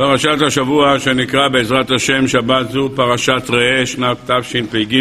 [0.00, 5.00] פרשת השבוע שנקרא בעזרת השם שבת זו פרשת ראה שנת תשפ"ג.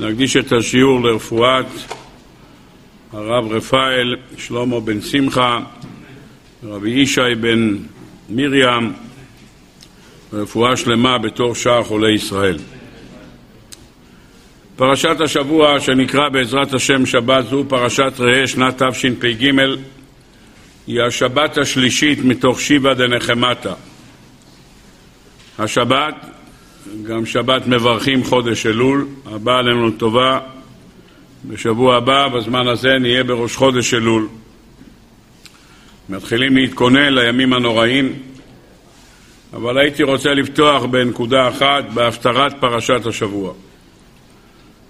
[0.00, 1.66] נקדיש את השיעור לרפואת
[3.12, 5.58] הרב רפאל שלמה בן שמחה
[6.62, 7.76] רבי ישי בן
[8.30, 8.92] מרים
[10.32, 12.58] רפואה שלמה בתור שאר חולי ישראל.
[14.76, 19.50] פרשת השבוע שנקרא בעזרת השם שבת זו פרשת ראה שנת תשפ"ג
[20.86, 23.74] היא השבת השלישית מתוך שיבא דנחמטה.
[25.58, 26.14] השבת,
[27.02, 30.40] גם שבת מברכים חודש אלול, הבא עלינו לטובה.
[31.44, 34.28] בשבוע הבא, בזמן הזה, נהיה בראש חודש אלול.
[36.08, 38.12] מתחילים להתכונן לימים הנוראים,
[39.52, 43.52] אבל הייתי רוצה לפתוח בנקודה אחת, בהפטרת פרשת השבוע.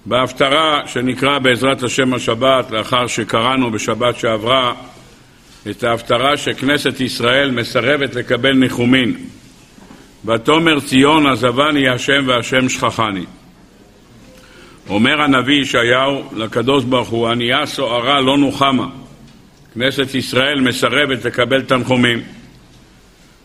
[0.06, 4.75] בהפטרה שנקרא בעזרת השם השבת, לאחר שקראנו בשבת שעברה,
[5.70, 9.16] את ההפטרה שכנסת ישראל מסרבת לקבל ניחומין.
[10.25, 13.25] ותאמר ציון עזבני השם והשם שכחני.
[14.89, 18.87] אומר הנביא ישעיהו לקדוש ברוך הוא, ענייה סוערה לא נוחמה.
[19.75, 22.22] כנסת ישראל מסרבת לקבל תנחומים.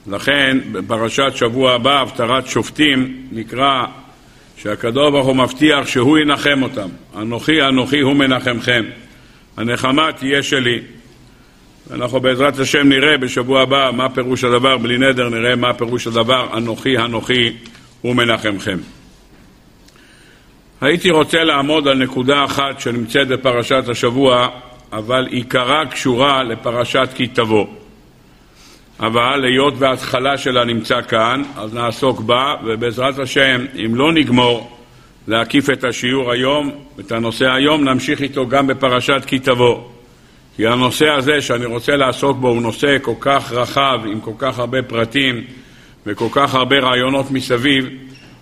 [0.08, 3.86] לכן בפרשת שבוע הבא, הפטרת שופטים, נקרא
[4.58, 6.90] שהקדוש ברוך הוא מבטיח שהוא ינחם אותם.
[7.18, 8.86] אנוכי אנוכי הוא מנחמכם.
[9.58, 10.82] הנחמה תהיה שלי.
[11.92, 16.58] אנחנו בעזרת השם נראה בשבוע הבא מה פירוש הדבר, בלי נדר נראה מה פירוש הדבר,
[16.58, 17.52] אנוכי אנוכי
[18.04, 18.78] ומנחמכם.
[20.82, 24.48] הייתי רוצה לעמוד על נקודה אחת שנמצאת בפרשת השבוע,
[24.94, 27.66] אבל עיקרה קשורה לפרשת כי תבוא.
[29.00, 34.78] אבל היות וההתחלה שלה נמצא כאן, אז נעסוק בה, ובעזרת השם, אם לא נגמור
[35.28, 40.01] להקיף את השיעור היום, את הנושא היום, נמשיך איתו גם בפרשת כי תבוא.
[40.56, 44.60] כי הנושא הזה שאני רוצה לעסוק בו הוא נושא כל כך רחב, עם כל כך
[44.60, 45.44] הרבה פרטים
[46.06, 47.90] וכל כך הרבה רעיונות מסביב,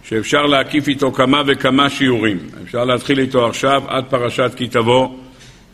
[0.03, 2.37] שאפשר להקיף איתו כמה וכמה שיעורים.
[2.63, 5.07] אפשר להתחיל איתו עכשיו עד פרשת כי תבוא.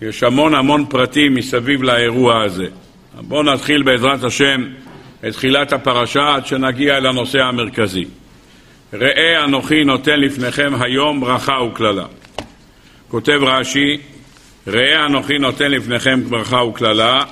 [0.02, 2.66] יש המון המון פרטים מסביב לאירוע הזה.
[3.22, 4.64] בואו נתחיל בעזרת השם
[5.28, 8.06] את תחילת הפרשה עד שנגיע אל הנושא המרכזי.
[8.94, 12.06] ראה אנוכי נותן לפניכם היום ברכה וקללה.
[13.08, 13.98] כותב רש"י,
[14.68, 17.24] ראה אנוכי נותן לפניכם ברכה וקללה,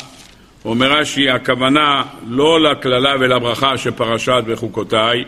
[0.66, 5.24] אומר רש"י, הכוונה לא לקללה ולברכה שפרשת בחוקותיי,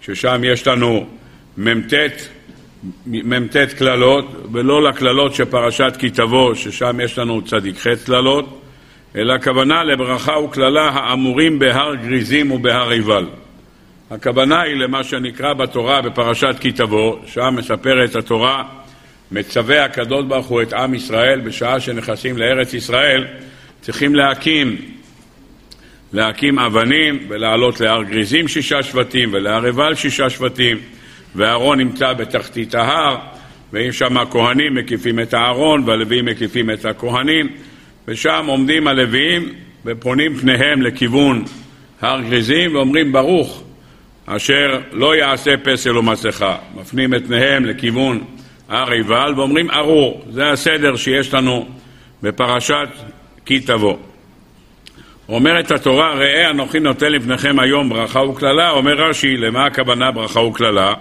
[0.00, 1.06] ששם יש לנו
[1.58, 8.62] מ"ט קללות, ולא לקללות שפרשת כי תבוא, ששם יש לנו צדיק ח' קללות,
[9.16, 13.26] אלא הכוונה לברכה וקללה האמורים בהר גריזים ובהר עיבל.
[14.10, 18.64] הכוונה היא למה שנקרא בתורה בפרשת כי תבוא, שם מספרת התורה
[19.32, 23.24] מצווה הקדוש ברוך הוא את עם ישראל בשעה שנכנסים לארץ ישראל,
[23.80, 24.76] צריכים להקים,
[26.12, 30.78] להקים אבנים ולעלות להר גריזים שישה שבטים ולהר עיבל שישה שבטים
[31.34, 33.16] והארון נמצא בתחתית ההר
[33.72, 37.48] ויש שם הכהנים מקיפים את הארון והלוויים מקיפים את הכהנים
[38.08, 39.48] ושם עומדים הלוויים
[39.84, 41.44] ופונים פניהם לכיוון
[42.00, 43.64] הר גריזים ואומרים ברוך
[44.26, 46.56] אשר לא יעשה פסל ומסכה.
[46.74, 48.24] מפנים את פניהם לכיוון
[48.68, 50.24] הר עיבל, ואומרים ארור.
[50.30, 51.66] זה הסדר שיש לנו
[52.22, 52.88] בפרשת
[53.44, 53.96] כי תבוא.
[55.28, 60.94] אומרת התורה, ראה אנוכי נותן לפניכם היום ברכה וקללה, אומר רש"י, למה הכוונה ברכה וקללה?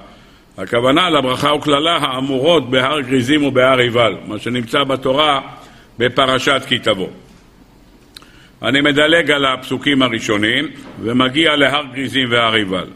[0.58, 5.42] הכוונה לברכה וקללה האמורות בהר גריזים ובהר עיבל, מה שנמצא בתורה
[6.00, 7.10] בפרשת כי תבוא.
[8.62, 10.68] אני מדלג על הפסוקים הראשונים
[11.02, 12.88] ומגיע להר גריזים והר עיבל.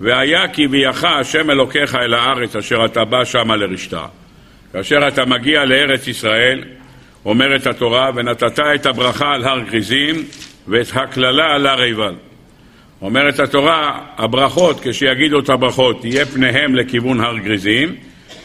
[0.00, 4.06] והיה כי ביאך השם אלוקיך אל הארץ אשר אתה בא שמה לרשתה.
[4.72, 6.64] כאשר אתה מגיע לארץ ישראל,
[7.24, 10.24] אומרת התורה, ונתת את הברכה על הר גריזים
[10.68, 12.14] ואת הקללה על הר עיבל.
[13.02, 17.94] אומרת התורה, הברכות, כשיגידו את הברכות, תהיה פניהם לכיוון הר גריזים,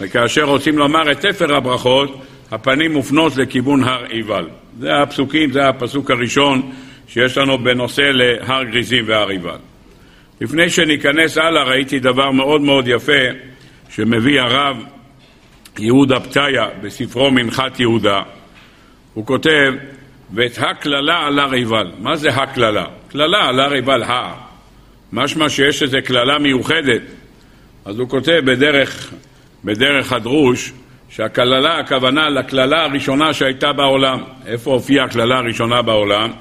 [0.01, 4.47] וכאשר רוצים לומר את תפר הברכות, הפנים מופנות לכיוון הר עיבל.
[4.79, 6.71] זה הפסוקים, זה הפסוק הראשון
[7.07, 9.70] שיש לנו בנושא להר גריזים והר עיבל.
[10.41, 13.21] לפני שניכנס הלאה ראיתי דבר מאוד מאוד יפה
[13.89, 14.77] שמביא הרב
[15.79, 18.21] יהודה פתיה בספרו מנחת יהודה.
[19.13, 19.73] הוא כותב,
[20.33, 21.91] ואת הקללה על הר עיבל.
[21.99, 22.85] מה זה הקללה?
[23.07, 24.33] קללה על הר עיבל, ה.
[25.13, 27.01] משמע שיש איזו קללה מיוחדת.
[27.85, 29.13] אז הוא כותב בדרך,
[29.63, 30.71] בדרך הדרוש
[31.09, 34.23] שהקללה, הכוונה לקללה הראשונה שהייתה בעולם.
[34.45, 36.31] איפה הופיעה הקללה הראשונה בעולם?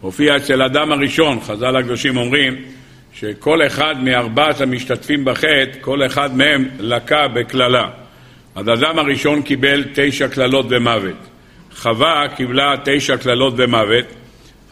[0.00, 1.40] הופיעה אצל אדם הראשון.
[1.40, 2.54] חז"ל הקדושים אומרים
[3.20, 7.88] שכל אחד מארבעת המשתתפים בחטא, כל אחד מהם לקה בקללה.
[8.54, 11.16] אז אדם הראשון קיבל תשע קללות במוות.
[11.76, 14.04] חווה קיבלה תשע קללות במוות,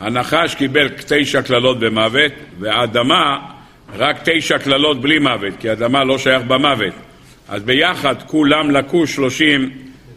[0.01, 3.39] הנחש קיבל תשע קללות במוות, והאדמה
[3.97, 6.95] רק תשע קללות בלי מוות, כי האדמה לא שייך במוות.
[7.49, 9.71] אז ביחד כולם לקו שלושים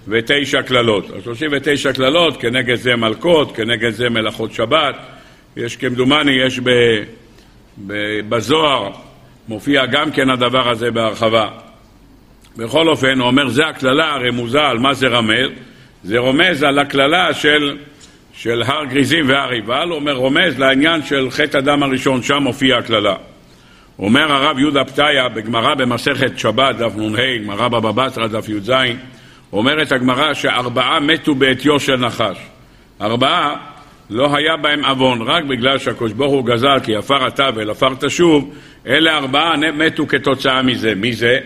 [0.08, 1.06] ותשע קללות.
[1.24, 4.96] שלושים ותשע קללות, כנגד זה מלכות, כנגד זה מלאכות שבת.
[5.58, 6.70] יש כמדומני, יש ב,
[8.30, 8.92] בזוהר,
[9.48, 11.50] מופיע גם כן הדבר הזה בהרחבה.
[12.58, 15.50] בכל אופן, הוא אומר, זה הקללה הרמוזה על מה זה רמז,
[16.04, 17.78] זה רומז על הקללה של,
[18.34, 22.78] של הר גריזים והר עיבל, הוא אומר, רומז לעניין של חטא הדם הראשון, שם מופיע
[22.78, 23.16] הקללה.
[24.00, 28.72] אומר הרב יהודה פתיה בגמרא במסכת שבת, דף נ"ה, גמרא בבא בתרא, דף י"ז,
[29.54, 32.38] אומרת הגמרא שארבעה מתו בעטיו של נחש.
[33.02, 33.56] ארבעה
[34.10, 37.94] לא היה בהם עוון, רק בגלל שהקדוש ברוך הוא גזל כי עפר אתה ואל עפר
[38.00, 38.54] תשוב,
[38.88, 40.96] אלה ארבעה מתו כתוצאה מזה.
[40.96, 41.40] מי זה?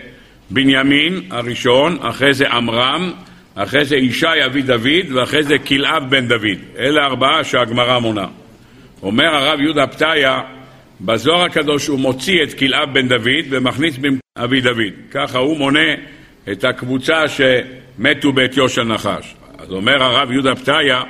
[0.50, 3.12] בנימין הראשון, אחרי זה עמרם,
[3.54, 6.58] אחרי זה ישי אבי דוד, ואחרי זה כלאב בן דוד.
[6.78, 8.26] אלה ארבעה שהגמרא מונה.
[9.02, 10.40] אומר הרב יהודה פתיה,
[11.00, 13.98] בזוהר הקדוש הוא מוציא את כלאב בן דוד ומכניס
[14.36, 14.92] אבי דוד.
[15.10, 15.94] ככה הוא מונה
[16.52, 19.34] את הקבוצה שמתו בעטיו של נחש.
[19.58, 21.02] אז אומר הרב יהודה פתיה,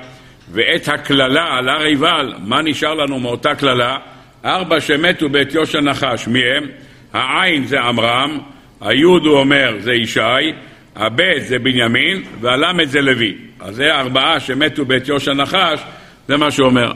[0.51, 3.99] ואת הקללה על הר עיבל, מה נשאר לנו מאותה קללה?
[4.45, 6.67] ארבע שמתו בעטיו של נחש, מי הם?
[7.13, 8.39] העין זה עמרם,
[8.81, 10.53] היוד הוא אומר זה ישי,
[10.97, 13.35] הבית זה בנימין והלמד זה לוי.
[13.61, 15.81] אז זה ארבעה שמתו בעטיו של נחש,
[16.29, 16.93] זה מה שהוא אומר.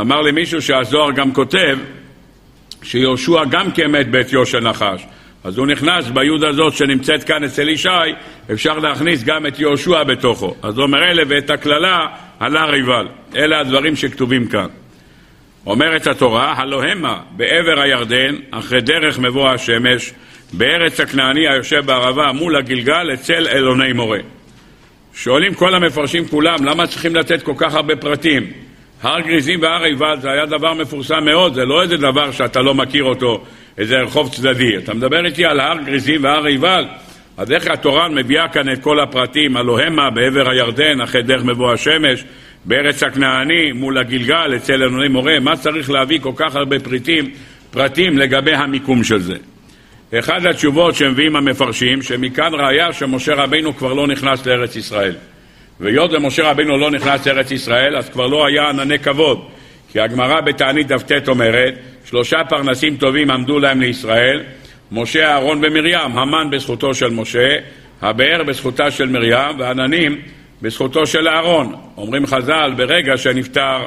[0.00, 1.78] אמר לי מישהו שהזוהר גם כותב
[2.82, 5.06] שיהושע גם כן מת בעטיו של נחש.
[5.44, 7.88] אז הוא נכנס ביוד הזאת שנמצאת כאן אצל ישי,
[8.52, 10.54] אפשר להכניס גם את יהושע בתוכו.
[10.62, 12.06] אז הוא אומר אלה ואת הקללה
[12.42, 13.06] על הר עיבל.
[13.36, 14.66] אלה הדברים שכתובים כאן.
[15.66, 20.12] אומרת התורה, הלא המה בעבר הירדן, אחרי דרך מבוא השמש,
[20.52, 24.18] בארץ הכנעני היושב בערבה מול הגלגל אצל אלוני מורה.
[25.14, 28.50] שואלים כל המפרשים כולם, למה צריכים לתת כל כך הרבה פרטים?
[29.02, 32.74] הר גריזים והר עיבל זה היה דבר מפורסם מאוד, זה לא איזה דבר שאתה לא
[32.74, 33.44] מכיר אותו,
[33.78, 34.76] איזה רחוב צדדי.
[34.76, 36.84] אתה מדבר איתי על הר גריזים והר עיבל?
[37.36, 41.72] אז איך התורה מביאה כאן את כל הפרטים, הלא המה בעבר הירדן, אחרי דרך מבוא
[41.72, 42.24] השמש,
[42.64, 47.30] בארץ הכנעני, מול הגלגל, אצל אלוני מורה, מה צריך להביא כל כך הרבה פריטים,
[47.70, 49.36] פרטים לגבי המיקום של זה?
[50.18, 55.14] אחד התשובות שמביאים המפרשים, שמכאן ראיה שמשה רבינו כבר לא נכנס לארץ ישראל.
[55.80, 59.48] והיות ומשה רבינו לא נכנס לארץ ישראל, אז כבר לא היה ענני כבוד.
[59.92, 61.74] כי הגמרא בתענית דף ט אומרת,
[62.04, 64.42] שלושה פרנסים טובים עמדו להם לישראל,
[64.94, 67.56] משה, אהרון ומרים, המן בזכותו של משה,
[68.02, 70.18] הבאר בזכותה של מרים, ועננים
[70.62, 71.74] בזכותו של אהרון.
[71.96, 73.78] אומרים חז"ל, ברגע שנפטר,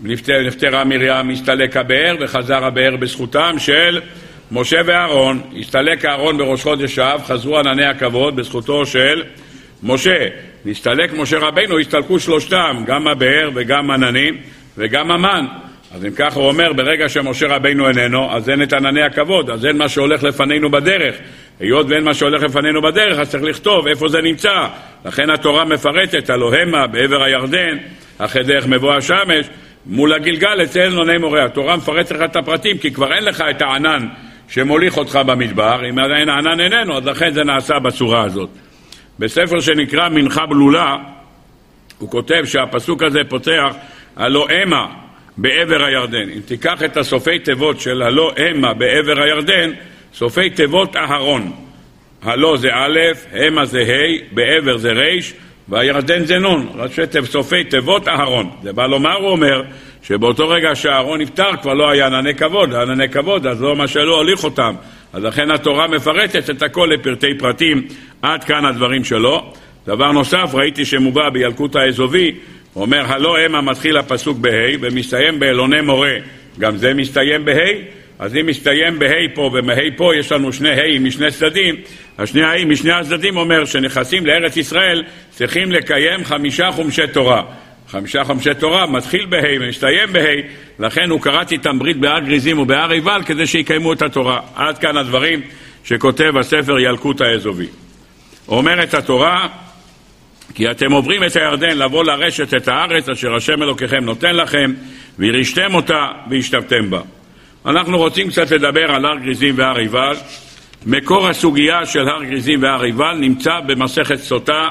[0.00, 4.00] נפטר, נפטרה מרים, הסתלק הבאר, וחזר הבאר בזכותם של
[4.50, 5.42] משה ואהרון.
[5.60, 9.22] הסתלק אהרון בראש חודש אב, חזרו ענני הכבוד בזכותו של
[9.82, 10.28] משה.
[10.64, 14.36] נסתלק משה רבינו, הסתלקו שלושתם, גם הבאר וגם עננים
[14.78, 15.46] וגם המן.
[15.94, 19.66] אז אם ככה הוא אומר, ברגע שמשה רבינו איננו, אז אין את ענני הכבוד, אז
[19.66, 21.14] אין מה שהולך לפנינו בדרך.
[21.60, 24.66] היות ואין מה שהולך לפנינו בדרך, אז צריך לכתוב איפה זה נמצא.
[25.04, 27.78] לכן התורה מפרטת, הלא המה בעבר הירדן,
[28.18, 29.46] אחרי דרך מבוא השמש,
[29.86, 31.44] מול הגלגל אצל אלוני מורה.
[31.44, 34.08] התורה מפרטת לך את הפרטים, כי כבר אין לך את הענן
[34.48, 38.50] שמוליך אותך במדבר, אם עדיין הענן איננו, אז לכן זה נעשה בצורה הזאת.
[39.18, 40.96] בספר שנקרא מנחה בלולה,
[41.98, 43.74] הוא כותב שהפסוק הזה פותח,
[44.16, 45.07] הלא המה
[45.38, 46.28] בעבר הירדן.
[46.36, 49.70] אם תיקח את הסופי תיבות של הלא המה בעבר הירדן,
[50.14, 51.52] סופי תיבות אהרון.
[52.22, 52.98] הלא זה א',
[53.32, 55.18] המה זה ה', בעבר זה ר',
[55.68, 58.50] והירדן זה נון, ראשי סופי תיבות אהרון.
[58.62, 59.62] זה בא לומר, הוא אומר,
[60.02, 64.16] שבאותו רגע שאהרון נפטר כבר לא היה ענני כבוד, ענני כבוד, אז לא מה שלא
[64.16, 64.74] הוליך אותם.
[65.12, 67.86] אז לכן התורה מפרטת את הכל לפרטי פרטים,
[68.22, 69.52] עד כאן הדברים שלו.
[69.86, 72.34] דבר נוסף, ראיתי שמובא בילקוט האזובי,
[72.72, 76.14] הוא אומר, הלא המה מתחיל הפסוק בה' ומסתיים באלוני מורה,
[76.58, 77.72] גם זה מסתיים בה',
[78.18, 81.74] אז אם מסתיים בה' פה ומה' פה יש לנו שני ה' משני צדדים,
[82.18, 87.42] השני ה' משני הצדדים אומר שנכנסים לארץ ישראל צריכים לקיים חמישה חומשי תורה.
[87.88, 90.34] חמישה חומשי תורה מתחיל בה' ומסתיים בה',
[90.78, 94.40] לכן הוא קראת איתם ברית בהר גריזים ובהר עיבל כדי שיקיימו את התורה.
[94.54, 95.40] עד כאן הדברים
[95.84, 97.66] שכותב הספר ילקוט האזובי.
[98.48, 99.48] אומרת התורה
[100.54, 104.72] כי אתם עוברים את הירדן לבוא לרשת את הארץ אשר השם אלוקיכם נותן לכם,
[105.18, 107.00] וירשתם אותה והשתבתם בה.
[107.66, 110.16] אנחנו רוצים קצת לדבר על הר גריזים והר עיבל.
[110.86, 114.68] מקור הסוגיה של הר גריזים והר עיבל נמצא במסכת סוטה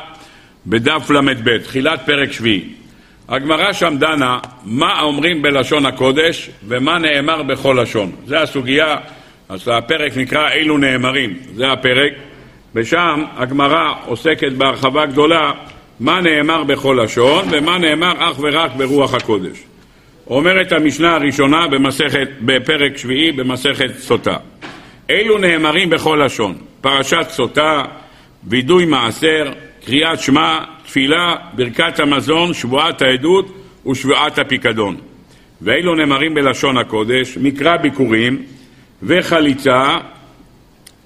[0.65, 2.63] בדף ל"ב, תחילת פרק שביעי.
[3.29, 8.11] הגמרא שם דנה מה אומרים בלשון הקודש ומה נאמר בכל לשון.
[8.25, 8.95] זה הסוגיה,
[9.49, 12.13] אז הפרק נקרא אילו נאמרים, זה הפרק.
[12.77, 15.51] ושם הגמרא עוסקת בהרחבה גדולה
[15.99, 19.63] מה נאמר בכל לשון ומה נאמר אך ורק ברוח הקודש.
[20.27, 24.35] אומרת המשנה הראשונה במסכת, בפרק שביעי במסכת סוטה.
[25.09, 27.83] אלו נאמרים בכל לשון, פרשת סוטה,
[28.43, 29.51] וידוי מעשר,
[29.85, 33.53] קריאת שמע, תפילה, ברכת המזון, שבועת העדות
[33.91, 34.97] ושבועת הפיקדון.
[35.61, 38.41] ואלו נאמרים בלשון הקודש, מקרא ביקורים
[39.03, 39.97] וחליצה,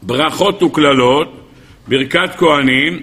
[0.01, 1.40] ברכות וקללות,
[1.87, 2.99] ברכת כהנים,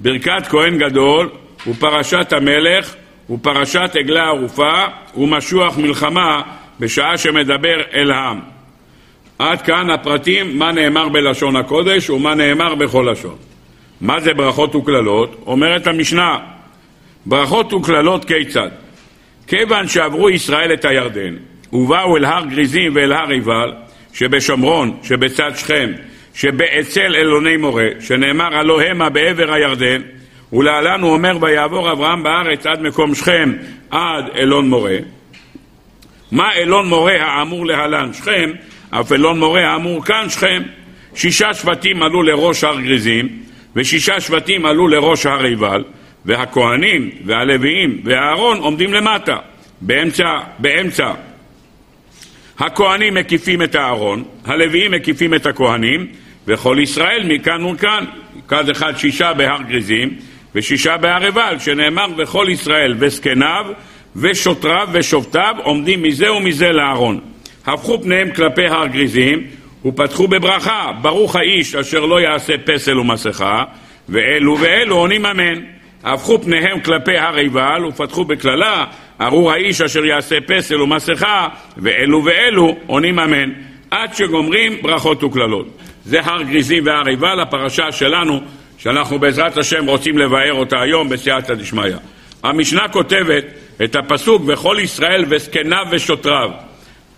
[0.00, 1.28] ברכת כהן גדול
[1.66, 2.94] ופרשת המלך
[3.30, 4.84] ופרשת עגלה ערופה
[5.16, 6.42] ומשוח מלחמה
[6.80, 8.40] בשעה שמדבר אל העם.
[9.38, 13.36] עד כאן הפרטים מה נאמר בלשון הקודש ומה נאמר בכל לשון.
[14.00, 15.42] מה זה ברכות וקללות?
[15.46, 16.38] אומרת המשנה,
[17.26, 18.68] ברכות וקללות כיצד?
[19.46, 21.34] כיוון שעברו ישראל את הירדן
[21.72, 23.72] ובאו אל הר גריזים ואל הר עיבל
[24.12, 25.92] שבשומרון, שבצד שכם,
[26.34, 30.02] שבאצל אלוני מורה, שנאמר הלא המה בעבר הירדן,
[30.52, 33.52] ולהלן הוא אומר ויעבור אברהם בארץ עד מקום שכם
[33.90, 34.96] עד אלון מורה.
[36.32, 38.50] מה אלון מורה האמור להלן שכם,
[38.90, 40.62] אף אלון מורה האמור כאן שכם.
[41.14, 43.28] שישה שבטים עלו לראש הר גריזים,
[43.76, 45.84] ושישה שבטים עלו לראש הר עיבל,
[46.24, 49.36] והכהנים והלוויים והאהרון עומדים למטה,
[49.80, 51.12] באמצע, באמצע.
[52.58, 56.06] הכהנים מקיפים את האהרון, הלוויים מקיפים את הכהנים,
[56.46, 58.04] וכל ישראל מכאן וכאן,
[58.48, 60.16] כד אחד שישה בהר גריזים
[60.54, 63.66] ושישה בהר עיבל, שנאמר וכל ישראל וזקניו
[64.16, 67.20] ושוטריו ושופטיו עומדים מזה ומזה לארון.
[67.66, 69.46] הפכו פניהם כלפי הר גריזים
[69.84, 73.64] ופתחו בברכה, ברוך האיש אשר לא יעשה פסל ומסכה,
[74.08, 75.60] ואלו ואלו עונים אמן.
[76.04, 78.84] הפכו פניהם כלפי הר עיבל ופתחו בקללה,
[79.20, 83.50] ארור האיש אשר יעשה פסל ומסכה, ואלו ואלו עונים אמן.
[83.90, 85.66] עד שגומרים ברכות וקללות.
[86.04, 88.40] זה הר גריזים והר עיבל, הפרשה שלנו,
[88.78, 91.96] שאנחנו בעזרת השם רוצים לבאר אותה היום בסייעתא דשמיא.
[92.42, 93.44] המשנה כותבת
[93.84, 96.50] את הפסוק וכל ישראל וזקניו ושוטריו.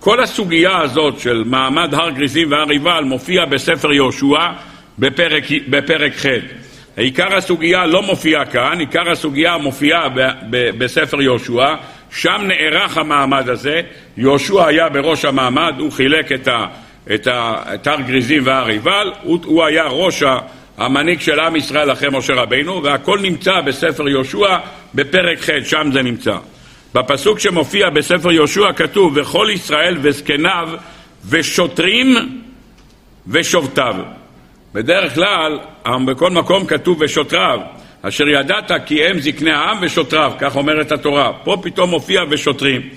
[0.00, 4.46] כל הסוגיה הזאת של מעמד הר גריזים והר עיבל מופיע בספר יהושע
[4.98, 6.26] בפרק, בפרק ח'.
[6.96, 10.08] עיקר הסוגיה לא מופיע כאן, עיקר הסוגיה מופיעה
[10.50, 11.74] בספר יהושע,
[12.10, 13.80] שם נערך המעמד הזה,
[14.16, 16.66] יהושע היה בראש המעמד, הוא חילק את, ה,
[17.14, 20.22] את, ה, את הר גריזים והר עיבל, הוא, הוא היה ראש
[20.78, 24.58] המנהיג של עם ישראל אחרי משה רבינו, והכל נמצא בספר יהושע
[24.94, 26.36] בפרק ח', שם זה נמצא.
[26.94, 30.68] בפסוק שמופיע בספר יהושע כתוב, וכל ישראל וזקניו
[31.28, 32.14] ושוטרים
[33.28, 33.94] ושובטיו.
[34.74, 35.58] בדרך כלל,
[36.06, 37.60] בכל מקום כתוב ושוטריו,
[38.02, 41.32] אשר ידעת כי הם זקני העם ושוטריו, כך אומרת התורה.
[41.44, 42.88] פה פתאום מופיע ושוטרים.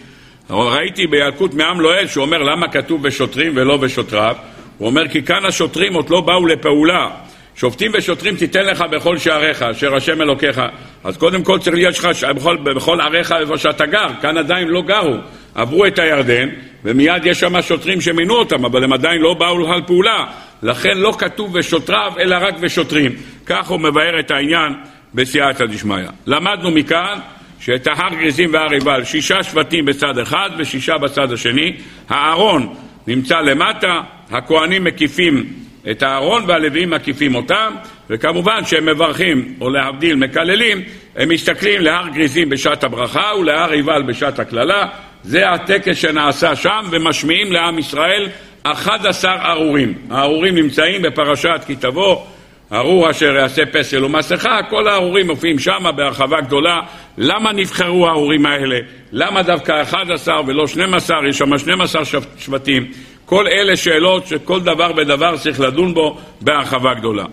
[0.49, 4.35] ראיתי בילקוט מעם לועל שהוא אומר למה כתוב ושוטרים ולא ושוטריו.
[4.77, 7.09] הוא אומר כי כאן השוטרים עוד לא באו לפעולה.
[7.55, 10.61] שופטים ושוטרים תיתן לך בכל שעריך, אשר השם אלוקיך.
[11.03, 14.81] אז קודם כל צריך להיות לך בכל, בכל עריך איפה שאתה גר, כאן עדיין לא
[14.81, 15.15] גרו.
[15.55, 16.49] עברו את הירדן,
[16.83, 20.25] ומיד יש שם שוטרים שמינו אותם, אבל הם עדיין לא באו על פעולה.
[20.63, 23.11] לכן לא כתוב ושוטריו, אלא רק ושוטרים.
[23.45, 24.73] כך הוא מבאר את העניין
[25.13, 26.07] בסייעתא דשמיא.
[26.27, 27.19] למדנו מכאן
[27.59, 31.73] שאת ההר גריזים והר עיבל, שישה שבטים בצד אחד ושישה בצד השני.
[32.09, 32.75] הארון
[33.07, 35.45] נמצא למטה, הכוהנים מקיפים
[35.91, 37.73] את הארון והלוויים מקיפים אותם,
[38.09, 40.81] וכמובן שהם מברכים, או להבדיל מקללים,
[41.15, 44.87] הם מסתכלים להר גריזים בשעת הברכה ולהר עיבל בשעת הקללה.
[45.23, 48.29] זה הטקס שנעשה שם, ומשמיעים לעם ישראל
[48.63, 49.93] 11 ארורים.
[50.09, 52.25] הארורים נמצאים בפרשת כי תבוא,
[52.73, 56.81] ארור אשר יעשה פסל ומסכה, כל הארורים מופיעים שם בהרחבה גדולה.
[57.17, 58.79] למה נבחרו הארורים האלה?
[59.11, 61.17] למה דווקא 11 ולא 12?
[61.29, 62.01] יש שם 12
[62.37, 62.85] שבטים.
[63.25, 67.25] כל אלה שאלות שכל דבר ודבר צריך לדון בו בהרחבה גדולה.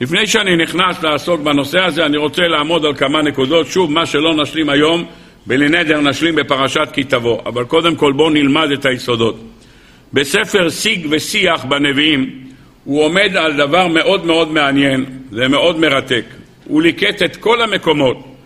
[0.00, 3.66] לפני שאני נכנס לעסוק בנושא הזה, אני רוצה לעמוד על כמה נקודות.
[3.66, 5.04] שוב, מה שלא נשלים היום,
[5.46, 7.40] בלי נדר נשלים בפרשת כי תבוא.
[7.46, 9.40] אבל קודם כל בואו נלמד את היסודות.
[10.12, 12.46] בספר שיג ושיח בנביאים,
[12.86, 16.24] הוא עומד על דבר מאוד מאוד מעניין ומאוד מרתק.
[16.64, 18.36] הוא ליקט את כל המקומות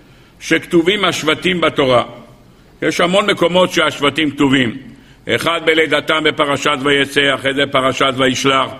[0.40, 2.02] שכתובים השבטים בתורה.
[2.82, 4.76] יש המון מקומות שהשבטים כתובים.
[5.28, 8.70] אחד בלידתם בפרשת ויצא, אחרי זה פרשת וישלח,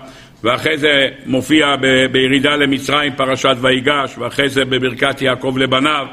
[0.43, 6.05] ואחרי זה מופיע ב- בירידה למצרים פרשת ויגש, ואחרי זה בברכת יעקב לבניו,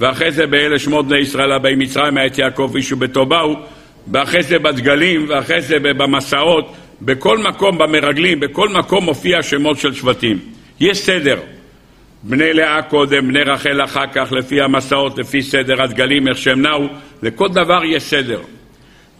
[0.00, 3.56] ואחרי זה באלה שמות בני ישראל הבאים מצרים, את יעקב איש וביתו באו,
[4.12, 10.38] ואחרי זה בדגלים, ואחרי זה במסעות, בכל מקום, במרגלים, בכל מקום מופיע שמות של שבטים.
[10.80, 11.40] יש סדר.
[12.22, 16.86] בני לאה קודם, בני רחל אחר כך, לפי המסעות, לפי סדר הדגלים, איך שהם נעו,
[17.22, 18.40] לכל דבר יש סדר.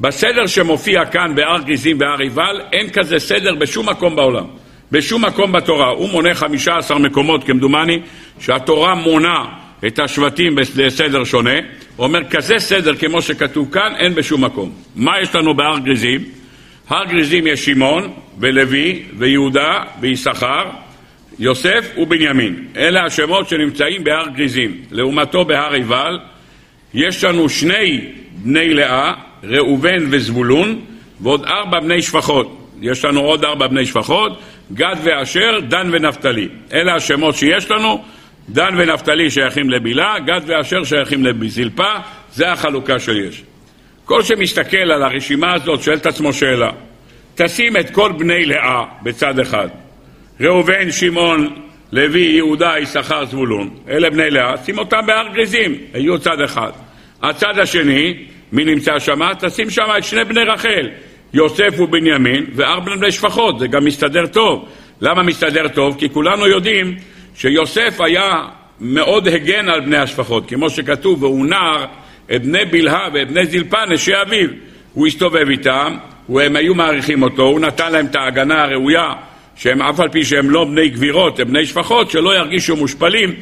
[0.00, 4.44] בסדר שמופיע כאן בהר גריזים והר עיבל, אין כזה סדר בשום מקום בעולם.
[4.92, 5.88] בשום מקום בתורה.
[5.88, 8.00] הוא מונה 15 מקומות כמדומני,
[8.40, 9.44] שהתורה מונה
[9.86, 11.54] את השבטים בסדר שונה,
[11.98, 14.72] אומר, כזה סדר כמו שכתוב כאן, אין בשום מקום.
[14.96, 16.20] מה יש לנו בהר גריזים?
[16.88, 20.64] הר גריזים יש שמעון ולוי ויהודה ויששכר,
[21.38, 22.64] יוסף ובנימין.
[22.76, 24.82] אלה השמות שנמצאים בהר גריזים.
[24.90, 26.18] לעומתו בהר עיבל
[26.94, 28.00] יש לנו שני
[28.42, 29.12] בני לאה,
[29.44, 30.80] ראובן וזבולון,
[31.20, 32.70] ועוד ארבע בני שפחות.
[32.80, 34.40] יש לנו עוד ארבע בני שפחות,
[34.72, 36.48] גד ואשר, דן ונפתלי.
[36.72, 38.04] אלה השמות שיש לנו,
[38.48, 41.92] דן ונפתלי שייכים לבילה, גד ואשר שייכים לזלפה,
[42.32, 43.42] זה החלוקה שיש.
[44.04, 46.70] כל שמסתכל על הרשימה הזאת שואל את עצמו שאלה,
[47.34, 49.68] תשים את כל בני לאה בצד אחד,
[50.40, 51.54] ראובן, שמעון,
[51.92, 56.70] לוי, יהודה, יששכר, זבולון, אלה בני לאה, שים אותם בהר גריזים, יהיו צד אחד.
[57.22, 58.14] הצד השני,
[58.52, 59.20] מי נמצא שם?
[59.38, 60.90] תשים שם את שני בני רחל,
[61.34, 64.68] יוסף ובנימין, וארבע בני שפחות, זה גם מסתדר טוב.
[65.00, 65.96] למה מסתדר טוב?
[65.98, 66.96] כי כולנו יודעים
[67.34, 68.32] שיוסף היה
[68.80, 71.86] מאוד הגן על בני השפחות, כמו שכתוב, והוא נער
[72.34, 74.48] את בני בלהה ואת בני זלפה, נשי אביו.
[74.92, 75.96] הוא הסתובב איתם,
[76.28, 79.12] הם היו מעריכים אותו, הוא נתן להם את ההגנה הראויה,
[79.56, 83.34] שהם אף על פי שהם לא בני גבירות, הם בני שפחות, שלא ירגישו מושפלים,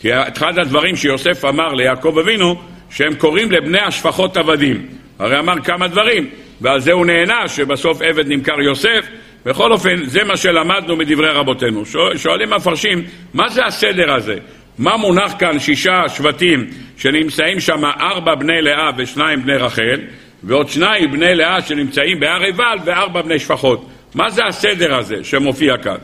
[0.00, 4.86] כי אחד הדברים שיוסף אמר ליעקב אבינו, שהם קוראים לבני השפחות עבדים.
[5.18, 6.30] הרי אמר כמה דברים,
[6.60, 9.06] ועל זה הוא נהנה שבסוף עבד נמכר יוסף.
[9.46, 11.82] בכל אופן, זה מה שלמדנו מדברי רבותינו.
[12.16, 13.04] שואלים המפרשים,
[13.34, 14.38] מה זה הסדר הזה?
[14.78, 16.66] מה מונח כאן שישה שבטים
[16.96, 20.00] שנמצאים שם ארבע בני לאה ושניים בני רחל,
[20.42, 23.88] ועוד שניים בני לאה שנמצאים בהר עיבל וארבע בני שפחות?
[24.14, 25.96] מה זה הסדר הזה שמופיע כאן?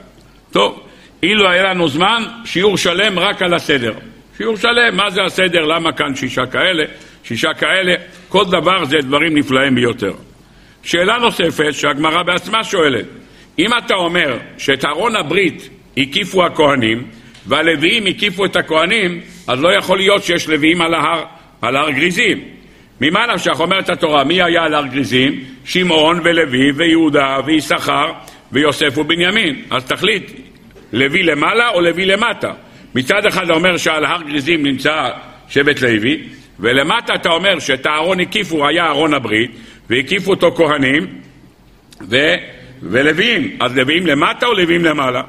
[0.52, 0.80] טוב,
[1.22, 3.92] אילו היה לנו זמן, שיעור שלם רק על הסדר.
[4.36, 6.84] שיעור שלם, מה זה הסדר, למה כאן שישה כאלה,
[7.24, 7.94] שישה כאלה,
[8.28, 10.12] כל דבר זה דברים נפלאים ביותר.
[10.82, 13.04] שאלה נוספת שהגמרא בעצמה שואלת,
[13.58, 17.06] אם אתה אומר שאת ארון הברית הקיפו הכהנים
[17.46, 21.24] והלוויים הקיפו את הכהנים, אז לא יכול להיות שיש לוויים על ההר,
[21.62, 22.40] על הר גריזים.
[23.00, 25.44] ממה נפשך אומרת התורה, מי היה על הר גריזים?
[25.64, 28.12] שמעון ולוי ויהודה ויששכר
[28.52, 29.62] ויוסף ובנימין.
[29.70, 30.30] אז תחליט,
[30.92, 32.52] לוי למעלה או לוי למטה.
[32.94, 35.10] מצד אחד אומר שעל הר גריזים נמצא
[35.48, 36.22] שבט לוי,
[36.60, 39.50] ולמטה אתה אומר שאת הארון הקיפו, היה ארון הברית,
[39.90, 41.06] והקיפו אותו כהנים
[42.10, 42.16] ו...
[42.82, 43.56] ולוויים.
[43.60, 45.22] אז לוויים למטה או לוויים למעלה?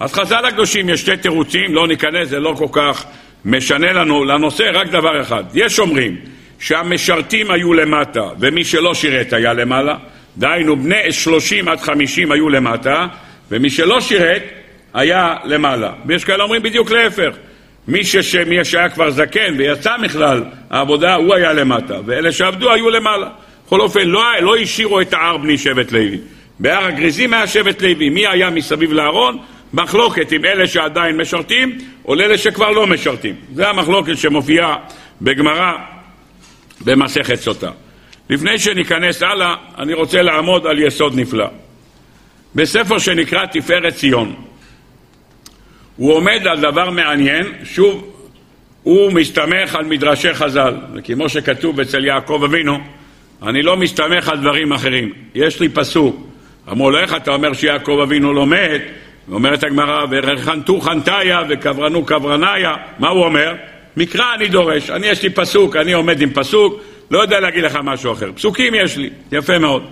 [0.00, 3.04] אז חז"ל הקדושים יש שתי תירוצים, לא ניכנס, זה לא כל כך
[3.44, 5.44] משנה לנו לנושא, רק דבר אחד.
[5.54, 6.16] יש אומרים
[6.58, 9.96] שהמשרתים היו למטה ומי שלא שירת היה למעלה,
[10.36, 13.06] דהיינו בני 30 עד 50 היו למטה
[13.50, 14.42] ומי שלא שירת
[14.94, 15.92] היה למעלה.
[16.06, 17.36] ויש כאלה אומרים בדיוק להפך.
[17.88, 18.04] מי,
[18.64, 23.28] שהיה כבר זקן ויצא מכלל העבודה, הוא היה למטה, ואלה שעבדו היו למעלה.
[23.66, 26.18] בכל אופן, לא, לא השאירו את ההר בני שבט לוי.
[26.58, 28.08] בהר הגריזים היה שבט לוי.
[28.08, 29.38] מי היה מסביב לארון?
[29.76, 33.34] מחלוקת עם אלה שעדיין משרתים, או לאלה שכבר לא משרתים.
[33.54, 34.76] זה המחלוקת שמופיעה
[35.22, 35.72] בגמרא
[36.80, 37.70] במסכת סוטה.
[38.30, 41.46] לפני שניכנס הלאה, אני רוצה לעמוד על יסוד נפלא.
[42.54, 44.34] בספר שנקרא תפארת ציון,
[45.96, 48.12] הוא עומד על דבר מעניין, שוב,
[48.82, 52.78] הוא מסתמך על מדרשי חז"ל, וכמו שכתוב אצל יעקב אבינו,
[53.42, 55.12] אני לא מסתמך על דברים אחרים.
[55.34, 56.26] יש לי פסוק,
[56.72, 58.82] אמרו לו, איך אתה אומר שיעקב אבינו לא מת?
[59.32, 63.54] אומרת הגמרא, ורחנתו חנתיה וקברנו קברניה, מה הוא אומר?
[63.96, 67.78] מקרא אני דורש, אני יש לי פסוק, אני עומד עם פסוק, לא יודע להגיד לך
[67.82, 68.32] משהו אחר.
[68.32, 69.86] פסוקים יש לי, יפה מאוד.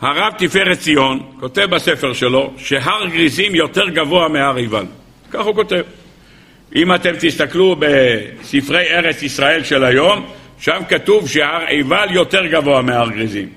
[0.00, 4.84] הרב תפארת ציון כותב בספר שלו שהר גריזים יותר גבוה מהר עיבל.
[5.30, 5.82] כך הוא כותב.
[6.74, 10.26] אם אתם תסתכלו בספרי ארץ ישראל של היום,
[10.58, 13.48] שם כתוב שהר עיבל יותר גבוה מהר גריזים.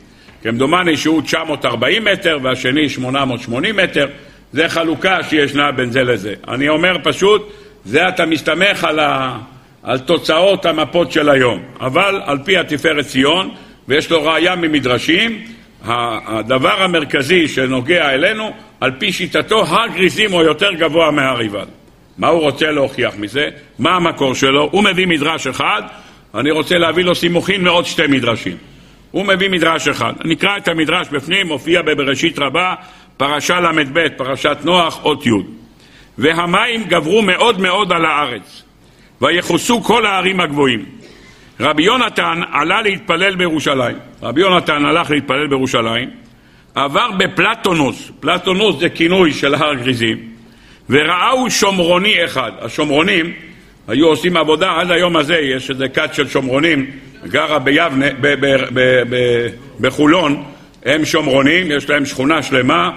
[0.43, 4.07] כמדומני שהוא 940 מטר והשני 880 מטר,
[4.55, 6.33] זה חלוקה שישנה בין זה לזה.
[6.47, 7.53] אני אומר פשוט,
[7.85, 9.37] זה אתה מסתמך על, ה...
[9.83, 11.63] על תוצאות המפות של היום.
[11.79, 13.49] אבל על פי התפארת ציון,
[13.87, 15.41] ויש לו ראייה ממדרשים,
[15.83, 21.65] הדבר המרכזי שנוגע אלינו, על פי שיטתו, הר גריזים הוא יותר גבוה מהר עיבל.
[22.17, 23.49] מה הוא רוצה להוכיח מזה?
[23.79, 24.69] מה המקור שלו?
[24.71, 25.81] הוא מביא מדרש אחד,
[26.35, 28.57] אני רוצה להביא לו סימוכין מעוד שתי מדרשים.
[29.11, 30.13] הוא מביא מדרש אחד.
[30.25, 32.73] נקרא את המדרש בפנים, מופיע בבראשית רבה,
[33.17, 35.29] פרשה ל"ב, פרשת נוח, אות י'.
[36.17, 38.63] והמים גברו מאוד מאוד על הארץ,
[39.21, 40.85] ויחוסו כל הערים הגבוהים.
[41.59, 43.97] רבי יונתן עלה להתפלל בירושלים.
[44.23, 46.09] רבי יונתן הלך להתפלל בירושלים,
[46.75, 50.17] עבר בפלטונוס, פלטונוס זה כינוי של הר גריזים,
[50.89, 52.51] וראהו שומרוני אחד.
[52.61, 53.33] השומרונים
[53.87, 56.91] היו עושים עבודה, עד היום הזה יש איזה כת של שומרונים,
[57.27, 58.05] גרה ביבנה,
[59.79, 60.43] בחולון,
[60.85, 62.91] הם שומרונים, יש להם שכונה שלמה,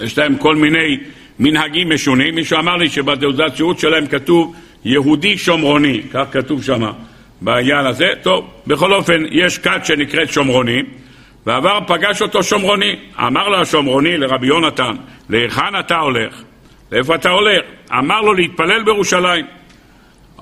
[0.00, 0.98] יש להם כל מיני
[1.38, 2.34] מנהגים משונים.
[2.34, 6.82] מישהו אמר לי שבתעודת שירות שלהם כתוב יהודי שומרוני, כך כתוב שם.
[7.40, 8.08] בעניין הזה.
[8.22, 10.82] טוב, בכל אופן, יש כת שנקראת שומרוני,
[11.46, 12.96] ועבר פגש אותו שומרוני.
[13.18, 14.96] אמר לו השומרוני לרבי יונתן,
[15.28, 16.42] להיכן אתה הולך?
[16.92, 17.62] לאיפה אתה הולך?
[17.98, 19.46] אמר לו להתפלל בירושלים.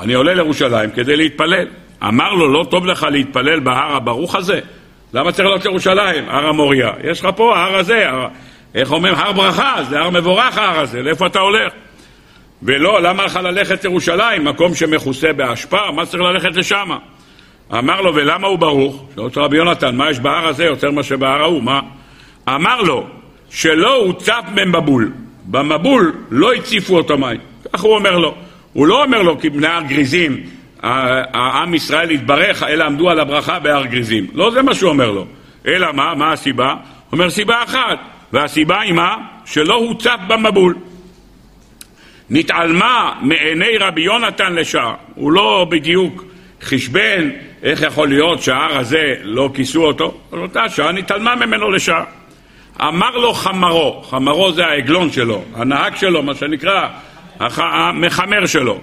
[0.01, 1.67] אני עולה לירושלים כדי להתפלל.
[2.09, 4.61] אמר לו, לא טוב לך להתפלל בהר הברוך הזה?
[5.15, 6.29] למה צריך לעלות לירושלים?
[6.29, 6.91] הר המוריה.
[7.05, 8.29] יש לך פה, ההר הזה, הר...
[8.75, 9.15] איך אומרים?
[9.15, 11.73] הר ברכה, זה הר מבורך ההר הזה, לאיפה אתה הולך?
[12.63, 16.91] ולא, למה לך ללכת לירושלים, מקום שמכוסה באשפה, מה צריך ללכת לשם?
[17.79, 19.05] אמר לו, ולמה הוא ברוך?
[19.15, 21.81] שואל אותו רבי יונתן, מה יש בהר הזה יותר מאשר בהר ההוא, מה?
[22.49, 23.07] אמר לו,
[23.51, 25.13] שלא הוצף במבול,
[25.45, 27.41] במבול לא הציפו אותו מים,
[27.73, 28.35] כך הוא אומר לו.
[28.73, 30.43] הוא לא אומר לו כי בני הר גריזים,
[30.83, 34.27] העם ישראל יתברך, אלא עמדו על הברכה בהר גריזים.
[34.35, 35.27] לא זה מה שהוא אומר לו.
[35.67, 36.15] אלא מה?
[36.15, 36.71] מה הסיבה?
[36.71, 36.79] הוא
[37.13, 37.99] אומר סיבה אחת,
[38.33, 39.17] והסיבה היא מה?
[39.45, 40.75] שלא הוצף במבול.
[42.31, 44.95] נתעלמה מעיני רבי יונתן לשעה.
[45.15, 46.25] הוא לא בדיוק
[46.63, 47.31] חשבן
[47.63, 52.05] איך יכול להיות שההר הזה לא כיסו אותו, אבל אותה שעה נתעלמה ממנו לשעה.
[52.81, 56.89] אמר לו חמרו, חמרו זה העגלון שלו, הנהג שלו, מה שנקרא,
[57.41, 58.79] המחמר שלו.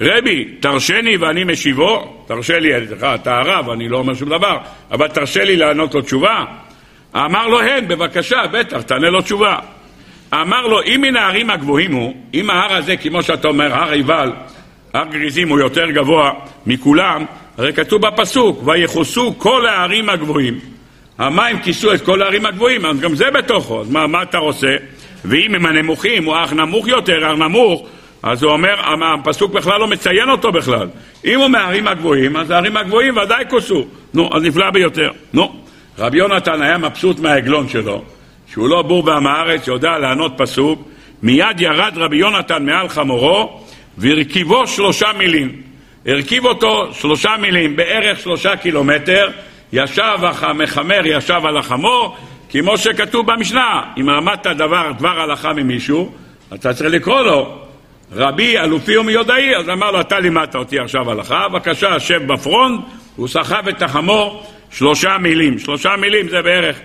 [0.00, 2.70] רבי, תרשני ואני משיבו, תרשה לי,
[3.14, 4.58] אתה הרב, אני לא אומר שום דבר,
[4.90, 6.44] אבל תרשה לי לענות לו תשובה.
[7.16, 9.56] אמר לו, הן, בבקשה, בטח, תענה לו תשובה.
[10.34, 14.32] אמר לו, אם מן הערים הגבוהים הוא, אם ההר הזה, כמו שאתה אומר, הר עיבל,
[14.94, 16.32] הר גריזים הוא יותר גבוה
[16.66, 17.24] מכולם,
[17.58, 20.58] הרי כתוב בפסוק, ויחוסו כל הערים הגבוהים.
[21.18, 24.76] המים כיסו את כל הערים הגבוהים, אז גם זה בתוכו, אז מה, מה אתה עושה?
[25.24, 27.88] ואם הם הנמוכים, הוא אך נמוך יותר, אך נמוך,
[28.22, 28.74] אז הוא אומר,
[29.14, 30.88] הפסוק בכלל לא מציין אותו בכלל.
[31.24, 33.86] אם הוא מהערים הגבוהים, אז הערים הגבוהים ודאי כוסו.
[34.14, 35.10] נו, אז נפלא ביותר.
[35.32, 35.61] נו,
[35.98, 38.02] רבי יונתן היה מבסוט מהעגלון שלו,
[38.52, 40.88] שהוא לא בור בעם הארץ, שיודע לענות פסוק,
[41.22, 43.60] מיד ירד רבי יונתן מעל חמורו,
[43.98, 45.62] והרכיבו שלושה מילים.
[46.06, 49.30] הרכיב אותו שלושה מילים, בערך שלושה קילומטר,
[49.72, 52.16] ישב המחמר, ישב על החמור,
[52.50, 56.12] כמו שכתוב במשנה, אם למדת דבר, דבר הלכה ממישהו,
[56.54, 57.58] אתה צריך לקרוא לו
[58.12, 62.80] רבי אלופי ומיודעי, אז אמר לו, אתה לימדת אותי עכשיו הלכה, בבקשה, שב בפרונט,
[63.16, 65.58] הוא סחב את החמור שלושה מילים.
[65.58, 66.76] שלושה מילים זה בערך,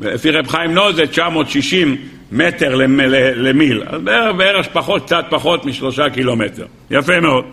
[0.00, 1.96] לפי רב חיים נוז זה 960
[2.32, 2.74] מטר
[3.36, 6.66] למיל, אז בערך, בערך פחות, קצת פחות משלושה קילומטר.
[6.90, 7.44] יפה מאוד.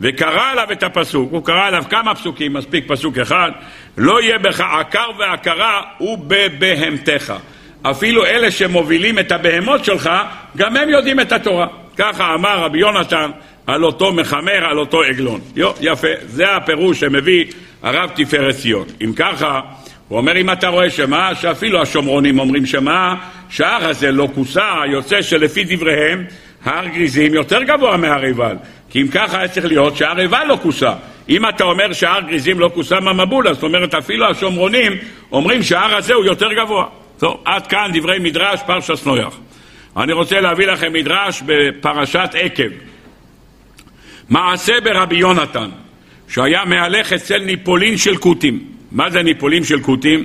[0.00, 3.50] וקרא עליו את הפסוק, הוא קרא עליו כמה פסוקים, מספיק פסוק אחד,
[3.96, 7.34] לא יהיה בך עקר ועקרה ובבהמתך.
[7.82, 10.10] אפילו אלה שמובילים את הבהמות שלך,
[10.56, 11.66] גם הם יודעים את התורה.
[11.96, 13.30] ככה אמר רבי יונתן
[13.66, 15.40] על אותו מחמר, על אותו עגלון.
[15.56, 17.44] יו, יפה, זה הפירוש שמביא
[17.82, 18.86] הרב תפארת ציון.
[19.04, 19.60] אם ככה,
[20.08, 23.14] הוא אומר, אם אתה רואה שמה, שאפילו השומרונים אומרים שמה,
[23.50, 26.24] שההר הזה לא כוסה, יוצא שלפי דבריהם,
[26.64, 28.56] הר גריזים יותר גבוה מהר עיבל.
[28.90, 30.92] כי אם ככה היה צריך להיות שהר עיבל לא כוסה.
[31.28, 34.92] אם אתה אומר שהר גריזים לא כוסה מהמבול, זאת אומרת אפילו השומרונים
[35.32, 36.86] אומרים שההר הזה הוא יותר גבוה.
[37.18, 39.38] טוב, עד כאן דברי מדרש פרשס נויח.
[39.96, 42.68] אני רוצה להביא לכם מדרש בפרשת עקב.
[44.28, 45.68] מעשה ברבי יונתן,
[46.28, 48.64] שהיה מהלך אצל ניפולין של כותים.
[48.92, 50.24] מה זה ניפולים של כותים?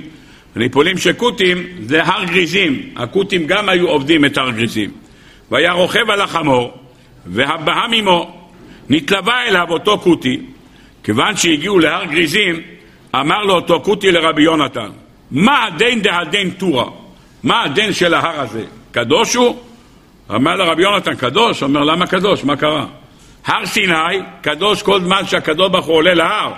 [0.56, 2.90] ניפולים של כותים זה הר גריזים.
[2.96, 4.90] הכותים גם היו עובדים את הר גריזים.
[5.50, 6.72] והיה רוכב על החמור,
[7.26, 8.42] והבהם עמו.
[8.88, 10.40] נתלווה אליו אותו כותי,
[11.04, 12.60] כיוון שהגיעו להר גריזים,
[13.14, 14.90] אמר לו אותו כותי לרבי יונתן,
[15.30, 16.90] מה הדין דהדין טורה?
[17.42, 18.64] מה הדין של ההר הזה?
[18.92, 19.56] קדוש הוא?
[20.34, 21.62] אמר לרבי יונתן, קדוש?
[21.62, 22.44] אומר, למה קדוש?
[22.44, 22.86] מה קרה?
[23.46, 23.94] הר סיני,
[24.40, 26.52] קדוש כל זמן שהקדוש ברוך הוא עולה להר.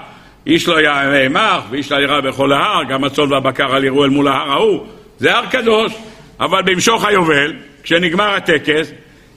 [0.47, 4.29] איש לא יאמר, ואיש לא יראה בכל ההר, גם הצאן והבקר אל יראו אל מול
[4.29, 4.87] ההר ההוא.
[5.19, 5.93] זה הר קדוש.
[6.41, 8.93] אבל במשוך היובל, כשנגמר הטקס,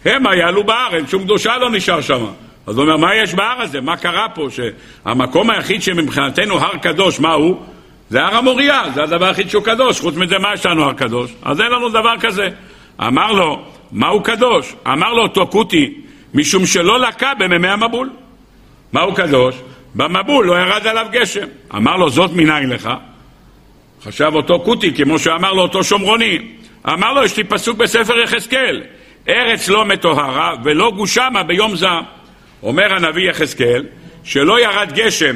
[0.06, 2.26] המה יעלו אין שום קדושה לא נשאר שם.
[2.68, 3.82] אז הוא אומר, מה יש בהר הזה?
[3.82, 4.48] מה קרה פה?
[4.50, 7.62] שהמקום היחיד שמבחינתנו הר קדוש, מה הוא?
[8.10, 11.34] זה הר המוריה, זה הדבר היחיד שהוא קדוש, חוץ מזה מה יש לנו הר קדוש?
[11.44, 12.50] אז אין לנו דבר כזה.
[13.02, 14.76] אמר לו, מהו קדוש?
[14.88, 15.94] אמר לו אותו כותי,
[16.38, 18.10] משום שלא לקה במימי המבול.
[18.94, 19.56] מהו קדוש?
[19.96, 21.48] במבול לא ירד עליו גשם.
[21.76, 22.90] אמר לו, זאת מניין לך?
[24.04, 26.40] חשב אותו כותי, כמו שאמר לו אותו שומרוני.
[26.88, 28.84] אמר לו, יש לי פסוק בספר יחזקאל,
[29.30, 32.04] ארץ לא מטוהרה ולא גושמה ביום זעם.
[32.64, 33.86] אומר הנביא יחזקאל,
[34.24, 35.36] שלא ירד גשם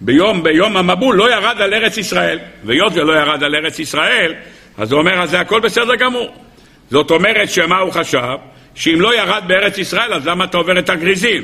[0.00, 2.38] ביום, ביום המבול, לא ירד על ארץ ישראל.
[2.64, 4.34] והיות ולא ירד על ארץ ישראל,
[4.78, 6.34] אז הוא אומר, אז זה הכל בסדר גמור.
[6.90, 8.36] זאת אומרת שמה הוא חשב?
[8.74, 11.42] שאם לא ירד בארץ ישראל, אז למה אתה עובר את הגריזים?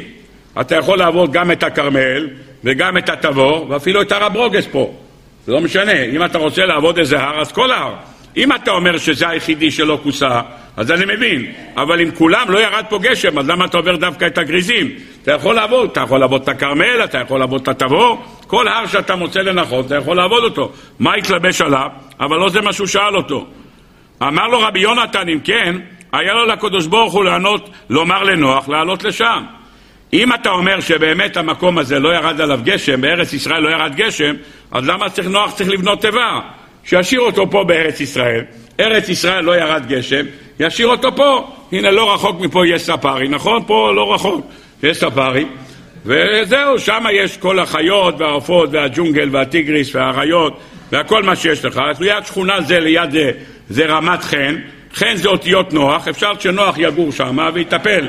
[0.60, 2.28] אתה יכול לעבור גם את הכרמל,
[2.64, 4.94] וגם את התבור, ואפילו את הר הברוגס פה.
[5.46, 7.94] זה לא משנה, אם אתה רוצה לעבוד איזה הר, אז כל הר.
[8.36, 10.40] אם אתה אומר שזה היחידי שלא כוסה,
[10.76, 14.26] אז אני מבין, אבל אם כולם לא ירד פה גשם, אז למה אתה עובר דווקא
[14.26, 14.90] את הגריזים?
[15.22, 18.86] אתה יכול לעבוד, אתה יכול לעבוד את הכרמל, אתה יכול לעבוד את התבור, כל הר
[18.86, 20.72] שאתה מוצא לנכון, אתה יכול לעבוד אותו.
[20.98, 21.88] מה יתלבש עליו?
[22.20, 23.46] אבל לא זה מה שהוא שאל אותו.
[24.22, 25.76] אמר לו רבי יונתן, אם כן,
[26.12, 29.44] היה לו לקדוש ברוך הוא לענות, לומר לנוח, לעלות לשם.
[30.12, 34.34] אם אתה אומר שבאמת המקום הזה לא ירד עליו גשם, בארץ ישראל לא ירד גשם,
[34.70, 36.40] אז למה צריך נוח צריך לבנות תיבה?
[36.84, 38.44] שישאיר אותו פה בארץ ישראל.
[38.80, 40.24] ארץ ישראל לא ירד גשם,
[40.60, 41.50] ישאיר אותו פה.
[41.72, 43.62] הנה, לא רחוק מפה יש ספארי, נכון?
[43.66, 44.46] פה לא רחוק,
[44.82, 45.44] יש ספארי.
[46.04, 50.60] וזהו, שם יש כל החיות והעופות והג'ונגל והטיגריס והאריות
[50.92, 51.80] והכל מה שיש לך.
[51.90, 53.30] אז ליד שכונה זה ליד זה,
[53.68, 54.56] זה רמת חן.
[54.94, 58.08] חן זה אותיות נוח, אפשר שנוח יגור שם ויטפל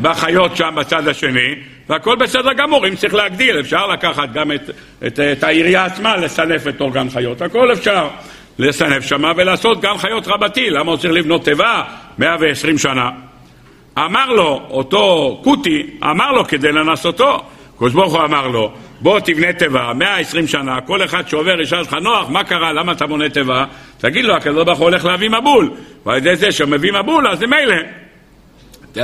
[0.00, 1.54] בחיות שם בצד השני,
[1.88, 4.70] והכל בסדר גמור, אם צריך להגדיל, אפשר לקחת גם את,
[5.06, 8.08] את, את העירייה עצמה, לסנף את אורגן חיות, הכל אפשר
[8.58, 11.82] לסנף שמה ולעשות גם חיות רבתי, למה הוא צריך לבנות תיבה
[12.18, 13.10] 120 שנה?
[13.98, 17.44] אמר לו, אותו קוטי, אמר לו כדי לנסותו,
[17.78, 18.72] קדוש ברוך הוא אמר לו,
[19.04, 23.06] בוא תבנה תיבה, 120 שנה, כל אחד שעובר ישאל לך, נוח, מה קרה, למה אתה
[23.06, 23.64] בונה תיבה?
[23.98, 25.70] תגיד לו, הקדוש ברוך הוא הולך להביא מבול,
[26.06, 27.76] ועל ידי זה שמביא מבול, אז זה מילא.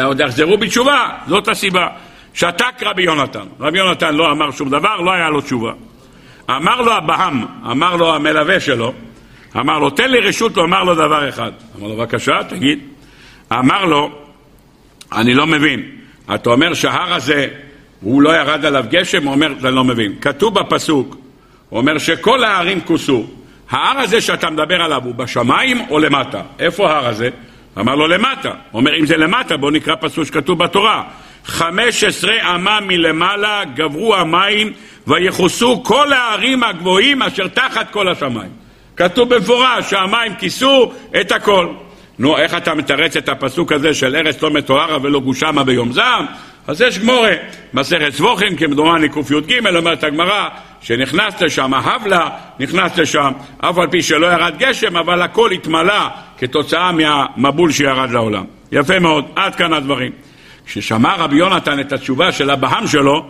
[0.04, 1.88] עוד יחזרו בתשובה, זאת הסיבה.
[2.34, 3.46] שתק רבי יונתן.
[3.60, 5.72] רבי יונתן לא אמר שום דבר, לא היה לו תשובה.
[6.50, 8.92] אמר לו אבהם, אמר לו המלווה שלו,
[9.56, 11.52] אמר לו, תן לי רשות לומר לו דבר אחד.
[11.78, 12.78] אמר לו, בבקשה, תגיד.
[13.52, 14.10] אמר לו,
[15.12, 15.82] אני לא מבין.
[16.34, 17.48] אתה אומר שההר הזה,
[18.00, 19.24] הוא לא ירד עליו גשם?
[19.24, 20.14] הוא אומר, אני לא מבין.
[20.20, 21.16] כתוב בפסוק,
[21.68, 23.26] הוא אומר שכל ההרים כוסו.
[23.70, 26.42] ההר הזה שאתה מדבר עליו הוא בשמיים או למטה?
[26.58, 27.28] איפה ההר הזה?
[27.78, 28.48] אמר לו למטה.
[28.48, 31.02] הוא אומר, אם זה למטה, בואו נקרא פסוק שכתוב בתורה.
[31.44, 34.72] חמש עשרה אמה מלמעלה גברו המים
[35.06, 38.50] ויחוסו כל הערים הגבוהים אשר תחת כל השמיים.
[38.96, 41.68] כתוב במפורש שהמים כיסו את הכל.
[42.18, 46.26] נו, איך אתה מתרץ את הפסוק הזה של ארץ לא מתוארה ולא גושמה ביום זעם?
[46.70, 47.32] אז יש גמורה,
[47.74, 50.48] מסכת סבוכין, כמדומני קי"ג, אומרת הגמרא,
[50.82, 52.28] שנכנס לשם, ההבלה
[52.60, 58.44] נכנס לשם, אף על פי שלא ירד גשם, אבל הכל התמלא כתוצאה מהמבול שירד לעולם.
[58.72, 60.12] יפה מאוד, עד כאן הדברים.
[60.66, 63.26] כששמע רבי יונתן את התשובה של אבהם שלו,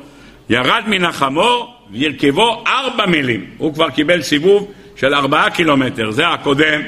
[0.50, 3.44] ירד מן החמור וירכבו ארבע מילים.
[3.59, 6.81] הוא כבר קיבל סיבוב של ארבעה קילומטר, זה הקודם,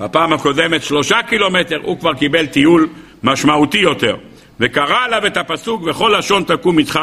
[0.00, 2.88] בפעם הקודמת שלושה קילומטר, הוא כבר קיבל טיול
[3.22, 4.16] משמעותי יותר.
[4.60, 7.00] וקרא עליו את הפסוק וכל לשון תקום איתך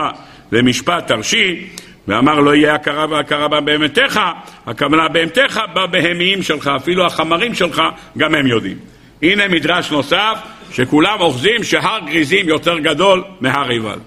[0.51, 1.67] למשפט תרשי
[2.07, 4.19] ואמר לא יהיה הכרה והכרה בהמתך,
[4.65, 7.81] הכוונה בהמתך בבהמיים שלך, אפילו החמרים שלך
[8.17, 8.77] גם הם יודעים.
[9.21, 10.37] הנה מדרש נוסף
[10.71, 13.99] שכולם אוחזים שהר גריזים יותר גדול מהר עיבל.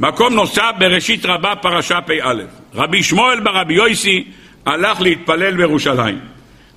[0.00, 2.34] מקום נוסף בראשית רבה פרשה פ"א
[2.74, 4.24] רבי שמואל ברבי יויסי
[4.66, 6.18] הלך להתפלל בירושלים.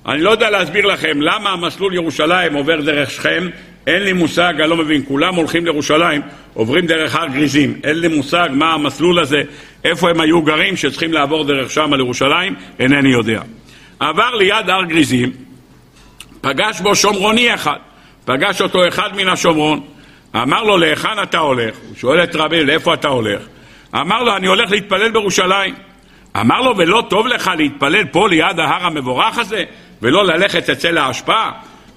[0.06, 3.48] אני לא יודע להסביר לכם למה המסלול ירושלים עובר דרך שכם,
[3.86, 6.22] אין לי מושג, אני לא מבין, כולם הולכים לירושלים,
[6.54, 9.42] עוברים דרך הר גריזים, אין לי מושג מה המסלול הזה,
[9.84, 13.42] איפה הם היו גרים שצריכים לעבור דרך שם על ירושלים, אינני יודע.
[14.00, 15.32] עבר ליד הר גריזים,
[16.40, 17.78] פגש בו שומרוני אחד,
[18.24, 19.80] פגש אותו אחד מן השומרון,
[20.36, 21.74] אמר לו, להיכן אתה הולך?
[21.88, 23.42] הוא שואל את רבי, לאיפה אתה הולך?
[23.94, 25.74] אמר לו, אני הולך להתפלל בירושלים.
[26.36, 29.64] אמר לו, ולא טוב לך להתפלל פה ליד ההר המבורך הזה,
[30.02, 31.48] ולא ללכת אצל האשפה?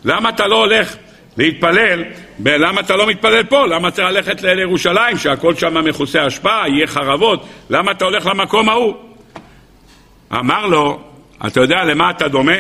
[0.06, 0.96] למה אתה לא הולך
[1.38, 2.04] להתפלל,
[2.46, 3.68] למה אתה לא מתפלל פה?
[3.68, 7.46] למה צריך ללכת לירושלים, שהכל שם מכוסה אשפה, יהיה חרבות?
[7.70, 8.94] למה אתה הולך למקום ההוא?
[10.34, 11.02] אמר לו,
[11.48, 12.58] אתה יודע למה אתה דומה?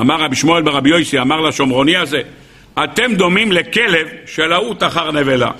[0.00, 2.20] אמר רבי שמואל ברבי יוסי, אמר לשומרוני הזה,
[2.84, 5.50] אתם דומים לכלב שלהוט אחר נבלה.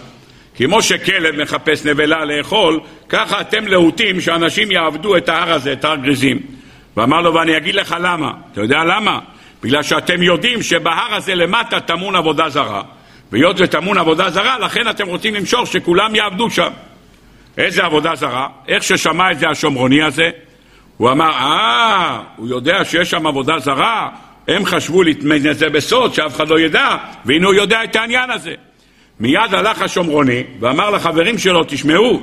[0.56, 5.96] כמו שכלב מחפש נבלה לאכול, ככה אתם להוטים שאנשים יעבדו את ההר הזה, את הר
[5.96, 6.38] גריזים.
[6.96, 8.32] ואמר לו, ואני אגיד לך למה.
[8.52, 9.18] אתה יודע למה?
[9.64, 12.82] בגלל שאתם יודעים שבהר הזה למטה טמון עבודה זרה.
[13.32, 16.70] והיות וטמון עבודה זרה, לכן אתם רוצים למשוך שכולם יעבדו שם.
[17.58, 18.48] איזה עבודה זרה?
[18.68, 20.30] איך ששמע את זה השומרוני הזה,
[20.96, 24.08] הוא אמר, אה, הוא יודע שיש שם עבודה זרה,
[24.48, 28.30] הם חשבו לטמן את זה בסוד, שאף אחד לא ידע, והנה הוא יודע את העניין
[28.30, 28.54] הזה.
[29.20, 32.22] מיד הלך השומרוני ואמר לחברים שלו, תשמעו,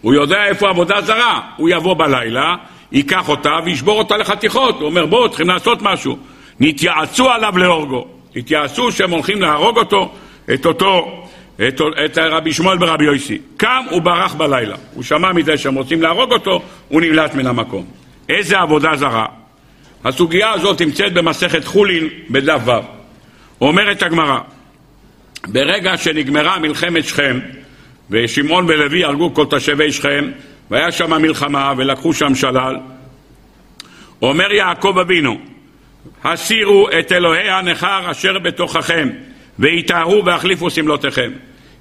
[0.00, 2.54] הוא יודע איפה עבודה זרה, הוא יבוא בלילה,
[2.92, 4.74] ייקח אותה וישבור אותה לחתיכות.
[4.74, 6.18] הוא אומר, בואו, צריכים לעשות משהו.
[6.60, 8.06] נתייעצו עליו להורגו.
[8.36, 10.14] התייעצו שהם הולכים להרוג אותו,
[10.54, 11.24] את אותו,
[11.68, 13.38] את, את רבי שמואל ברבי יוסי.
[13.56, 14.76] קם וברח בלילה.
[14.94, 17.84] הוא שמע מזה שהם רוצים להרוג אותו, הוא נמלט מן המקום.
[18.28, 19.26] איזה עבודה זרה.
[20.04, 22.70] הסוגיה הזאת נמצאת במסכת חולין בדף ו'.
[23.60, 24.38] אומרת הגמרא,
[25.46, 27.40] ברגע שנגמרה מלחמת שכם,
[28.10, 30.30] ושמעון ולוי הרגו כל תושבי שכם,
[30.72, 32.76] והיה שם מלחמה ולקחו שם שלל,
[34.22, 35.38] אומר יעקב אבינו,
[36.24, 39.08] הסירו את אלוהי הנכר אשר בתוככם,
[39.58, 41.30] ויטהרו והחליפו שמלותיכם.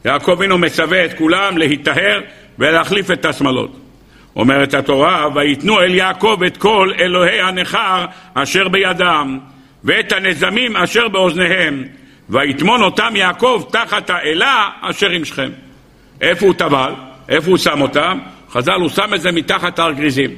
[0.05, 2.21] יעקב אבינו מצווה את כולם להיטהר
[2.59, 3.79] ולהחליף את השמלות.
[4.35, 9.39] אומרת התורה, ויתנו אל יעקב את כל אלוהי הנכר אשר בידם,
[9.83, 11.83] ואת הנזמים אשר באוזניהם,
[12.29, 15.49] ויטמון אותם יעקב תחת האלה אשר עם שכם.
[16.21, 16.93] איפה הוא טבל?
[17.29, 18.19] איפה הוא שם אותם?
[18.51, 20.31] חז"ל, הוא שם את זה מתחת הר גריזים.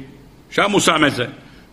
[0.51, 1.25] שם הוא שם את זה.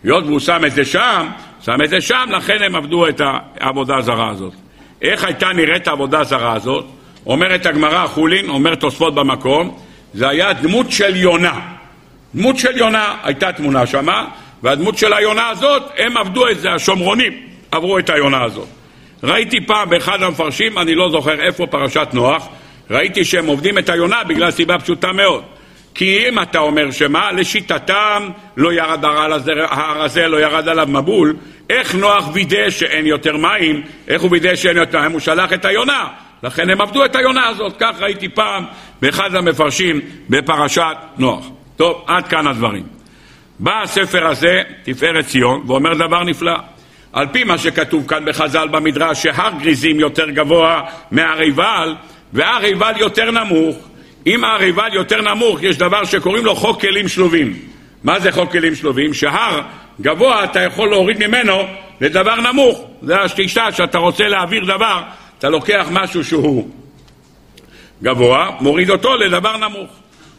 [0.03, 1.27] היות והוא שם את זה שם,
[1.61, 3.21] שם את זה שם, לכן הם עבדו את
[3.59, 4.53] העבודה הזרה הזאת.
[5.01, 6.85] איך הייתה נראית העבודה הזרה הזאת?
[7.25, 9.77] אומרת הגמרא חולין, אומר תוספות במקום,
[10.13, 11.59] זה היה דמות של יונה.
[12.35, 14.27] דמות של יונה, הייתה תמונה שמה,
[14.63, 17.33] והדמות של היונה הזאת, הם עבדו את זה, השומרונים
[17.71, 18.67] עברו את היונה הזאת.
[19.23, 22.47] ראיתי פעם באחד המפרשים, אני לא זוכר איפה, פרשת נוח,
[22.91, 25.43] ראיתי שהם עובדים את היונה בגלל סיבה פשוטה מאוד.
[25.93, 31.35] כי אם אתה אומר שמה, לשיטתם לא ירד ההר הזה, לא ירד עליו מבול,
[31.69, 35.11] איך נוח וידא שאין יותר מים, איך הוא וידא שאין יותר מים?
[35.11, 36.07] הוא שלח את היונה.
[36.43, 38.65] לכן הם עבדו את היונה הזאת, כך ראיתי פעם
[39.01, 41.45] באחד המפרשים בפרשת נוח.
[41.75, 42.83] טוב, עד כאן הדברים.
[43.59, 46.55] בא הספר הזה, תפארת ציון, ואומר דבר נפלא.
[47.13, 51.95] על פי מה שכתוב כאן בחז"ל במדרש, שהר גריזים יותר גבוה מהר עיבל,
[52.33, 53.90] והר עיבל יותר נמוך.
[54.27, 57.59] אם הר עיבל יותר נמוך, יש דבר שקוראים לו חוק כלים שלובים.
[58.03, 59.13] מה זה חוק כלים שלובים?
[59.13, 59.61] שהר
[60.01, 61.63] גבוה אתה יכול להוריד ממנו
[62.01, 62.87] לדבר נמוך.
[63.01, 65.01] זה השתישה שאתה רוצה להעביר דבר,
[65.39, 66.69] אתה לוקח משהו שהוא
[68.03, 69.89] גבוה, מוריד אותו לדבר נמוך.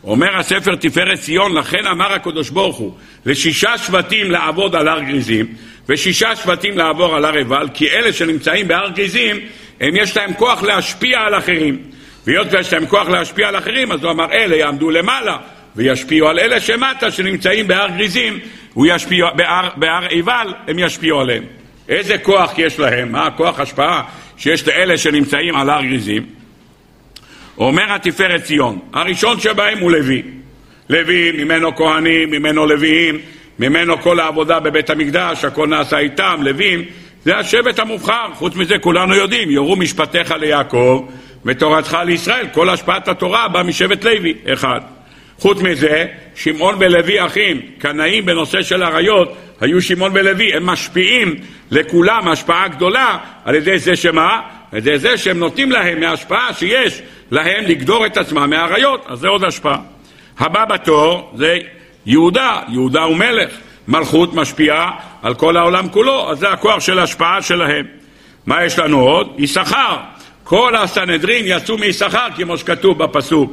[0.05, 2.95] אומר הספר תפארת ציון, לכן אמר הקדוש ברוך הוא
[3.27, 5.47] לשישה שבטים לעבוד על הר גריזים
[5.88, 9.37] ושישה שבטים לעבור על הר עיבל, כי אלה שנמצאים בהר גריזים,
[9.81, 11.83] הם יש להם כוח להשפיע על אחרים.
[12.26, 15.37] והיות ויש להם כוח להשפיע על אחרים, אז הוא אמר, אלה יעמדו למעלה
[15.76, 18.38] וישפיעו על אלה שמטה שנמצאים בהר גריזים,
[18.87, 21.44] ישפיע, בהר, בהר עיבל, הם ישפיעו עליהם.
[21.88, 23.12] איזה כוח יש להם?
[23.12, 24.02] מה הכוח השפעה
[24.37, 26.26] שיש לאלה שנמצאים על הר גריזים?
[27.58, 30.22] אומר התפארת ציון, הראשון שבהם הוא לוי.
[30.88, 33.18] לוי, ממנו כהנים, ממנו לוויים,
[33.58, 36.85] ממנו כל העבודה בבית המקדש, הכל נעשה איתם, לווים,
[37.24, 38.28] זה השבט המובחר.
[38.35, 41.06] חוץ מזה כולנו יודעים, יורו משפטיך ליעקב
[41.44, 42.46] ותורתך לישראל.
[42.52, 44.81] כל השפעת התורה באה משבט לוי, אחד.
[45.38, 51.35] חוץ מזה, שמעון ולוי אחים, קנאים בנושא של עריות, היו שמעון ולוי, הם משפיעים
[51.70, 54.40] לכולם השפעה גדולה על ידי זה שמה?
[54.72, 59.28] על ידי זה שהם נותנים להם מההשפעה שיש להם לגדור את עצמם מהעריות, אז זה
[59.28, 59.78] עוד השפעה.
[60.38, 61.59] הבא בתור זה
[62.07, 63.50] יהודה, יהודה הוא מלך,
[63.88, 64.90] מלכות משפיעה
[65.22, 67.87] על כל העולם כולו, אז זה הכוח של ההשפעה שלהם.
[68.46, 69.35] מה יש לנו עוד?
[69.38, 69.96] יששכר.
[70.52, 73.52] כל הסנהדרין יצאו מיששכר, כמו שכתוב בפסוק.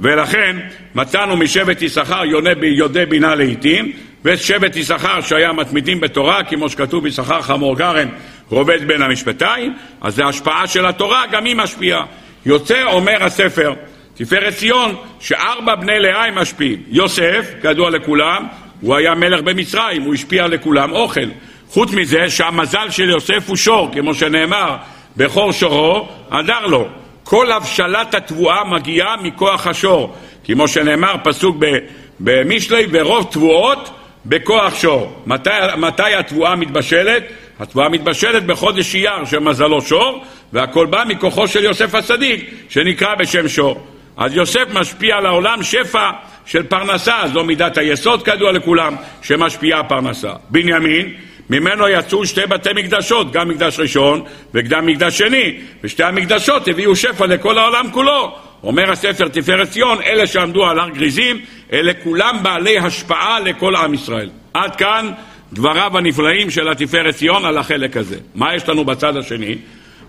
[0.00, 0.56] ולכן
[0.94, 2.22] מצאנו משבט יששכר
[2.62, 3.92] יודע בינה לעיתים,
[4.24, 8.08] ואת שבט יששכר שהיה מתמידים בתורה, כמו שכתוב יששכר חמור גרם
[8.48, 12.04] רובד בין המשפטיים, אז השפעה של התורה, גם היא משפיעה.
[12.46, 13.74] יוצא, אומר הספר,
[14.14, 16.82] תפארת ציון, שארבע בני לאה הם משפיעים.
[16.88, 18.46] יוסף, כידוע לכולם,
[18.80, 21.28] הוא היה מלך במצרים, הוא השפיע לכולם אוכל.
[21.68, 24.76] חוץ מזה שהמזל של יוסף הוא שור, כמו שנאמר,
[25.18, 26.88] בכור שורו, הדר לו.
[27.24, 31.56] כל הבשלת התבואה מגיעה מכוח השור, כמו שנאמר פסוק
[32.20, 33.90] במשלי, ורוב תבואות
[34.26, 35.22] בכוח שור.
[35.26, 37.22] מתי, מתי התבואה מתבשלת?
[37.60, 43.86] התבואה מתבשלת בחודש אייר שמזלו שור, והכל בא מכוחו של יוסף הצדיק, שנקרא בשם שור.
[44.16, 46.10] אז יוסף משפיע על העולם שפע
[46.46, 50.32] של פרנסה, זו מידת היסוד כידוע לכולם, שמשפיעה פרנסה.
[50.50, 51.14] בנימין,
[51.50, 54.22] ממנו יצאו שתי בתי מקדשות, גם מקדש ראשון
[54.54, 58.34] וגם מקדש שני, ושתי המקדשות הביאו שפע לכל העולם כולו.
[58.62, 61.40] אומר הספר תפארת ציון, אלה שעמדו על הר גריזים,
[61.72, 64.30] אלה כולם בעלי השפעה לכל עם ישראל.
[64.54, 65.10] עד כאן
[65.52, 68.16] דבריו הנפלאים של התפארת ציון על החלק הזה.
[68.34, 69.56] מה יש לנו בצד השני?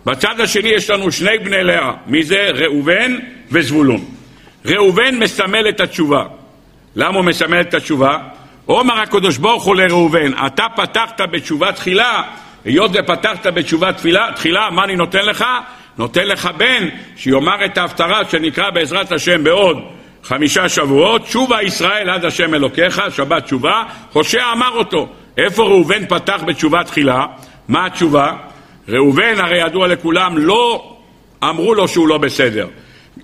[0.06, 2.50] בצד השני יש לנו שני בני לאה, מי זה?
[2.54, 3.16] ראובן
[3.52, 4.06] וזבולון.
[4.66, 6.26] ראובן מסמל את התשובה.
[6.96, 8.18] למה הוא מסמל את התשובה?
[8.74, 12.24] אומר הקדוש ברוך הוא לראובן, אתה פתחת בתשובה תחילה,
[12.66, 15.46] היות ופתחת בתשובה תחילה, תחילה, מה אני נותן לך?
[15.98, 19.78] נותן לך בן שיאמר את ההפטרה שנקרא בעזרת השם בעוד
[20.24, 25.08] חמישה שבועות, תשובה ישראל עד השם אלוקיך, שבת תשובה, הושע אמר אותו.
[25.38, 27.26] איפה ראובן פתח בתשובה תחילה?
[27.68, 28.34] מה התשובה?
[28.90, 30.96] ראובן, הרי ידוע לכולם, לא
[31.44, 32.68] אמרו לו שהוא לא בסדר.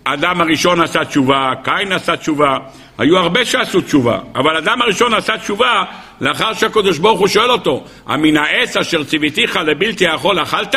[0.04, 2.58] אדם הראשון עשה תשובה, קין עשה תשובה,
[2.98, 5.84] היו הרבה שעשו תשובה, אבל אדם הראשון עשה תשובה
[6.22, 10.76] לאחר שהקדוש ברוך הוא שואל אותו, המן העץ אשר ציוויתיך לבלתי יכול אכלת?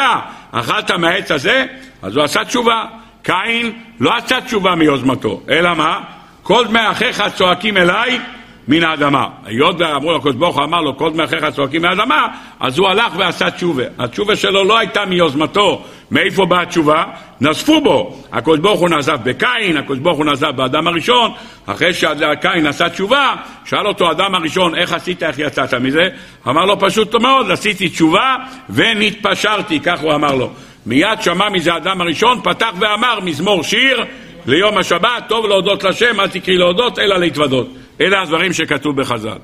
[0.52, 1.64] אכלת מהעץ הזה?
[2.02, 2.84] אז הוא עשה תשובה.
[3.22, 6.00] קין לא עשה תשובה מיוזמתו, אלא מה?
[6.42, 8.20] כל דמי אחיך צועקים אליי
[8.68, 9.26] מן האדמה.
[9.44, 12.26] היות ואמרו לקדוש ברוך הוא אמר לו כל דמי אחיך צועקים מהאדמה,
[12.60, 13.84] אז הוא הלך ועשה תשובה.
[13.98, 17.04] התשובה שלו לא הייתה מיוזמתו, מאיפה באה התשובה?
[17.40, 18.22] נזפו בו.
[18.32, 21.32] הקדוש ברוך הוא נזף בקין, הקדוש ברוך הוא נזף באדם הראשון,
[21.66, 26.08] אחרי שקין עשה תשובה, שאל אותו אדם הראשון, איך עשית, איך יצאת מזה?
[26.48, 28.36] אמר לו פשוט מאוד, עשיתי תשובה
[28.70, 30.50] ונתפשרתי, כך הוא אמר לו.
[30.86, 34.04] מיד שמע מזה האדם הראשון, פתח ואמר מזמור שיר
[34.48, 37.68] ליום השבת, טוב להודות לשם, אל תקריא להודות, אלא להתוודות.
[38.00, 39.38] אלה הדברים שכתוב בחז"ל.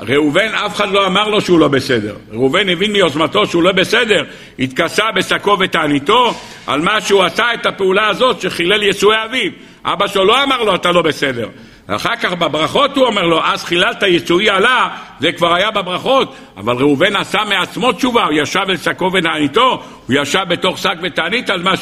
[0.00, 2.16] ראובן, אף אחד לא אמר לו שהוא לא בסדר.
[2.32, 4.24] ראובן הבין מיוזמתו שהוא לא בסדר,
[4.58, 6.34] התכסה בשקו ותעניתו
[6.66, 9.50] על מה שהוא עשה את הפעולה הזאת שחילל יצואי אביו.
[9.84, 11.48] אבא שלו לא אמר לו אתה לא בסדר.
[11.86, 14.88] אחר כך בברכות הוא אומר לו, אז חיללת יצואי עלה,
[15.20, 20.16] זה כבר היה בברכות, אבל ראובן עשה מעצמו תשובה, הוא ישב אל שקו ונעניתו, הוא
[20.20, 21.76] ישב בתוך שק ותענית על מה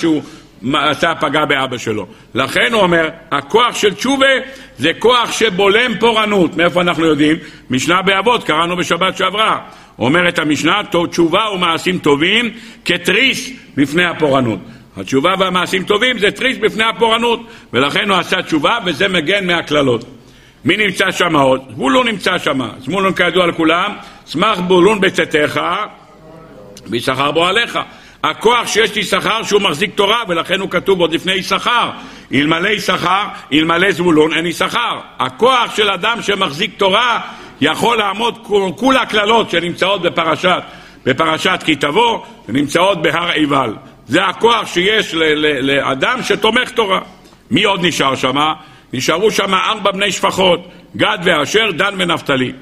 [0.75, 2.07] עשה פגע באבא שלו.
[2.35, 4.27] לכן הוא אומר, הכוח של תשובה
[4.79, 6.57] זה כוח שבולם פורענות.
[6.57, 7.37] מאיפה אנחנו יודעים?
[7.71, 9.59] משנה באבות, קראנו בשבת שעברה.
[9.99, 12.51] אומרת המשנה, תשובה ומעשים טובים
[12.85, 14.59] כתריס בפני הפורענות.
[14.97, 17.41] התשובה והמעשים טובים זה תריס בפני הפורענות,
[17.73, 20.05] ולכן הוא עשה תשובה וזה מגן מהקללות.
[20.65, 21.63] מי נמצא שם עוד?
[21.71, 22.61] זבולון נמצא שם.
[22.79, 23.93] זבולון כידוע לכולם,
[24.27, 25.61] שמח בולון בצאתך
[26.87, 27.79] וישכר בו עליך.
[28.31, 31.91] הכוח שיש יששכר שהוא מחזיק תורה, ולכן הוא כתוב עוד לפני יששכר.
[32.35, 34.99] אלמלא יששכר, אלמלא זבולון, אין יששכר.
[35.19, 37.21] הכוח של אדם שמחזיק תורה
[37.61, 38.39] יכול לעמוד
[38.77, 40.63] כולה הקללות שנמצאות בפרשת,
[41.05, 43.75] בפרשת כי תבוא, ונמצאות בהר עיבל.
[44.07, 45.15] זה הכוח שיש
[45.61, 47.01] לאדם שתומך תורה.
[47.51, 48.53] מי עוד נשאר שם?
[48.93, 52.53] נשארו שם ארבע בני שפחות, גד ואשר, דן ונפתלי.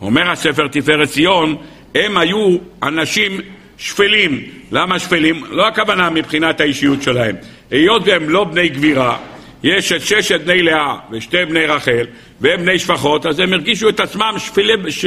[0.00, 1.56] אומר הספר תפארת ציון,
[1.94, 3.40] הם היו אנשים
[3.78, 4.42] שפלים.
[4.72, 5.44] למה שפלים?
[5.50, 7.36] לא הכוונה מבחינת האישיות שלהם.
[7.70, 9.16] היות והם לא בני גבירה,
[9.62, 12.06] יש את ששת בני לאה ושתי בני רחל,
[12.40, 15.06] והם בני שפחות, אז הם הרגישו את עצמם שפלי, ש...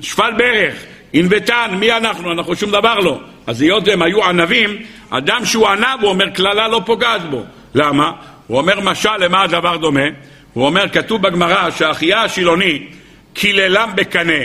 [0.00, 0.74] שפל ברך,
[1.12, 2.32] ענוותן, מי אנחנו?
[2.32, 3.20] אנחנו שום דבר לא.
[3.46, 4.76] אז היות והם היו ענבים,
[5.10, 7.42] אדם שהוא ענב, הוא אומר, קללה לא פוגעת בו.
[7.74, 8.12] למה?
[8.46, 10.04] הוא אומר, משל, למה הדבר דומה?
[10.52, 12.86] הוא אומר, כתוב בגמרא שהאחייה השילוני
[13.32, 14.44] קיללם בקנה,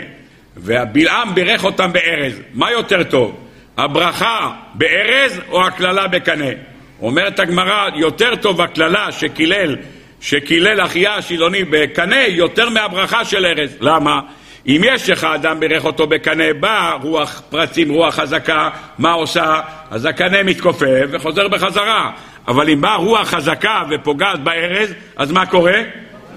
[0.57, 2.33] והבלעם בירך אותם בארז.
[2.53, 3.48] מה יותר טוב?
[3.79, 6.49] הברכה בארז או הקללה בקנה?
[7.01, 9.75] אומרת הגמרא, יותר טוב הקללה שקילל,
[10.21, 13.77] שקילל אחיה השילוני בקנה, יותר מהברכה של ארז.
[13.81, 14.19] למה?
[14.67, 19.59] אם יש לך אדם בירך אותו בקנה, בא רוח פרצים, רוח חזקה, מה עושה?
[19.91, 22.11] אז הקנה מתכופף וחוזר בחזרה.
[22.47, 25.81] אבל אם באה רוח חזקה ופוגעת בארז, אז מה קורה?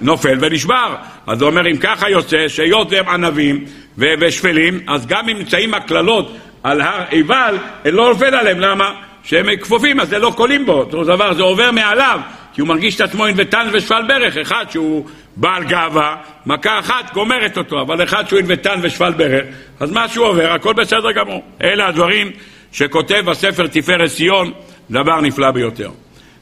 [0.01, 0.95] נופל ונשבר.
[1.27, 3.65] אז הוא אומר, אם ככה יוצא, שהיות והם ענבים
[3.97, 8.93] ושפלים, אז גם אם נמצאים הקללות על הר עיבל, לא נופל עליהם, למה?
[9.23, 12.19] שהם כפופים, אז זה לא קולים בו, אותו דבר, זה עובר מעליו,
[12.53, 15.05] כי הוא מרגיש את עצמו ענוותן ושפל ברך, אחד שהוא
[15.35, 19.45] בעל גאווה, מכה אחת גומרת אותו, אבל אחד שהוא ענוותן ושפל ברך,
[19.79, 21.43] אז מה שהוא עובר, הכל בסדר גמור.
[21.63, 22.31] אלה הדברים
[22.71, 24.51] שכותב הספר תפארת ציון,
[24.91, 25.89] דבר נפלא ביותר.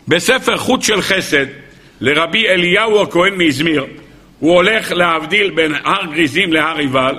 [0.07, 1.45] בספר חוט של חסד,
[2.01, 3.85] לרבי אליהו הכהן מאזמיר,
[4.39, 7.15] הוא הולך להבדיל בין הר גריזים להר עיבל,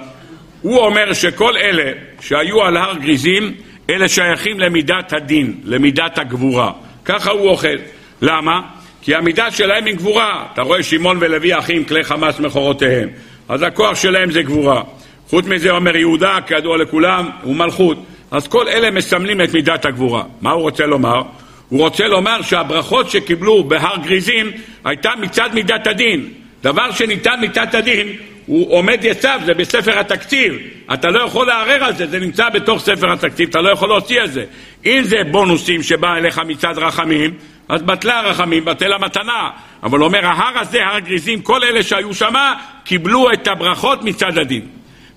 [0.62, 3.54] הוא אומר שכל אלה שהיו על הר גריזים,
[3.90, 6.72] אלה שייכים למידת הדין, למידת הגבורה.
[7.04, 7.76] ככה הוא אוכל.
[8.22, 8.60] למה?
[9.02, 10.46] כי המידה שלהם היא גבורה.
[10.52, 13.08] אתה רואה שמעון ולוי אחים כלי חמאס מכורותיהם.
[13.48, 14.82] אז הכוח שלהם זה גבורה.
[15.28, 17.98] חוץ מזה אומר יהודה, כידוע לכולם, הוא מלכות.
[18.30, 20.22] אז כל אלה מסמלים את מידת הגבורה.
[20.40, 21.22] מה הוא רוצה לומר?
[21.68, 24.50] הוא רוצה לומר שהברכות שקיבלו בהר גריזים
[24.84, 26.28] הייתה מצד מידת הדין.
[26.62, 28.08] דבר שניתן מידת הדין
[28.52, 30.54] הוא עומד יצב, זה בספר התקציב.
[30.94, 34.24] אתה לא יכול לערער על זה, זה נמצא בתוך ספר התקציב, אתה לא יכול להוציא
[34.24, 34.44] את זה.
[34.86, 37.34] אם זה בונוסים שבא אליך מצד רחמים,
[37.68, 39.50] אז בטלה הרחמים, בטל המתנה.
[39.82, 44.66] אבל אומר, ההר הזה, הר גריזים, כל אלה שהיו שמה, קיבלו את הברכות מצד הדין.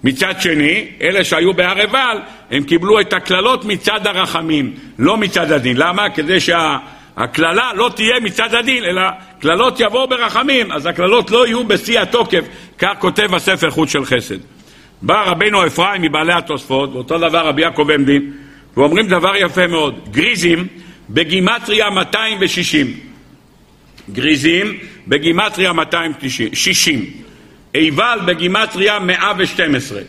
[0.03, 2.17] מצד שני, אלה שהיו בהר עיבל,
[2.51, 5.77] הם קיבלו את הקללות מצד הרחמים, לא מצד הדין.
[5.77, 6.09] למה?
[6.09, 6.77] כדי שה...
[7.17, 9.01] הקללה לא תהיה מצד הדין, אלא
[9.39, 12.45] קללות יבואו ברחמים, אז הקללות לא יהיו בשיא התוקף,
[12.79, 14.37] כך כותב הספר חוץ של חסד.
[15.01, 18.31] בא רבנו אפרים מבעלי התוספות, ואותו דבר רבי יעקב עמדין,
[18.77, 20.67] ואומרים דבר יפה מאוד, גריזים
[21.09, 22.99] בגימטריה 260.
[24.09, 27.05] גריזים בגימטריה 260.
[27.73, 30.01] עיבל בגימטריה 112.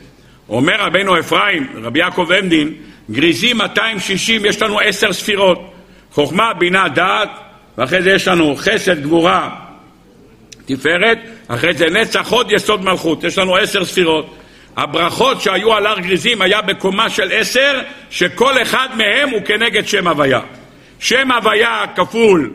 [0.49, 2.73] אומר רבנו אפרים, רבי יעקב עמדין,
[3.11, 5.76] גריזים 260, יש לנו עשר ספירות.
[6.17, 7.29] חוכמה, בינה, דעת,
[7.79, 9.51] ואחרי זה יש לנו חסד, גבורה,
[10.67, 13.25] תפארת, אחרי זה נצח, הוד, יסוד מלכות.
[13.25, 14.37] יש לנו עשר ספירות.
[14.77, 20.09] הברכות שהיו על הר גריזים היה בקומה של עשר, שכל אחד מהם הוא כנגד שם
[20.09, 20.41] הוויה.
[20.99, 22.53] שם הוויה כפול,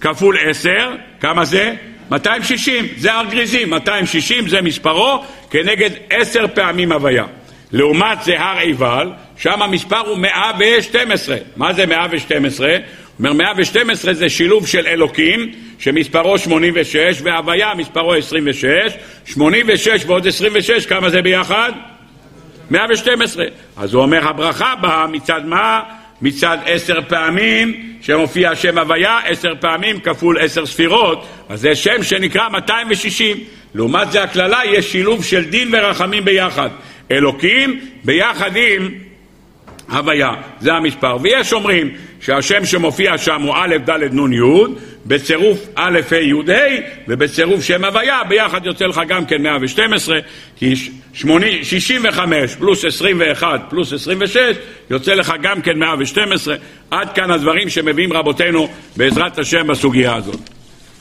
[0.00, 0.90] כפול עשר,
[1.20, 1.74] כמה זה?
[2.10, 7.24] 260, זה הר גריזים, 260 זה מספרו כנגד עשר פעמים הוויה.
[7.72, 11.36] לעומת זה הר עיבל, שם המספר הוא 112.
[11.56, 12.76] מה זה 112?
[13.18, 18.68] אומר 112 זה שילוב של אלוקים, שמספרו 86, והוויה מספרו 26,
[19.24, 21.72] 86 ועוד 26, כמה זה ביחד?
[22.70, 23.44] 112.
[23.76, 25.80] אז הוא אומר, הברכה באה מצד מה?
[26.22, 32.48] מצד עשר פעמים שמופיע שם הוויה, עשר פעמים כפול עשר ספירות, אז זה שם שנקרא
[32.48, 33.36] 260.
[33.74, 36.68] לעומת זה הקללה יש שילוב של דין ורחמים ביחד.
[37.10, 38.88] אלוקים ביחד עם
[39.90, 41.16] הוויה, זה המספר.
[41.22, 44.40] ויש אומרים שהשם שמופיע שם הוא א', ד', נ', י',
[45.06, 50.18] בצירוף א', ה', י', ה', ובצירוף שם הוויה, ביחד יוצא לך גם כן 112,
[50.56, 50.76] כי
[51.12, 54.56] 65 פלוס 21 פלוס 26
[54.90, 56.56] יוצא לך גם כן 112.
[56.90, 60.40] עד כאן הדברים שמביאים רבותינו בעזרת השם בסוגיה הזאת.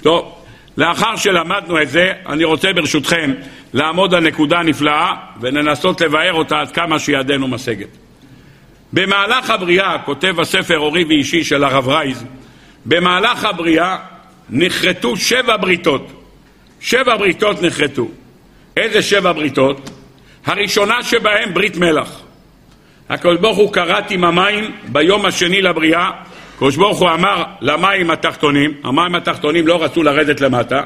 [0.01, 0.35] טוב,
[0.77, 3.33] לאחר שלמדנו את זה, אני רוצה ברשותכם
[3.73, 8.04] לעמוד על נקודה נפלאה ולנסות לבאר אותה עד כמה שידנו משגת.
[8.95, 12.23] במהלך הבריאה, כותב הספר אורי ואישי של הרב רייז,
[12.85, 13.97] במהלך הבריאה
[14.49, 16.11] נכרתו שבע בריתות.
[16.79, 18.07] שבע בריתות נכרתו.
[18.77, 19.89] איזה שבע בריתות?
[20.45, 22.21] הראשונה שבהן ברית מלח.
[23.09, 26.11] הקדוש ברוך הוא כרת עם המים ביום השני לבריאה,
[26.55, 30.81] הקדוש ברוך הוא אמר למים התחתונים, המים התחתונים לא רצו לרדת למטה,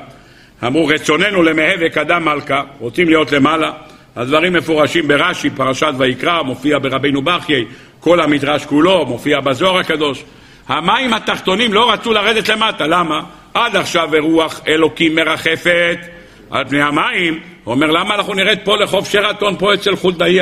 [0.66, 3.72] אמרו רצוננו למהווה קדם מלכה, רוצים להיות למעלה,
[4.16, 7.66] הדברים מפורשים ברש"י, פרשת ויקרא, מופיע ברבינו בחיי,
[8.00, 10.24] כל המדרש כולו, מופיע בזוהר הקדוש.
[10.68, 13.22] המים התחתונים לא רצו לרדת למטה, למה?
[13.54, 15.98] עד עכשיו רוח אלוקים מרחפת
[16.52, 20.40] על פני המים, הוא אומר למה אנחנו נרד פה לחוף שרתון, פה אצל חולדאי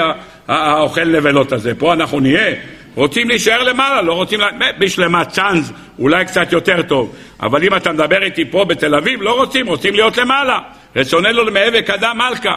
[0.48, 2.56] האוכל נבלות הזה, פה אנחנו נהיה?
[2.96, 4.40] רוצים להישאר למעלה, לא רוצים,
[4.80, 9.36] בשלמה צאנז, אולי קצת יותר טוב, אבל אם אתה מדבר איתי פה בתל אביב, לא
[9.36, 10.60] רוצים, רוצים להיות למעלה.
[10.96, 12.56] רצוננו למעבר קדם מלכה.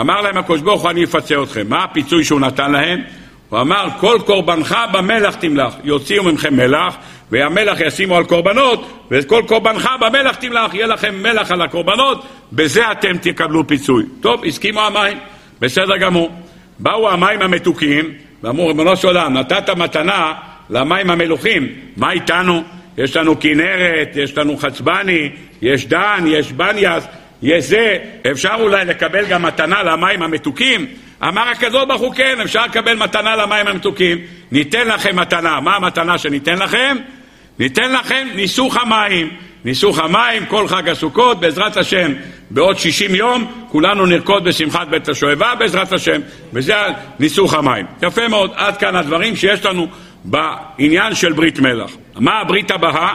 [0.00, 1.66] אמר להם הקדוש ברוך הוא, אני אפצה אתכם.
[1.68, 3.02] מה הפיצוי שהוא נתן להם?
[3.48, 5.74] הוא אמר, כל קורבנך במלח תמלח.
[5.84, 6.96] יוציאו ממכם מלח,
[7.30, 10.74] והמלח ישימו על קורבנות, וכל קורבנך במלח תמלח.
[10.74, 14.04] יהיה לכם מלח על הקורבנות, בזה אתם תקבלו פיצוי.
[14.20, 15.18] טוב, הסכימו המים,
[15.60, 16.30] בסדר גמור.
[16.78, 20.34] באו המים המתוקים, ואמרו, ריבונו של עולם, נתת מתנה
[20.70, 22.62] למים המלוכים, מה איתנו?
[22.98, 25.30] יש לנו כנרת, יש לנו חצבני,
[25.62, 27.06] יש דן, יש בניאס,
[27.42, 27.98] יש זה,
[28.30, 30.86] אפשר אולי לקבל גם מתנה למים המתוקים?
[31.22, 34.18] אמר הקדוש ברוך הוא כן, אפשר לקבל מתנה למים המתוקים,
[34.52, 35.60] ניתן לכם מתנה.
[35.60, 36.96] מה המתנה שניתן לכם?
[37.58, 39.30] ניתן לכם ניסוך המים.
[39.64, 42.12] ניסוך המים, כל חג הסוכות, בעזרת השם,
[42.50, 46.20] בעוד 60 יום, כולנו נרקוד בשמחת בית השואבה, בעזרת השם,
[46.52, 46.74] וזה
[47.18, 47.86] ניסוך המים.
[48.02, 49.86] יפה מאוד, עד כאן הדברים שיש לנו
[50.24, 51.90] בעניין של ברית מלח.
[52.14, 53.14] מה הברית הבאה?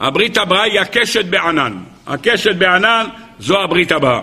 [0.00, 1.72] הברית הבאה היא הקשת בענן.
[2.06, 3.06] הקשת בענן
[3.38, 4.20] זו הברית הבאה.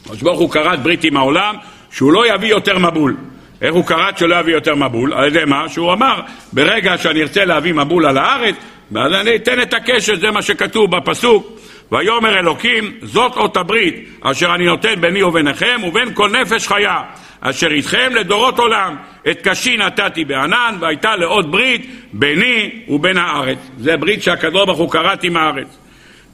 [0.00, 1.56] הקדוש ברוך הוא כרת ברית עם העולם
[1.94, 3.16] שהוא לא יביא יותר מבול.
[3.62, 5.12] איך הוא כרת שלא יביא יותר מבול?
[5.12, 5.68] על ידי מה?
[5.68, 6.20] שהוא אמר,
[6.52, 8.54] ברגע שאני ארצה להביא מבול על הארץ,
[8.92, 11.58] ואז אני אתן את הקשת, זה מה שכתוב בפסוק.
[11.92, 17.02] ויאמר אלוקים, זאת אות הברית אשר אני נותן ביני וביניכם ובין כל נפש חיה
[17.40, 18.96] אשר איתכם לדורות עולם.
[19.30, 23.58] את קשי נתתי בענן והייתה לאות ברית ביני ובין הארץ.
[23.78, 25.78] זה ברית שהקדוש ברוך הוא כרת עם הארץ.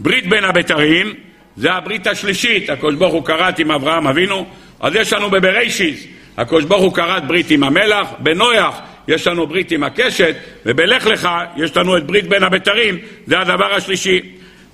[0.00, 1.14] ברית בין הבתרים
[1.56, 4.46] זה הברית השלישית, הקדוש ברוך הוא כרת עם אברהם אבינו,
[4.81, 6.07] אז יש לנו בבראשיס,
[6.37, 11.28] הקדוש ברוך הוא כרת ברית עם המלח, בנויח יש לנו ברית עם הקשת, ובלך לך
[11.57, 14.20] יש לנו את ברית בין הבתרים, זה הדבר השלישי.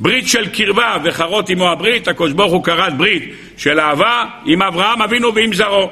[0.01, 5.03] ברית של קרבה וחרות עמו הברית, הקדוש ברוך הוא כרת ברית של אהבה עם אברהם
[5.03, 5.91] אבינו ועם זרעו.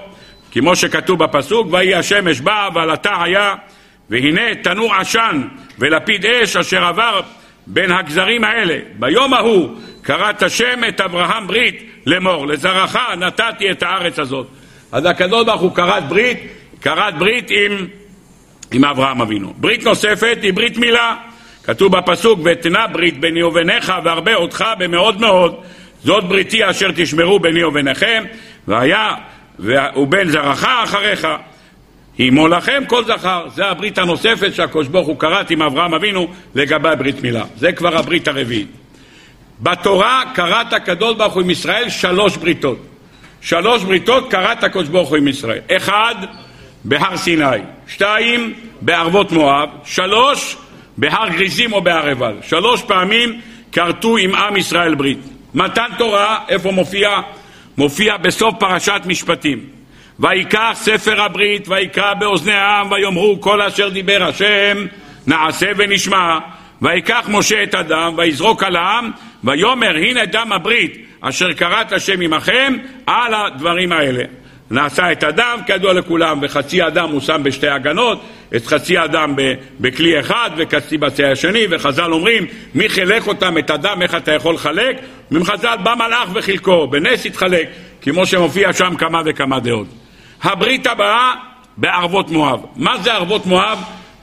[0.52, 3.54] כמו שכתוב בפסוק, ויהי השמש באה ועלתה היה,
[4.10, 5.42] והנה תנור עשן
[5.78, 7.20] ולפיד אש אשר עבר
[7.66, 8.78] בין הגזרים האלה.
[8.98, 14.46] ביום ההוא כרת השם את אברהם ברית לאמור, לזרעך נתתי את הארץ הזאת.
[14.92, 16.38] אז הקדוש ברוך הוא כרת ברית,
[16.80, 17.86] כרת ברית עם,
[18.72, 19.52] עם אברהם אבינו.
[19.56, 21.16] ברית נוספת היא ברית מילה.
[21.64, 25.56] כתוב בפסוק, ותנה ברית ביני וביניך והרבה אותך במאוד מאוד.
[26.02, 28.24] זאת בריתי אשר תשמרו ביני וביניכם,
[28.68, 29.14] והיה
[29.58, 31.28] ובן זרעך אחריך.
[32.18, 33.48] הימו לכם כל זכר.
[33.54, 37.44] זה הברית הנוספת שהקדוש ברוך הוא כרת עם אברהם אבינו לגבי ברית מילה.
[37.56, 38.83] זה כבר הברית הרביעית.
[39.60, 42.78] בתורה כרת הקדוש ברוך הוא עם ישראל שלוש בריתות.
[43.40, 45.60] שלוש בריתות כרת הקדוש ברוך הוא עם ישראל.
[45.76, 46.14] אחד,
[46.84, 47.44] בהר סיני.
[47.88, 49.68] שתיים, בערבות מואב.
[49.84, 50.56] שלוש,
[50.96, 52.34] בהר גריזים או בהר עיבל.
[52.42, 53.40] שלוש פעמים
[53.72, 55.18] כרתו עם עם ישראל ברית.
[55.54, 57.20] מתן תורה, איפה מופיע?
[57.76, 59.60] מופיע בסוף פרשת משפטים.
[60.20, 64.86] ויקח ספר הברית, ויקרא באוזני העם, ויאמרו כל אשר דיבר השם,
[65.26, 66.38] נעשה ונשמע.
[66.82, 69.10] ויקח משה את הדם, ויזרוק על העם,
[69.44, 72.76] ויאמר הנה דם הברית אשר כרת השם עמכם
[73.06, 74.24] על הדברים האלה.
[74.70, 78.24] נעשה את הדם, כידוע לכולם, וחצי הדם הוא שם בשתי הגנות,
[78.56, 79.34] את חצי הדם
[79.80, 84.54] בכלי אחד וחצי בצי השני, וחז"ל אומרים, מי חילק אותם, את הדם, איך אתה יכול
[84.54, 84.96] לחלק?
[85.30, 87.68] מחז"ל בא מלאך וחילקו, בנס התחלק,
[88.02, 89.86] כמו שמופיע שם כמה וכמה דעות.
[90.42, 91.32] הברית הבאה
[91.76, 92.60] בערבות מואב.
[92.76, 93.78] מה זה ערבות מואב?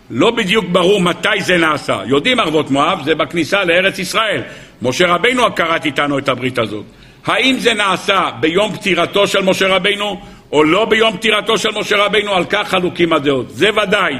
[0.10, 2.02] לא בדיוק ברור מתי זה נעשה.
[2.06, 4.42] יודעים ערבות מואב, זה בכניסה לארץ ישראל.
[4.82, 6.86] משה רבינו כרת איתנו את הברית הזאת.
[7.26, 10.22] האם זה נעשה ביום פטירתו של משה רבינו
[10.52, 13.50] או לא ביום פטירתו של משה רבינו, על כך חלוקים הדעות.
[13.50, 14.14] זה ודאי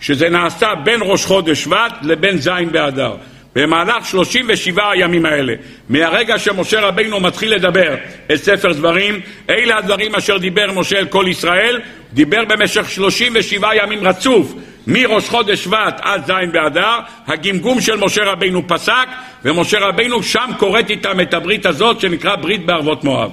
[0.00, 3.14] שזה נעשה בין ראש חודש שבט לבין ז' באדר.
[3.54, 5.54] במהלך 37 הימים האלה,
[5.88, 7.94] מהרגע שמשה רבינו מתחיל לדבר
[8.32, 11.80] את ספר דברים, אלה הדברים אשר דיבר משה אל כל ישראל,
[12.12, 14.54] דיבר במשך 37 ימים רצוף,
[14.88, 19.08] מראש חודש שבט עד ז' באדר, הגמגום של משה רבינו פסק,
[19.44, 23.30] ומשה רבינו שם כורת איתם את הברית הזאת שנקרא ברית בערבות מואב.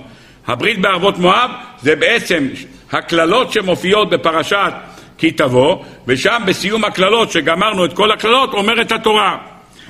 [0.47, 1.51] הברית בערבות מואב
[1.81, 2.47] זה בעצם
[2.91, 4.73] הקללות שמופיעות בפרשת
[5.17, 9.37] כי תבוא, ושם בסיום הקללות, שגמרנו את כל הקללות, אומרת התורה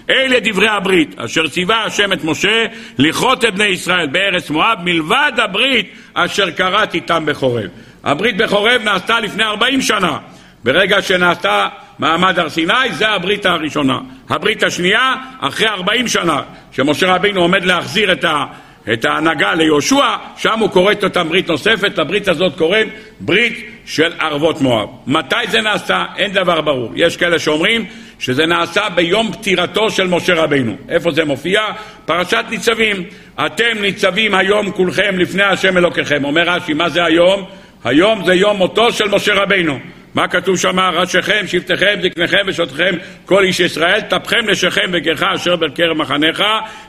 [0.09, 2.65] אלה דברי הברית, אשר ציווה השם את משה
[2.97, 7.69] לכרות את בני ישראל בארץ מואב, מלבד הברית אשר כרת איתם בחורב.
[8.03, 10.17] הברית בחורב נעשתה לפני 40 שנה.
[10.65, 11.67] ברגע שנעשתה
[11.99, 13.99] מעמד הר סיני, זה הברית הראשונה.
[14.29, 16.41] הברית השנייה, אחרי 40 שנה,
[16.71, 18.45] שמשה רבינו עומד להחזיר את ה...
[18.93, 22.87] את ההנהגה ליהושע, שם הוא כורת אותם ברית נוספת, לברית הזאת קוראים
[23.19, 24.89] ברית של ערבות מואב.
[25.07, 26.05] מתי זה נעשה?
[26.17, 26.91] אין דבר ברור.
[26.95, 27.85] יש כאלה שאומרים
[28.19, 30.75] שזה נעשה ביום פטירתו של משה רבינו.
[30.89, 31.61] איפה זה מופיע?
[32.05, 33.03] פרשת ניצבים.
[33.45, 36.25] אתם ניצבים היום כולכם לפני השם אלוקיכם.
[36.25, 37.45] אומר רש"י, מה זה היום?
[37.83, 39.79] היום זה יום מותו של משה רבינו.
[40.15, 40.79] מה כתוב שם?
[40.79, 42.95] ראשיכם, שבטיכם, זקניכם ושותכם,
[43.25, 46.43] כל איש ישראל, טפכם לשכם וגרך אשר בקרב מחניך,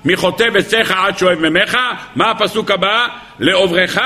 [0.05, 1.79] מחוטב עציך עד שואב ממך.
[2.17, 3.07] מה הפסוק הבא?
[3.39, 3.99] לעוברך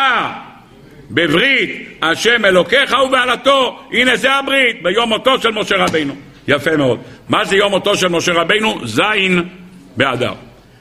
[1.11, 3.81] בברית השם אלוקיך ובעלתו.
[3.93, 6.15] הנה זה הברית, ביום מותו של משה רבינו.
[6.49, 7.01] יפה מאוד.
[7.29, 8.81] מה זה יום מותו של משה רבינו?
[8.85, 9.49] זין
[9.97, 10.33] באדר.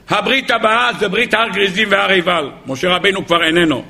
[0.08, 2.50] הברית הבאה זה ברית הר גריזים והר עיבל.
[2.66, 3.84] משה רבינו כבר איננו.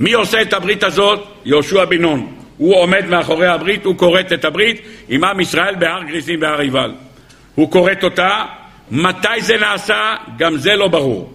[0.00, 1.26] מי עושה את הברית הזאת?
[1.44, 2.45] יהושע בן נון.
[2.56, 6.92] הוא עומד מאחורי הברית, הוא כורת את הברית עם עם ישראל בהר גריזים והר עיבל.
[7.54, 8.44] הוא כורת אותה,
[8.90, 10.14] מתי זה נעשה?
[10.38, 11.32] גם זה לא ברור.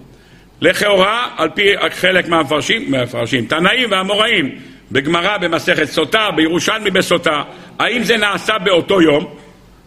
[0.61, 4.55] לכאורה, על פי חלק מהמפרשים, מהמפרשים, תנאים ואמוראים,
[4.91, 7.43] בגמרא, במסכת סוטה, בירושלמי בסוטה,
[7.79, 9.35] האם זה נעשה באותו יום?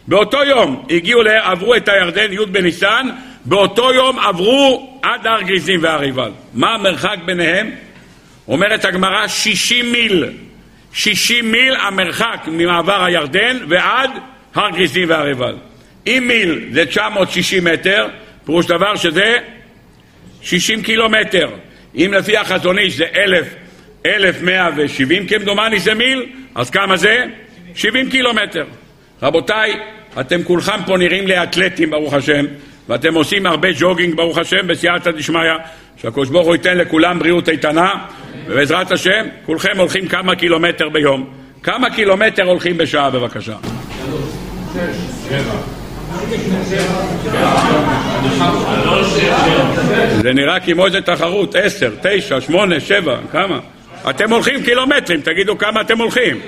[0.07, 3.09] באותו יום הגיעו, עברו את הירדן, י' בניסן,
[3.45, 6.31] באותו יום עברו עד הר גריזים והר עיבל.
[6.53, 7.71] מה המרחק ביניהם?
[8.47, 10.25] אומרת הגמרא 60 מיל.
[10.95, 14.09] 60 מיל המרחק ממעבר הירדן ועד
[14.55, 15.55] הר גריזים והר עיבל.
[16.07, 18.07] אם מיל זה 960 מטר,
[18.45, 19.37] פירוש דבר שזה
[20.41, 21.49] 60 קילומטר.
[21.95, 23.47] אם לפי החזון איש זה 1,000,
[24.05, 26.25] 1,170 כמדומני זה מיל,
[26.55, 27.25] אז כמה זה?
[27.75, 28.65] 70 קילומטר.
[29.21, 29.73] רבותיי,
[30.19, 32.45] אתם כולכם פה נראים לי אתלטים ברוך השם,
[32.89, 35.39] ואתם עושים הרבה ג'וגינג ברוך השם בסייעתא דשמיא,
[36.01, 37.93] שהקדוש ברוך הוא ייתן לכולם בריאות איתנה,
[38.47, 41.29] ובעזרת השם, כולכם הולכים כמה קילומטר ביום.
[41.63, 43.55] כמה קילומטר הולכים בשעה בבקשה?
[50.21, 53.59] זה נראה כמו איזה תחרות, עשר, תשע, שמונה, שבע, כמה?
[54.09, 56.39] אתם הולכים קילומטרים, תגידו כמה אתם הולכים.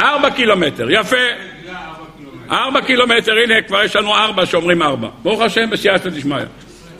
[0.00, 1.16] ארבע קילומטר, יפה.
[2.50, 5.08] ארבע קילומטר, הנה כבר יש לנו ארבע שאומרים ארבע.
[5.22, 6.36] ברוך השם בסייעתא דשמיא.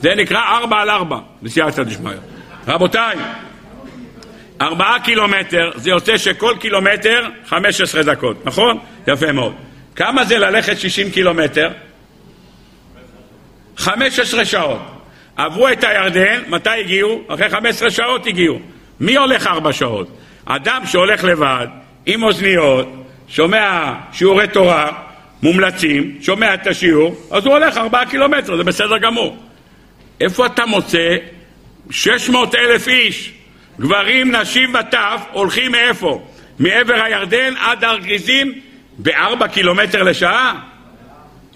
[0.05, 2.13] זה נקרא ארבע על ארבע בסייעתא דשמיא.
[2.67, 3.15] רבותיי,
[4.61, 8.77] ארבעה קילומטר, זה יוצא שכל קילומטר חמש עשרה דקות, נכון?
[9.07, 9.53] יפה מאוד.
[9.95, 11.69] כמה זה ללכת שישים קילומטר?
[13.77, 14.81] חמש עשרה שעות.
[15.35, 17.21] עברו את הירדן, מתי הגיעו?
[17.27, 18.59] אחרי חמש עשרה שעות הגיעו.
[18.99, 20.07] מי הולך ארבע שעות?
[20.45, 21.67] אדם שהולך לבד,
[22.05, 22.87] עם אוזניות,
[23.27, 24.91] שומע שיעורי תורה,
[25.43, 29.37] מומלצים, שומע את השיעור, אז הוא הולך ארבעה קילומטר, זה בסדר גמור.
[30.21, 31.15] איפה אתה מוצא
[31.89, 33.33] 600 אלף איש,
[33.79, 36.27] גברים, נשים וטף, הולכים מאיפה?
[36.59, 38.53] מעבר הירדן עד הר גריזים
[38.97, 40.53] בארבע קילומטר לשעה?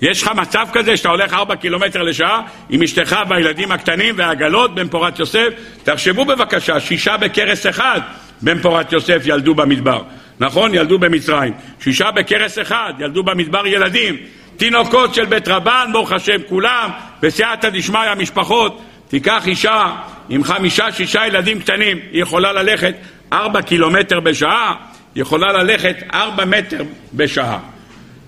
[0.02, 4.88] יש לך מצב כזה שאתה הולך ארבע קילומטר לשעה עם אשתך והילדים הקטנים והעגלות בן
[4.88, 5.48] פורת יוסף?
[5.84, 8.00] תחשבו בבקשה, שישה בכרס אחד
[8.42, 10.04] בן פורת יוסף ילדו במדבר.
[10.40, 10.76] נכון?
[10.76, 11.54] ילדו במצרים.
[11.80, 14.18] שישה בכרס אחד, ילדו במדבר ילדים.
[14.60, 16.90] תינוקות של בית רבן, ברוך השם, כולם,
[17.22, 18.82] בסייעתא דשמיא, משפחות.
[19.08, 19.96] תיקח אישה
[20.30, 22.96] עם חמישה, שישה ילדים קטנים, היא יכולה ללכת
[23.34, 24.76] ארבע קילומטר בשעה,
[25.16, 26.84] היא יכולה ללכת ארבע מטר
[27.14, 27.60] בשעה.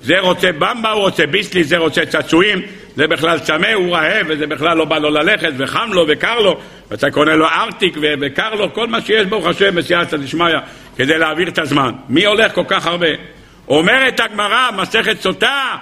[0.02, 2.62] זה רוצה במבה, הוא רוצה ביסלי, זה רוצה צעצועים,
[2.96, 6.60] זה בכלל צמא, הוא רעב, וזה בכלל לא בא לו ללכת, וחם לו וקר לו,
[6.92, 10.58] ואתה קונה לו ארטיק וקר לו, כל מה שיש ברוך השם בסייעתא דשמיא,
[10.98, 11.92] כדי להעביר את הזמן.
[12.10, 13.08] מי הולך כל כך הרבה?
[13.68, 15.76] אומרת הגמרא, מסכת סוטה,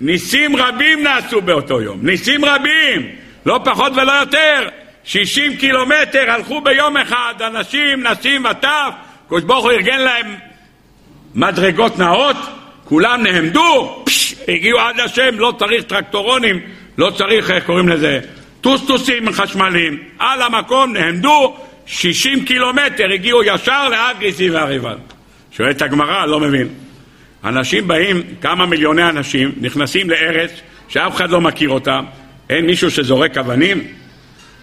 [0.00, 3.08] ניסים רבים נעשו באותו יום, ניסים רבים,
[3.46, 4.68] לא פחות ולא יותר.
[5.04, 8.90] 60 קילומטר הלכו ביום אחד, אנשים, נשים וטף,
[9.26, 10.34] קדוש ברוך הוא ארגן להם
[11.34, 12.36] מדרגות נאות,
[12.84, 16.60] כולם נעמדו, פש, הגיעו עד השם, לא צריך טרקטורונים,
[16.98, 18.20] לא צריך, איך קוראים לזה,
[18.60, 24.96] טוסטוסים חשמליים, על המקום נעמדו, 60 קילומטר הגיעו ישר לעד גיסי והריבל.
[25.52, 26.68] שואלת הגמרא, לא מבין.
[27.46, 30.50] אנשים באים, כמה מיליוני אנשים, נכנסים לארץ
[30.88, 32.04] שאף אחד לא מכיר אותם,
[32.50, 33.84] אין מישהו שזורק אבנים?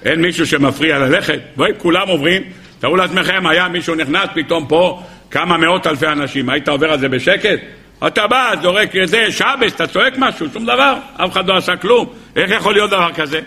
[0.05, 1.39] אין מישהו שמפריע ללכת?
[1.55, 2.41] בואי, כולם עוברים,
[2.79, 7.09] תארו לעצמכם, היה מישהו נכנס פתאום פה, כמה מאות אלפי אנשים, היית עובר על זה
[7.09, 7.59] בשקט?
[8.07, 12.13] אתה בא, זורק איזה שבס, אתה צועק משהו, שום דבר, אף אחד לא עשה כלום.
[12.35, 13.39] איך יכול להיות דבר כזה?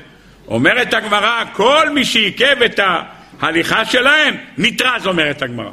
[0.48, 2.80] אומרת הגמרא, כל מי שעיכב את
[3.40, 5.70] ההליכה שלהם, נתרז, אומרת הגמרא.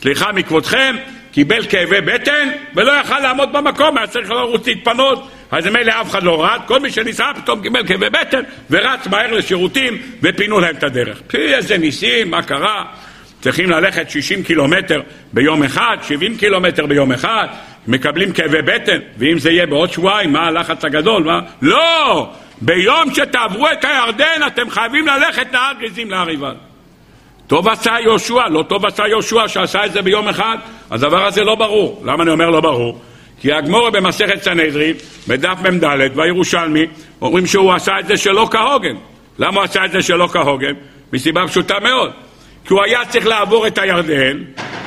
[0.00, 0.96] סליחה מכבודכם,
[1.32, 6.22] קיבל כאבי בטן ולא יכל לעמוד במקום, היה צריך לרוץ להתפנות, אז מילא אף אחד
[6.22, 10.82] לא רץ, כל מי שניסה פתאום קיבל כאבי בטן ורץ מהר לשירותים ופינו להם את
[10.82, 11.20] הדרך.
[11.26, 12.84] פי איזה ניסים, מה קרה?
[13.40, 15.00] צריכים ללכת 60 קילומטר
[15.32, 17.46] ביום אחד, 70 קילומטר ביום אחד,
[17.86, 21.22] מקבלים כאבי בטן, ואם זה יהיה בעוד שבועיים, מה הלחץ הגדול?
[21.22, 21.40] מה?
[21.62, 22.30] לא!
[22.60, 26.54] ביום שתעברו את הירדן אתם חייבים ללכת נהר גזים להר עיבל.
[27.52, 30.56] טוב עשה יהושע, לא טוב עשה יהושע שעשה את זה ביום אחד,
[30.90, 32.02] הדבר הזה לא ברור.
[32.04, 33.00] למה אני אומר לא ברור?
[33.40, 34.94] כי הגמורה במסכת סנהדרין,
[35.28, 35.84] בדף מ"ד
[36.14, 36.86] והירושלמי,
[37.22, 38.94] אומרים שהוא עשה את זה שלא כהוגן.
[39.38, 40.72] למה הוא עשה את זה שלא כהוגן?
[41.12, 42.10] מסיבה פשוטה מאוד.
[42.64, 44.38] כי הוא היה צריך לעבור את הירדן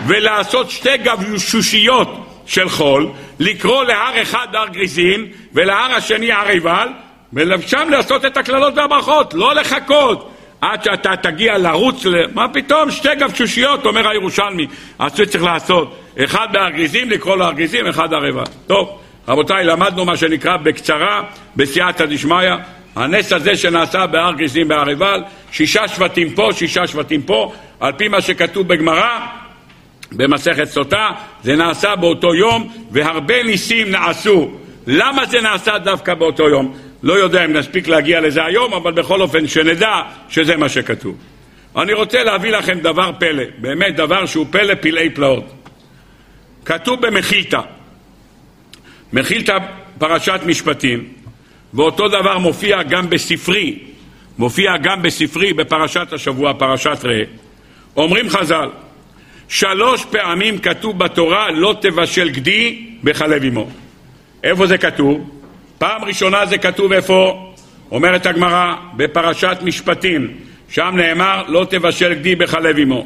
[0.08, 2.10] ולעשות שתי גבשושיות
[2.46, 3.10] של חול,
[3.40, 6.88] לקרוא להר אחד הר גריזים ולהר השני הר עיבל,
[7.34, 10.35] ושם לעשות את הקללות והברכות, לא לחכות
[10.72, 14.68] עד שאתה תגיע לרוץ, מה פתאום, שתי גבשושיות, אומר הירושלמי,
[15.00, 18.44] אז שצריך לעשות, אחד בהר גריזים, לקרוא להר גריזים, אחד הר עיבל.
[18.68, 21.22] טוב, רבותיי, למדנו מה שנקרא בקצרה,
[21.56, 22.54] בסייעתא דשמיא,
[22.96, 24.68] הנס הזה שנעשה בהר גריזים
[25.52, 29.20] שישה שבטים פה, שישה שבטים פה, על פי מה שכתוב בגמרא,
[30.12, 31.10] במסכת סוטה,
[31.44, 34.52] זה נעשה באותו יום, והרבה ניסים נעשו.
[34.88, 36.74] למה זה נעשה דווקא באותו יום?
[37.06, 41.18] לא יודע אם נספיק להגיע לזה היום, אבל בכל אופן שנדע שזה מה שכתוב.
[41.76, 45.54] אני רוצה להביא לכם דבר פלא, באמת דבר שהוא פלא פלאי פלאות.
[46.66, 47.60] כתוב במחילתא,
[49.14, 49.58] מחילתא
[49.98, 51.08] פרשת משפטים,
[51.74, 53.80] ואותו דבר מופיע גם בספרי,
[54.38, 57.24] מופיע גם בספרי בפרשת השבוע, פרשת ראה.
[57.96, 58.70] אומרים חז"ל,
[59.48, 63.70] שלוש פעמים כתוב בתורה לא תבשל גדי בחלב אמו.
[64.44, 65.35] איפה זה כתוב?
[65.86, 67.52] פעם ראשונה זה כתוב איפה?
[67.92, 70.34] אומרת הגמרא, בפרשת משפטים,
[70.70, 73.06] שם נאמר לא תבשל גדי בחלב אמו.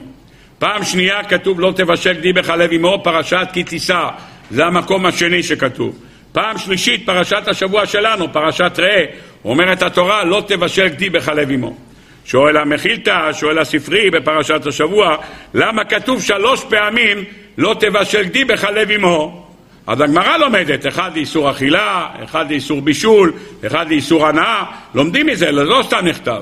[0.59, 4.07] פעם שנייה כתוב לא תבשל גדי בחלב אמו, פרשת כי תישא,
[4.51, 5.99] זה המקום השני שכתוב.
[6.31, 9.05] פעם שלישית, פרשת השבוע שלנו, פרשת ראה,
[9.45, 11.77] אומרת התורה לא תבשל גדי בחלב אמו.
[12.25, 15.15] שואל המחילתא, שואל הספרי בפרשת השבוע,
[15.53, 17.23] למה כתוב שלוש פעמים
[17.57, 19.48] לא תבשל גדי בחלב אמו?
[19.89, 23.33] אז הגמרא לומדת, אחד לאיסור אכילה, אחד לאיסור בישול,
[23.67, 24.63] אחד לאיסור הנאה,
[24.93, 26.41] לומדים מזה, לא סתם נכתב.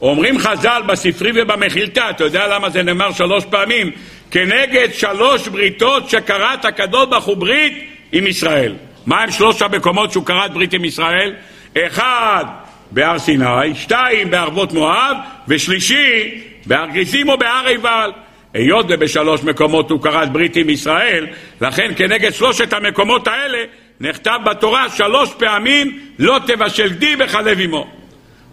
[0.00, 3.90] אומרים חז"ל בספרי ובמחילתא, אתה יודע למה זה נאמר שלוש פעמים?
[4.30, 8.74] כנגד שלוש בריתות שקראת הקדוש ברוך הוא ברית עם ישראל.
[9.06, 11.34] מה הם שלוש המקומות שהוא כרת ברית עם ישראל?
[11.78, 12.44] אחד,
[12.90, 15.16] בהר סיני, שתיים בערבות מואב,
[15.48, 18.10] ושלישי בהר גריזים או בהר עיבל.
[18.58, 21.26] היות ובשלוש מקומות הוא כרת ברית עם ישראל,
[21.60, 23.58] לכן כנגד שלושת המקומות האלה
[24.00, 27.86] נכתב בתורה שלוש פעמים לא תבשל גדי בחלב אמו.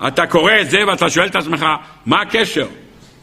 [0.08, 1.66] אתה קורא את זה ואתה שואל את עצמך,
[2.06, 2.68] מה הקשר?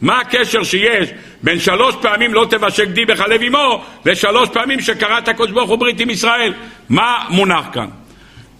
[0.01, 1.09] מה הקשר שיש
[1.43, 5.99] בין שלוש פעמים לא תבשל גדי בחלב אמו ושלוש פעמים שקראת הקדוש ברוך הוא ברית
[5.99, 6.53] עם ישראל?
[6.89, 7.87] מה מונח כאן?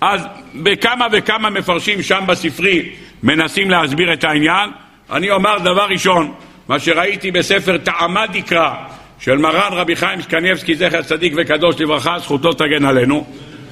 [0.01, 0.21] אז
[0.55, 2.89] בכמה וכמה מפרשים שם בספרי
[3.23, 4.69] מנסים להסביר את העניין.
[5.11, 6.33] אני אומר דבר ראשון,
[6.67, 8.73] מה שראיתי בספר טעמה דקרא
[9.19, 13.25] של מרן רבי חיים סקניבסקי, זכר צדיק וקדוש לברכה, זכותו תגן עלינו,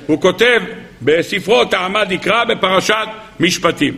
[0.08, 0.62] הוא כותב
[1.02, 3.08] בספרו טעמה דקרא בפרשת
[3.40, 3.98] משפטים.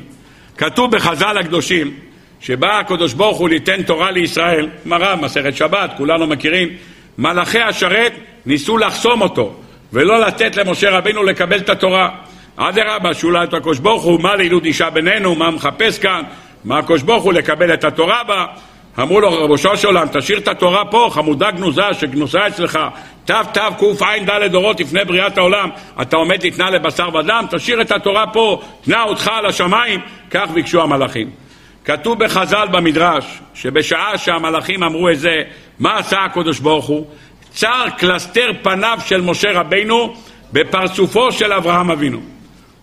[0.57, 1.93] כתוב בחז"ל הקדושים
[2.39, 6.69] שבא הקדוש ברוך הוא ליתן תורה לישראל, מרן, מסכת שבת, כולנו מכירים,
[7.17, 8.13] מלאכי השרת
[8.45, 9.55] ניסו לחסום אותו
[9.93, 12.09] ולא לתת למשה רבינו לקבל את התורה.
[12.55, 16.23] אדרבה, שאולי את הקדוש ברוך הוא, מה לילוד אישה בינינו, מה מחפש כאן,
[16.65, 18.45] מה הקדוש ברוך הוא לקבל את התורה בה.
[18.99, 22.79] אמרו לו, רבושו של עולם, תשאיר את התורה פה, חמודה גנוזה שגנוזה אצלך,
[23.25, 25.69] תו תו קע"ד דורות לפני בריאת העולם,
[26.01, 29.99] אתה עומד לתנא לבשר ודם, תשאיר את התורה פה, תנא אותך על השמיים,
[30.31, 31.29] כך ביקשו המלאכים.
[31.85, 35.41] כתוב בחז"ל במדרש, שבשעה שהמלאכים אמרו את זה,
[35.79, 37.05] מה עשה הקדוש ברוך הוא?
[37.49, 40.13] צר קלסתר פניו של משה רבינו
[40.53, 42.19] בפרצופו של אברהם אבינו.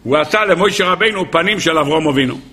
[0.03, 2.50] הוא עשה למוישה רבינו פנים של אברהם אבינו.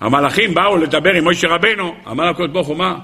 [0.00, 2.94] המלאכים באו לדבר עם מוישה רבינו, אמר הקדוש ברוך הוא, מה?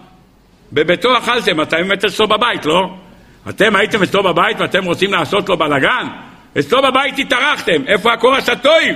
[0.72, 2.90] בביתו אכלתם, אתם באמת אצלו בבית, לא?
[3.49, 6.07] אתם הייתם אצלו בבית ואתם רוצים לעשות לו בלאגן?
[6.59, 8.95] אצלו בבית התארחתם, איפה הקורס הטועים?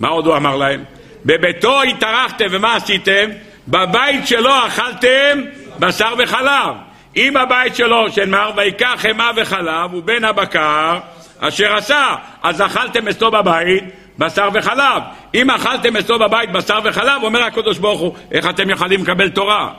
[0.00, 0.84] מה עוד הוא אמר להם?
[1.24, 3.30] בביתו התארחתם, ומה עשיתם?
[3.68, 5.40] בבית שלו אכלתם
[5.78, 6.74] בשר וחלב.
[7.16, 10.98] אם הבית שלו שנאמר ויקח חמאה וחלב הוא בן הבקר
[11.40, 13.84] אשר עשה, אז אכלתם אצלו בבית
[14.18, 15.02] בשר וחלב.
[15.34, 19.70] אם אכלתם אצלו בבית בשר וחלב, אומר הקדוש ברוך הוא, איך אתם יכולים לקבל תורה?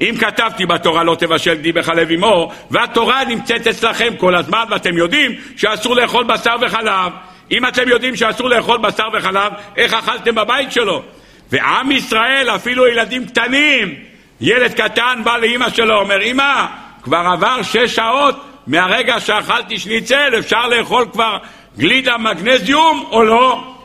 [0.00, 5.32] אם כתבתי בתורה לא תבשל גדי בחלב אמו, והתורה נמצאת אצלכם כל הזמן, ואתם יודעים
[5.56, 7.12] שאסור לאכול בשר וחלב.
[7.50, 11.02] אם אתם יודעים שאסור לאכול בשר וחלב, איך אכלתם בבית שלו?
[11.50, 13.94] ועם ישראל, אפילו ילדים קטנים,
[14.40, 16.66] ילד קטן בא לאימא שלו, אומר, אמא,
[17.02, 21.36] כבר עבר שש שעות מהרגע שאכלתי שניצל, אפשר לאכול כבר
[21.78, 23.77] גלידה מגנזיום או לא?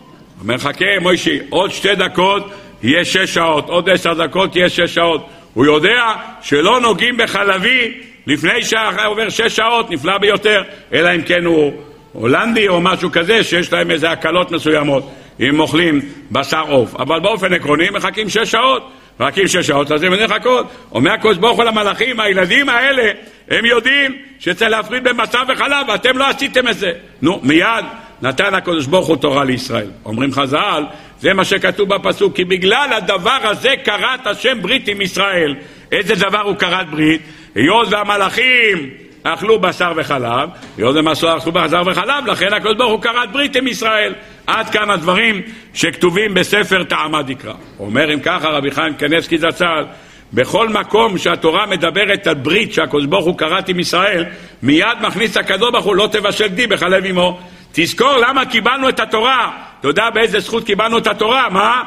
[0.44, 2.52] אומר, חכה, מוישי, עוד שתי דקות
[2.84, 5.30] יהיה שש שעות, עוד עשר דקות יהיה שש שעות.
[5.54, 7.94] הוא יודע שלא נוגעים בחלבי
[8.28, 10.64] לפני שעובר שש שעות, נפלא ביותר,
[10.94, 11.74] אלא אם כן הוא
[12.14, 16.00] הולנדי או משהו כזה, שיש להם איזה הקלות מסוימות, אם אוכלים
[16.32, 16.96] בשר עוף.
[16.96, 18.92] אבל באופן עקרוני מחכים שש שעות.
[19.20, 20.66] מחכים שש שעות, אז הם לחכות.
[20.92, 23.12] אומר הקדוש ברוך הוא למלאכים, הילדים האלה,
[23.50, 26.92] הם יודעים שצריך להפריד בין בשר וחלב, ואתם לא עשיתם את זה.
[27.22, 27.86] נו, מיד
[28.24, 29.88] נתן הקדוש ברוך הוא תורה לישראל.
[30.06, 30.84] אומרים חז"ל,
[31.20, 35.56] זה מה שכתוב בפסוק, כי בגלל הדבר הזה כרת השם ברית עם ישראל.
[35.92, 37.22] איזה דבר הוא כרת ברית?
[37.56, 38.90] היות והמלאכים
[39.24, 43.68] אכלו בשר וחלב, היות ומסור אכלו בשר וחלב, לכן הקדוש ברוך הוא כרת ברית עם
[43.68, 44.14] ישראל.
[44.48, 45.42] עד כאן הדברים
[45.74, 47.54] שכתובים בספר טעמה דקרא.
[47.80, 49.86] אומר אם ככה רבי חיים קנבסקי זצ"ל,
[50.34, 54.26] בכל מקום שהתורה מדברת על ברית שהקדוש ברוך הוא כרת עם ישראל,
[54.64, 57.40] מיד מכניס הקדוש ברוך הוא לא תבשל גדי בחלב אמו.
[57.76, 59.52] תזכור למה קיבלנו את התורה.
[59.80, 61.50] אתה יודע באיזה זכות קיבלנו את התורה?
[61.50, 61.84] מה?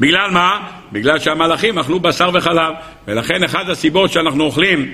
[0.00, 0.60] בגלל מה?
[0.92, 2.74] בגלל שהמלאכים אכלו בשר וחלב,
[3.08, 4.90] ולכן אחת הסיבות שאנחנו אוכלים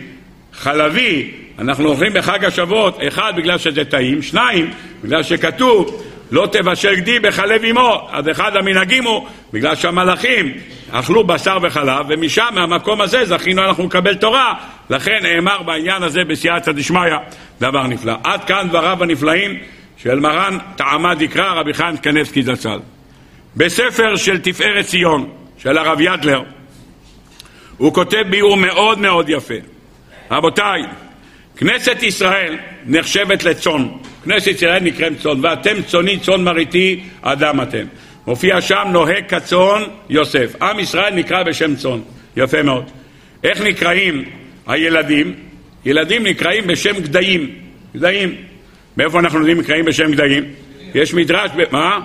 [0.52, 4.70] חלבי, אנחנו אוכלים בחג השבועות, אחד, בגלל שזה טעים, שניים,
[5.04, 8.08] בגלל שכתוב לא תבשל גדי בחלב אמו.
[8.12, 10.52] אז אחד המנהגים הוא, בגלל שהמלאכים
[10.90, 14.54] אכלו בשר וחלב, ומשם, מהמקום הזה, זכינו אנחנו לקבל תורה.
[14.90, 17.16] לכן נאמר בעניין הזה בסייעתא דשמיא,
[17.60, 18.14] דבר נפלא.
[18.24, 19.58] עד כאן דבריו הנפלאים
[19.96, 22.78] של מרן טעמה דקרא, רבי חיים קנבסקי זצ"ל.
[23.56, 26.42] בספר של תפארת ציון, של הרב ידלר,
[27.76, 29.54] הוא כותב ביאור מאוד מאוד יפה.
[30.30, 30.82] רבותיי,
[31.58, 32.56] כנסת ישראל
[32.86, 33.88] נחשבת לצאן.
[34.24, 37.84] כנסת ישראל נקראת צאן, ואתם צאני צאן מרעיתי אדם אתם.
[38.26, 40.62] מופיע שם נוהג כצאן יוסף.
[40.62, 41.98] עם ישראל נקרא בשם צאן.
[42.36, 42.90] יפה מאוד.
[43.44, 44.24] איך נקראים
[44.66, 45.34] הילדים?
[45.84, 47.50] ילדים נקראים בשם גדיים.
[47.96, 48.34] גדיים.
[48.96, 50.44] מאיפה אנחנו יודעים נקראים בשם גדיים?
[50.94, 51.50] יש מדרש.
[51.70, 52.00] מה?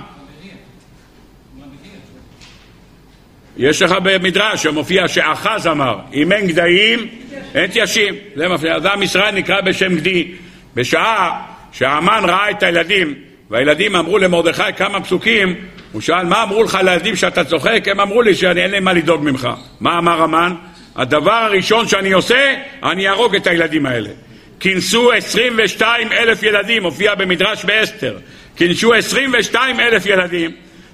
[3.58, 7.08] יש לך במדרש שמופיע שאחז אמר, אם אין גדיים,
[7.56, 8.14] אין תיישים.
[8.36, 8.76] זה מפריע.
[8.76, 10.32] אז עם ישראל נקרא בשם גדי.
[10.76, 11.42] בשעה
[11.72, 13.14] שהאמן ראה את הילדים,
[13.50, 15.56] והילדים אמרו למרדכי כמה פסוקים,
[15.92, 17.84] הוא שאל, מה אמרו לך לילדים שאתה צוחק?
[17.92, 19.50] הם אמרו לי שאין להם מה לדאוג ממך.
[19.80, 20.54] מה אמר המן?
[20.96, 24.10] הדבר הראשון שאני עושה, אני אהרוג את הילדים האלה.
[24.60, 28.18] כינסו 22 אלף ילדים, הופיע במדרש באסתר.
[28.56, 30.52] כינסו 22 אלף ילדים,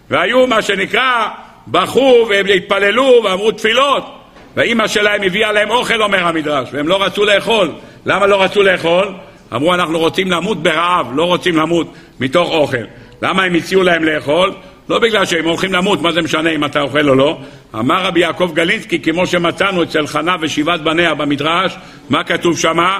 [0.09, 1.29] והיו מה שנקרא
[1.71, 4.15] בכו והתפללו ואמרו תפילות
[4.55, 7.71] והאימא שלהם הביאה להם אוכל, אומר המדרש, והם לא רצו לאכול.
[8.05, 9.07] למה לא רצו לאכול?
[9.55, 12.83] אמרו, אנחנו רוצים למות ברעב, לא רוצים למות מתוך אוכל.
[13.21, 14.53] למה הם הציעו להם לאכול?
[14.89, 17.37] לא בגלל שהם הולכים למות, מה זה משנה אם אתה אוכל או לא?
[17.75, 21.75] אמר רבי יעקב גלינסקי, כמו שמצאנו אצל חנה ושבעת בניה במדרש,
[22.09, 22.99] מה כתוב שמה?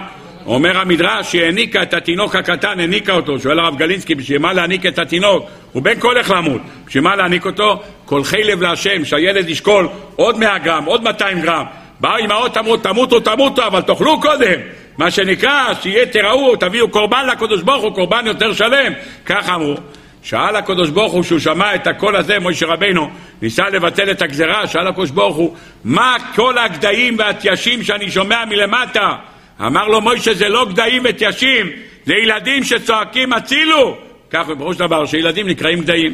[0.55, 4.85] אומר המדרש שהיא העניקה את התינוק הקטן, העניקה אותו, שואל הרב גלינסקי, בשביל מה להעניק
[4.85, 5.45] את התינוק?
[5.71, 7.81] הוא בן כה הולך למות, בשביל מה להעניק אותו?
[8.05, 11.65] כל לב להשם, שהילד ישקול עוד 100 גרם, עוד 200 גרם.
[11.99, 14.59] באו אמהות אמרו, תמותו, תמותו, אבל תאכלו קודם.
[14.97, 18.93] מה שנקרא, שיהיה תראו, תביאו קורבן לקדוש ברוך הוא, קורבן יותר שלם.
[19.25, 19.75] כך אמרו.
[20.23, 23.09] שאל הקדוש ברוך הוא, שהוא שמע את הקול הזה, מוישה רבנו,
[23.41, 29.15] ניסה לבטל את הגזרה, שאל הקדוש ברוך הוא, מה כל הגדיים והתיישים שאני שומע מלמטה?
[29.61, 31.69] אמר לו מוישה זה לא גדיים ותיישים,
[32.05, 33.97] זה ילדים שצועקים הצילו.
[34.31, 36.13] כך בראש דבר שילדים נקראים גדיים.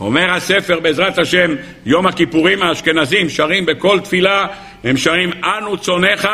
[0.00, 1.54] אומר הספר בעזרת השם,
[1.86, 4.46] יום הכיפורים האשכנזים שרים בכל תפילה
[4.84, 6.28] הם שרים, אנו צונך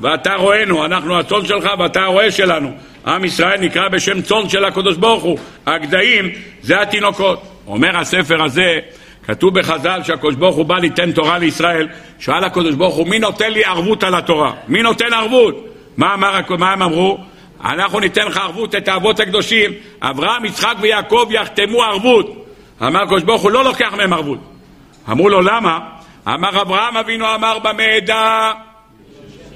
[0.00, 2.72] ואתה רואינו, אנחנו הצאן שלך ואתה הרועה שלנו.
[3.06, 5.38] עם ישראל נקרא בשם צאן של הקדוש ברוך הוא.
[5.66, 6.30] הגדיים
[6.62, 7.42] זה התינוקות.
[7.66, 8.78] אומר הספר הזה,
[9.26, 11.88] כתוב בחז"ל שהקדוש ברוך הוא בא ליתן תורה לישראל,
[12.18, 14.52] שאל הקדוש ברוך הוא, מי נותן לי ערבות על התורה?
[14.68, 15.71] מי נותן ערבות?
[15.96, 17.18] מה, אמר, מה הם אמרו?
[17.64, 19.70] אנחנו ניתן לך ערבות את האבות הקדושים,
[20.00, 22.46] אברהם, יצחק ויעקב יחתמו ערבות.
[22.82, 24.38] אמר הקדוש ברוך הוא לא לוקח מהם ערבות.
[25.10, 25.78] אמרו לו למה?
[26.28, 28.52] אמר אברהם אבינו אמר במעדה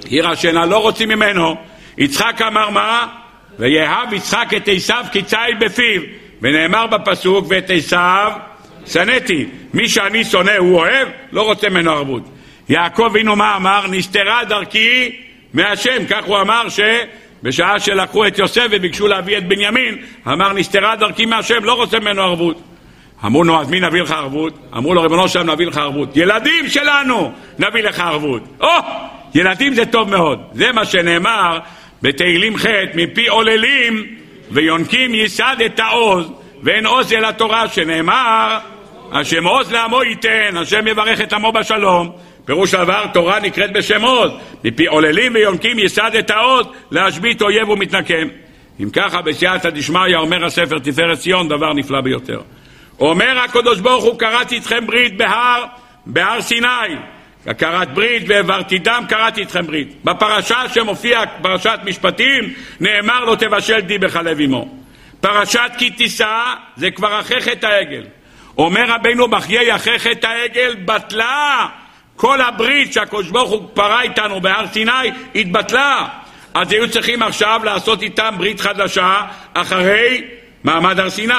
[0.05, 1.55] עיר השינה לא רוצים ממנו.
[1.97, 3.07] יצחק אמר מה?
[3.59, 6.01] ויאהב יצחק את עשיו כי ציל בפיו
[6.41, 8.31] ונאמר בפסוק ואת עשיו
[8.85, 12.23] שנאתי מי שאני שונא הוא אוהב לא רוצה ממנו ערבות
[12.69, 13.87] יעקב אבינו מה אמר?
[13.87, 15.21] נסתרה דרכי
[15.57, 19.97] מהשם כך הוא אמר שבשעה שלקחו את יוסף וביקשו להביא את בנימין
[20.27, 22.61] אמר נסתרה דרכי מהשם לא רוצה ממנו ערבות
[23.25, 24.53] אמרו לו, אז מי נביא לך ערבות?
[24.77, 26.17] אמרו לו, ריבונו שלם, נביא לך ערבות.
[26.17, 28.41] ילדים שלנו, נביא לך ערבות.
[28.61, 28.67] או,
[29.35, 30.39] ילדים זה טוב מאוד.
[30.53, 31.59] זה מה שנאמר
[32.01, 34.05] בתהילים ח' מפי עוללים
[34.51, 36.31] ויונקים ייסד את העוז
[36.63, 38.57] ואין עוז אל התורה שנאמר
[39.11, 42.11] השם עוז לעמו ייתן, השם יברך את עמו בשלום.
[42.47, 44.31] פירוש דבר תורה נקראת בשם עוז.
[44.63, 48.27] מפי עוללים ויונקים ייסד את העוז להשבית אויב ומתנקם.
[48.79, 52.41] אם ככה בסייעתא דשמיא אומר הספר תפארת ציון דבר נפלא ביותר.
[52.99, 55.65] אומר הקדוש ברוך הוא, קראתי אתכם ברית בהר,
[56.05, 56.67] בהר סיני.
[57.57, 60.03] קראת ברית והעברתי דם, קראתי אתכם ברית.
[60.03, 64.67] בפרשה שמופיע, פרשת משפטים, נאמר לו תבשל די בחלב אמו.
[65.21, 68.03] פרשת כי תישא זה כבר אחרי חטא העגל.
[68.57, 71.67] אומר רבנו בחיי אחרי חטא העגל בטלה
[72.17, 76.07] כל הברית שהקדוש ברוך הוא פרה איתנו בהר סיני התבטלה.
[76.53, 79.21] אז היו צריכים עכשיו לעשות איתם ברית חדשה
[79.53, 80.23] אחרי
[80.63, 81.33] מעמד הר סיני.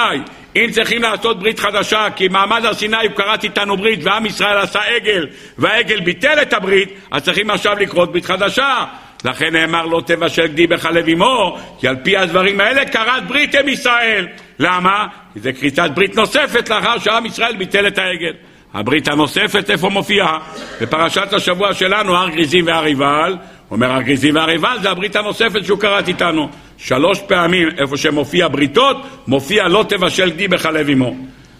[0.55, 4.57] אם צריכים לעשות ברית חדשה, כי מעמד הר סיני הוא כרת איתנו ברית ועם ישראל
[4.57, 5.27] עשה עגל
[5.57, 8.85] והעגל ביטל את הברית, אז צריכים עכשיו לקרות ברית חדשה.
[9.25, 13.69] לכן נאמר לא תבשל גדי בחלב אמו, כי על פי הדברים האלה כרת ברית עם
[13.69, 14.27] ישראל.
[14.59, 15.07] למה?
[15.33, 18.33] כי זה כריתת ברית נוספת לאחר שעם ישראל ביטל את העגל.
[18.73, 20.39] הברית הנוספת איפה מופיעה?
[20.81, 23.37] בפרשת השבוע שלנו, הר גריזים והר עיבל,
[23.71, 26.49] אומר הר גריזים והר עיבל זה הברית הנוספת שהוא קראת איתנו.
[26.77, 28.97] שלוש פעמים איפה שמופיע בריתות,
[29.27, 31.15] מופיע לא תבשל גדי בחלב אמו.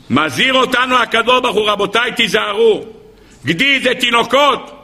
[0.09, 2.85] מזהיר אותנו הקדוש ברוך הוא, רבותיי תיזהרו.
[3.45, 4.75] גדי זה תינוקות.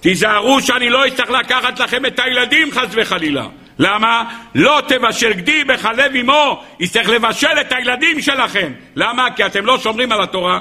[0.00, 3.46] תיזהרו שאני לא אצטרך לקחת לכם את הילדים חס וחלילה.
[3.78, 4.24] למה?
[4.54, 8.72] לא תבשל גדי בחלב אמו, יצטרך לבשל את הילדים שלכם.
[8.96, 9.30] למה?
[9.36, 10.60] כי אתם לא שומרים על התורה.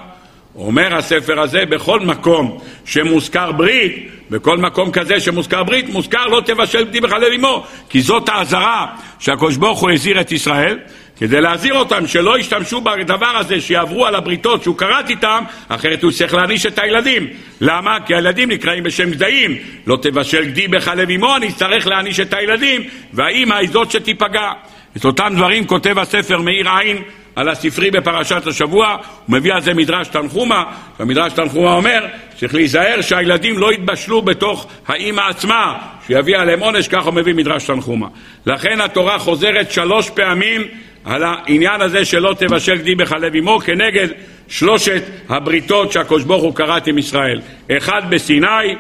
[0.56, 6.84] אומר הספר הזה, בכל מקום שמוזכר ברית, בכל מקום כזה שמוזכר ברית, מוזכר לא תבשל
[6.84, 8.88] בני בחלב אמו, כי זאת האזהרה
[9.20, 10.80] שהקדוש ברוך הוא הזהיר את ישראל,
[11.18, 16.12] כדי להזהיר אותם שלא ישתמשו בדבר הזה, שיעברו על הבריתות שהוא כרת איתם, אחרת הוא
[16.12, 17.28] צריך להעניש את הילדים.
[17.62, 17.98] למה?
[18.06, 19.58] כי הילדים נקראים בשם גדיים.
[19.88, 22.82] לא תבשל גדי בחלב אמו, אני אצטרך להעניש את הילדים,
[23.14, 24.52] והאימא היא זאת שתיפגע.
[24.98, 26.98] את אותם דברים כותב הספר מאיר עין
[27.36, 30.64] על הספרי בפרשת השבוע, הוא מביא על זה מדרש תנחומה,
[31.00, 32.06] והמדרש תנחומה אומר
[32.36, 35.78] צריך להיזהר שהילדים לא יתבשלו בתוך האימא עצמה,
[36.08, 38.08] שיביא עליהם עונש, ככה הוא מביא מדרש תנחומה.
[38.46, 40.62] לכן התורה חוזרת שלוש פעמים
[41.06, 44.08] על העניין הזה שלא תבשל גדי בחלב אמו כנגד
[44.48, 47.42] שלושת הבריתות שהקדוש ברוך הוא כרת עם ישראל.
[47.78, 48.76] אחד בסיני,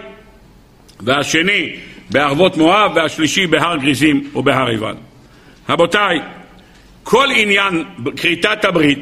[0.99, 1.75] והשני
[2.09, 4.95] בערבות מואב, והשלישי בהר גריזים ובהר עיבל.
[5.69, 6.19] רבותיי,
[7.03, 7.83] כל עניין
[8.17, 8.99] כריתת הברית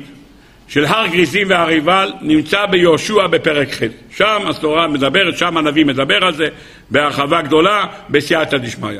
[0.67, 3.83] של הר גריזים והר עיבל נמצא ביהושע בפרק ח'.
[4.17, 6.47] שם התורה מדברת, שם הנביא מדבר על זה
[6.91, 8.99] בהרחבה גדולה בסייעתא דשמיא.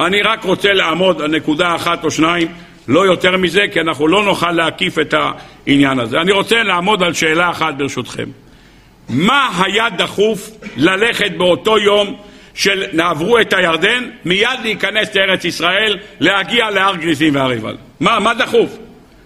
[0.00, 2.48] אני רק רוצה לעמוד על נקודה אחת או שניים,
[2.88, 6.20] לא יותר מזה, כי אנחנו לא נוכל להקיף את העניין הזה.
[6.20, 8.28] אני רוצה לעמוד על שאלה אחת ברשותכם.
[9.08, 12.16] מה היה דחוף ללכת באותו יום
[12.54, 17.76] של נעברו את הירדן, מיד להיכנס לארץ ישראל, להגיע להר גריזים והר עיבל.
[18.00, 18.78] מה, מה דחוף?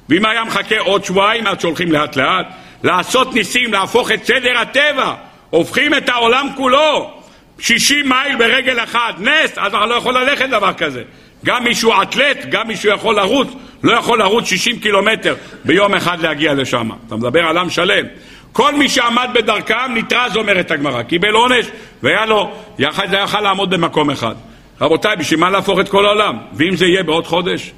[0.08, 2.46] ואם היה מחכה עוד שבועיים עד שהולכים לאט לאט,
[2.82, 5.14] לעשות ניסים, להפוך את סדר הטבע,
[5.50, 7.10] הופכים את העולם כולו,
[7.58, 11.02] 60 מייל ברגל אחת, נס, אז אנחנו לא יכול ללכת דבר כזה.
[11.44, 13.48] גם מישהו אתלט, גם מישהו יכול לרוץ,
[13.82, 16.90] לא יכול לרוץ 60 קילומטר ביום אחד להגיע לשם.
[17.06, 18.06] אתה מדבר על עם שלם.
[18.52, 21.66] כל מי שעמד בדרכם נתרז, אומרת הגמרא, קיבל עונש
[22.02, 24.34] והיה לו, יחד זה יכל לעמוד במקום אחד.
[24.80, 26.38] רבותיי, בשביל מה להפוך את כל העולם?
[26.52, 27.72] ואם זה יהיה בעוד חודש?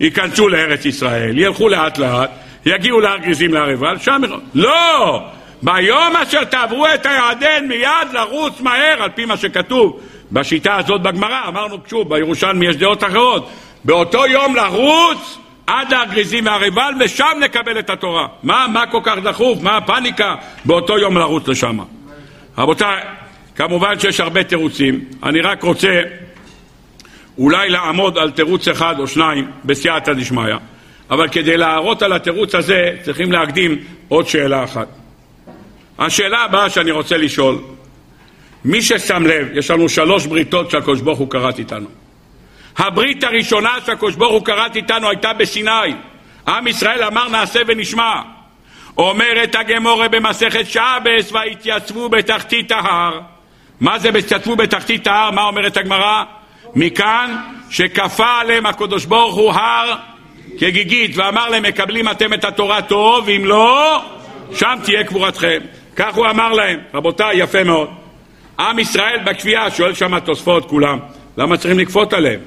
[0.00, 2.30] ייכנסו לארץ ישראל, ילכו לאט לאט,
[2.66, 4.22] יגיעו להר גריזים להר עיבל, שם...
[4.54, 5.22] לא!
[5.62, 10.00] ביום אשר תעברו את הירדן מיד לרוץ מהר, על פי מה שכתוב
[10.32, 13.50] בשיטה הזאת בגמרא, אמרנו שוב, בירושלמי יש דעות אחרות,
[13.84, 18.26] באותו יום לרוץ עד הגריזים והריבל, ושם נקבל את התורה.
[18.42, 19.62] מה, מה כל כך דחוף?
[19.62, 20.34] מה הפניקה
[20.64, 21.78] באותו יום לרוץ לשם?
[22.58, 23.00] רבותיי,
[23.56, 25.04] כמובן שיש הרבה תירוצים.
[25.22, 26.02] אני רק רוצה
[27.38, 30.54] אולי לעמוד על תירוץ אחד או שניים בסייעתא דשמיא,
[31.10, 33.78] אבל כדי להראות על התירוץ הזה צריכים להקדים
[34.08, 34.88] עוד שאלה אחת.
[35.98, 37.58] השאלה הבאה שאני רוצה לשאול,
[38.64, 41.86] מי ששם לב, יש לנו שלוש בריתות שהקדוש ברוך הוא כרת איתנו.
[42.78, 45.94] הברית הראשונה שהקדוש ברוך הוא כרת איתנו הייתה בסיני.
[46.48, 48.22] עם ישראל אמר נעשה ונשמע.
[48.96, 53.20] אומרת הגמורה במסכת שעבס והתייצבו בתחתית ההר.
[53.80, 55.30] מה זה התייצבו בתחתית ההר?
[55.30, 56.24] מה אומרת הגמרא?
[56.78, 57.36] מכאן
[57.70, 59.94] שכפה עליהם הקדוש ברוך הוא הר
[60.58, 64.02] כגיגית ואמר להם מקבלים אתם את התורה טוב ואם לא
[64.54, 65.58] שם תהיה קבורתכם.
[65.96, 67.88] כך הוא אמר להם רבותיי יפה מאוד.
[68.58, 70.98] עם ישראל בכפייה שואל שם התוספות כולם
[71.36, 72.40] למה צריכים לכפות עליהם?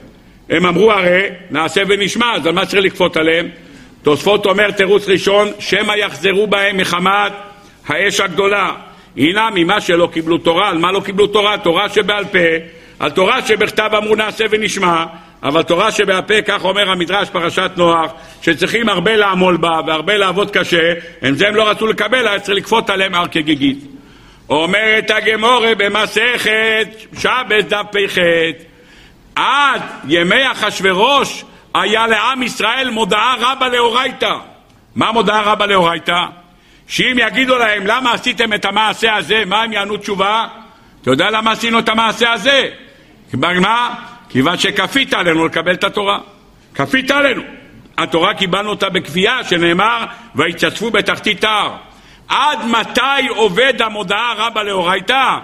[0.50, 3.50] הם אמרו הרי נעשה ונשמע אז על מה צריך לכפות עליהם?
[4.04, 7.32] תוספות אומר תירוץ ראשון שמא יחזרו בהם מחמת
[7.88, 8.72] האש הגדולה.
[9.18, 11.58] הנה ממה שלא קיבלו תורה על מה לא קיבלו תורה?
[11.58, 12.40] תורה שבעל פה
[13.02, 15.06] על תורה שבכתב אמרו נעשה ונשמע,
[15.44, 20.94] אבל תורה שבהפה, כך אומר המדרש פרשת נוח, שצריכים הרבה לעמול בה והרבה לעבוד קשה,
[21.28, 23.80] את זה הם לא רצו לקבל, היה צריך לכפות עליהם הר כגיגית.
[24.50, 28.18] אומרת הגמורה במסכת שבס דף פ"ח
[29.36, 31.44] עד ימי אחשורוש
[31.74, 34.34] היה לעם ישראל מודעה רבה לאורייתא.
[34.96, 36.24] מה מודעה רבה לאורייתא?
[36.88, 40.48] שאם יגידו להם למה עשיתם את המעשה הזה, מה הם יענו תשובה?
[41.02, 42.70] אתה יודע למה עשינו את המעשה הזה?
[43.34, 43.94] מה?
[44.30, 46.20] כיוון שכפית עלינו לקבל את התורה.
[46.76, 47.42] כפית עלינו.
[47.98, 50.06] התורה קיבלנו אותה בכפייה, שנאמר,
[50.36, 51.76] ויצצפו בתחתית ההר.
[52.28, 55.38] עד מתי עובד המודעה רבה לאורייתא?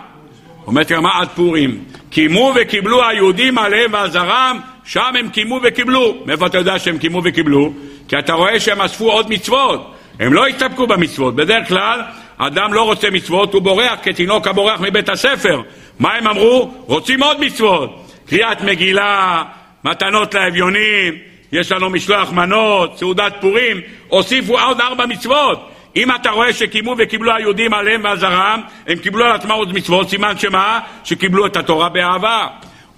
[0.68, 1.84] אומרת גמרא עד פורים.
[2.10, 6.18] קיימו וקיבלו היהודים עליהם ועזרם, שם הם קיימו וקיבלו.
[6.26, 7.74] מאיפה אתה יודע שהם קיימו וקיבלו?
[8.08, 9.94] כי אתה רואה שהם אספו עוד מצוות.
[10.20, 11.36] הם לא הסתפקו במצוות.
[11.36, 12.02] בדרך כלל,
[12.38, 15.62] אדם לא רוצה מצוות, הוא בורח כתינוק הבורח מבית הספר.
[16.00, 16.74] מה הם אמרו?
[16.86, 18.12] רוצים עוד מצוות.
[18.30, 19.44] קריאת מגילה,
[19.84, 21.14] מתנות לאביונים,
[21.52, 25.70] יש לנו משלוח מנות, סעודת פורים, הוסיפו עוד ארבע מצוות.
[25.96, 30.38] אם אתה רואה שקיימו וקיבלו היהודים עליהם ועזרם, הם קיבלו על עצמם עוד מצוות, סימן
[30.38, 30.80] שמה?
[31.04, 32.48] שקיבלו את התורה באהבה.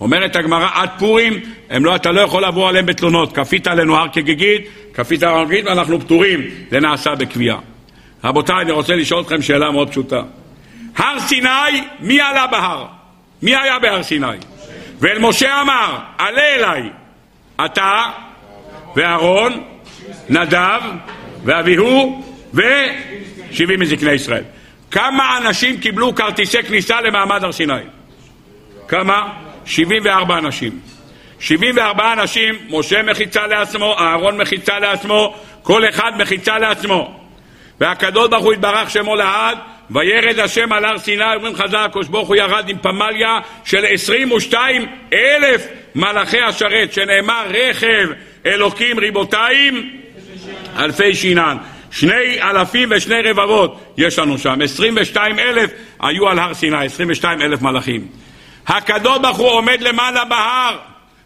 [0.02, 1.39] אומרת הגמרא, עד פורים,
[1.70, 3.36] לא, אתה לא יכול לעבור עליהם בתלונות.
[3.36, 6.41] כפית עלינו הר כגיגית, כפית הר כגיגית ואנחנו פטורים.
[6.72, 7.58] זה נעשה בקביעה.
[8.24, 10.22] רבותיי, אני רוצה לשאול אתכם שאלה מאוד פשוטה.
[11.00, 12.86] הר סיני, מי עלה בהר?
[13.41, 14.38] מי היה בהר סיני?
[15.00, 16.89] ואל משה אמר, עלה אליי,
[17.66, 18.04] אתה
[18.95, 19.64] ואהרון,
[20.30, 20.82] נדב
[21.43, 22.24] ואביהו
[22.54, 24.43] ושבעים מזקני ישראל.
[24.91, 27.74] כמה אנשים קיבלו כרטיסי כניסה למעמד הר סיני?
[28.88, 29.34] כמה?
[29.66, 30.80] 74 אנשים.
[31.39, 37.20] 74 אנשים, משה מחיצה לעצמו, אהרון מחיצה לעצמו, כל אחד מחיצה לעצמו.
[37.80, 39.58] והקדוש ברוך הוא יתברך שמו לעד,
[39.92, 44.86] וירד השם על הר סיני, אומרים חז"ל, הקדוש ברוך הוא ירד עם פמליה של 22
[45.14, 48.08] אלף מלאכי השרת, שנאמר רכב
[48.46, 49.90] אלוקים ריבותיים,
[50.80, 51.58] אלפי שינן.
[51.92, 57.62] שני אלפים ושני רבבות יש לנו שם, 22 אלף היו על הר סיני, 22 אלף
[57.62, 58.08] מלאכים.
[58.68, 60.78] הקדוש ברוך הוא עומד למעלה בהר,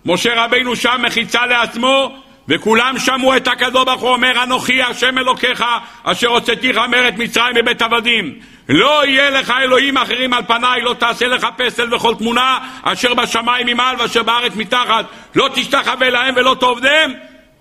[0.06, 5.64] משה רבינו שם מחיצה לעצמו, וכולם שמעו את הקדוש ברוך הוא אומר, אנוכי השם אלוקיך,
[6.04, 8.40] אשר הוצאתיך מארץ מצרים מבית עבדים.
[8.70, 13.68] לא יהיה לך אלוהים אחרים על פניי, לא תעשה לך פסל וכל תמונה, אשר בשמיים
[13.68, 15.06] ממעל ואשר בארץ מתחת,
[15.36, 17.14] לא תשתחווה להם ולא תעובדם.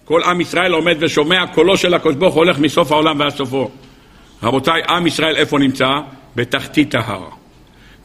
[0.05, 3.71] כל עם ישראל עומד ושומע, קולו של הקדוש ברוך הולך מסוף העולם ועד סופו.
[4.43, 5.91] רבותיי, עם ישראל איפה נמצא?
[6.37, 7.29] בתחתית ההר.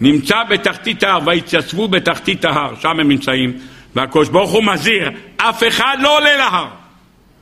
[0.02, 3.58] נמצא בתחתית ההר, ויתייצבו בתחתית ההר, שם הם נמצאים.
[3.96, 6.68] והקדוש ברוך הוא מזהיר, אף אחד לא עולה להר.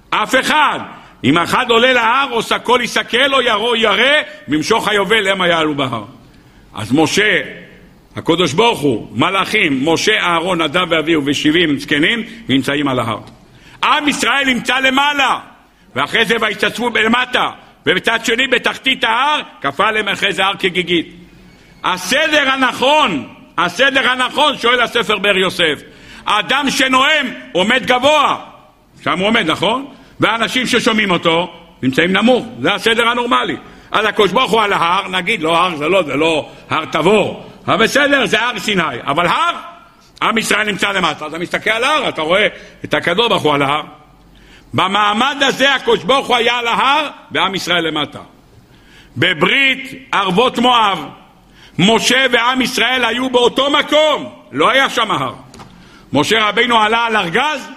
[0.10, 0.80] אף אחד.
[1.26, 6.04] אם אחד עולה להר, או סקול יסכל, או ירו ירא, במשוך היובל המה יעלו בהר.
[6.75, 7.41] אז משה,
[8.16, 13.20] הקדוש ברוך הוא, מלאכים, משה, אהרון, נדב ואביהו ושבעים זקנים, נמצאים על ההר.
[13.83, 15.39] עם ישראל נמצא למעלה,
[15.95, 17.50] ואחרי זה ויצצפו למטה,
[17.86, 21.16] ובצד שני, בתחתית ההר, כפה להם אחרי זה הר כגיגית.
[21.83, 23.28] הסדר הנכון,
[23.58, 25.82] הסדר הנכון, שואל הספר בר יוסף,
[26.25, 28.37] האדם שנואם עומד גבוה,
[29.04, 29.86] שם הוא עומד, נכון?
[30.20, 33.58] והאנשים ששומעים אותו נמצאים נמוך, זה הסדר הנורמלי.
[33.92, 37.50] אז הקדוש ברוך הוא על ההר, נגיד, לא הר זה לא, זה לא הר תבור,
[37.67, 39.55] אבל בסדר, זה הר סיני, אבל הר,
[40.21, 42.47] עם ישראל נמצא למטה, אתה מסתכל על ההר, אתה רואה
[42.86, 43.83] את הקדוש ברוך הוא על ההר.
[44.74, 48.20] במעמד הזה הקדוש ברוך הוא היה על ההר, ועם ישראל למטה.
[49.17, 51.05] בברית ערבות מואב,
[51.79, 55.33] משה ועם ישראל היו באותו מקום, לא היה שם הר.
[56.13, 57.70] משה רבינו עלה על ארגז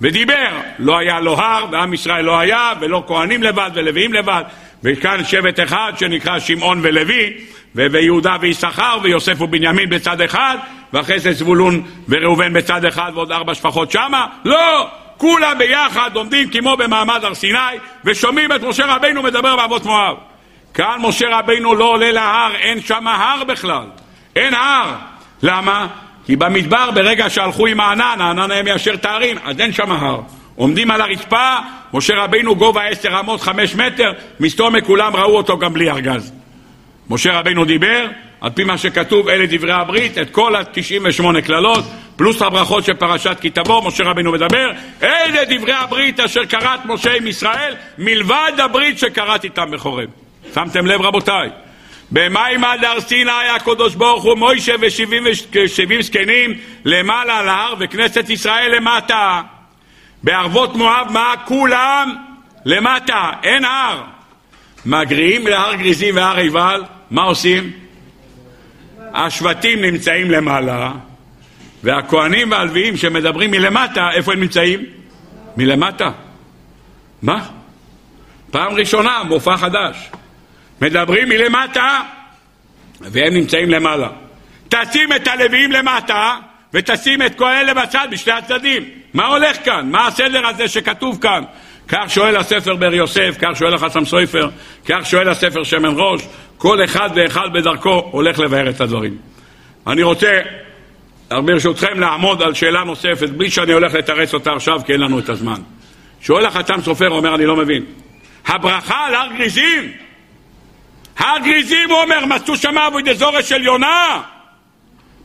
[0.00, 0.50] ודיבר.
[0.78, 4.42] לא היה לו הר, ועם ישראל לא היה, ולא כהנים לבד ולוויים לבד,
[4.84, 7.32] וכאן שבט אחד שנקרא שמעון ולוי,
[7.74, 10.56] ויהודה ויששכר ויוסף ובנימין בצד אחד
[10.92, 14.26] ואחרי זה זבולון וראובן בצד אחד ועוד ארבע שפחות שמה?
[14.44, 14.88] לא!
[15.16, 17.58] כולם ביחד עומדים כמו במעמד הר סיני
[18.04, 20.16] ושומעים את משה רבינו מדבר באבות מואב.
[20.74, 23.84] כאן משה רבינו לא עולה להר, אין שם הר בכלל.
[24.36, 24.94] אין הר.
[25.42, 25.86] למה?
[26.26, 30.20] כי במדבר ברגע שהלכו עם הענן, הענן היה מיישר את הערים, אז אין שם הר.
[30.56, 31.56] עומדים על הרצפה,
[31.94, 36.32] משה רבינו גובה עשר אמות, חמש מטר, מסתום מכולם ראו אותו גם בלי ארגז.
[37.10, 38.06] משה רבינו דיבר,
[38.40, 41.84] על פי מה שכתוב, אלה דברי הברית, את כל ה-98 קללות,
[42.16, 44.70] פלוס הברכות של פרשת כי תבוא, משה רבינו מדבר,
[45.02, 50.08] אלה דברי הברית אשר קראת משה עם ישראל, מלבד הברית שקראת איתם בחורב.
[50.54, 51.50] שמתם לב רבותיי?
[52.12, 58.76] במים עד הר סיני הקדוש ברוך הוא מוישה ושבעים זקנים למעלה על ההר וכנסת ישראל
[58.76, 59.42] למטה.
[60.22, 61.34] בערבות מואב מה?
[61.44, 62.16] כולם
[62.64, 64.02] למטה, אין הר.
[64.86, 67.70] מגריעים להר גריזים והר עיבל, מה עושים?
[69.14, 70.92] השבטים נמצאים למעלה,
[71.82, 74.84] והכוהנים והלוויים שמדברים מלמטה, איפה הם נמצאים?
[75.56, 76.10] מלמטה.
[77.22, 77.44] מה?
[78.50, 80.10] פעם ראשונה, מופע חדש.
[80.82, 82.00] מדברים מלמטה,
[83.00, 84.08] והם נמצאים למעלה.
[84.68, 86.36] תשים את הלוויים למטה,
[86.74, 88.82] ותשים את כל אלה בצד, בשני הצדדים.
[89.14, 89.88] מה הולך כאן?
[89.90, 91.44] מה הסדר הזה שכתוב כאן?
[91.88, 94.48] כך שואל הספר בר יוסף, כך שואל החסם סופר,
[94.86, 96.22] כך שואל הספר שמן ראש,
[96.58, 99.16] כל אחד ואחד בדרכו הולך לבאר את הדברים.
[99.86, 100.40] אני רוצה,
[101.28, 105.28] ברשותכם, לעמוד על שאלה נוספת, בלי שאני הולך לתרץ אותה עכשיו, כי אין לנו את
[105.28, 105.60] הזמן.
[106.20, 107.84] שואל החתם סופר, אומר, אני לא מבין.
[108.46, 109.92] הברכה על הר גריזים?
[111.18, 114.22] הר גריזים, הוא אומר, מצאו שם עבודי זורש של יונה.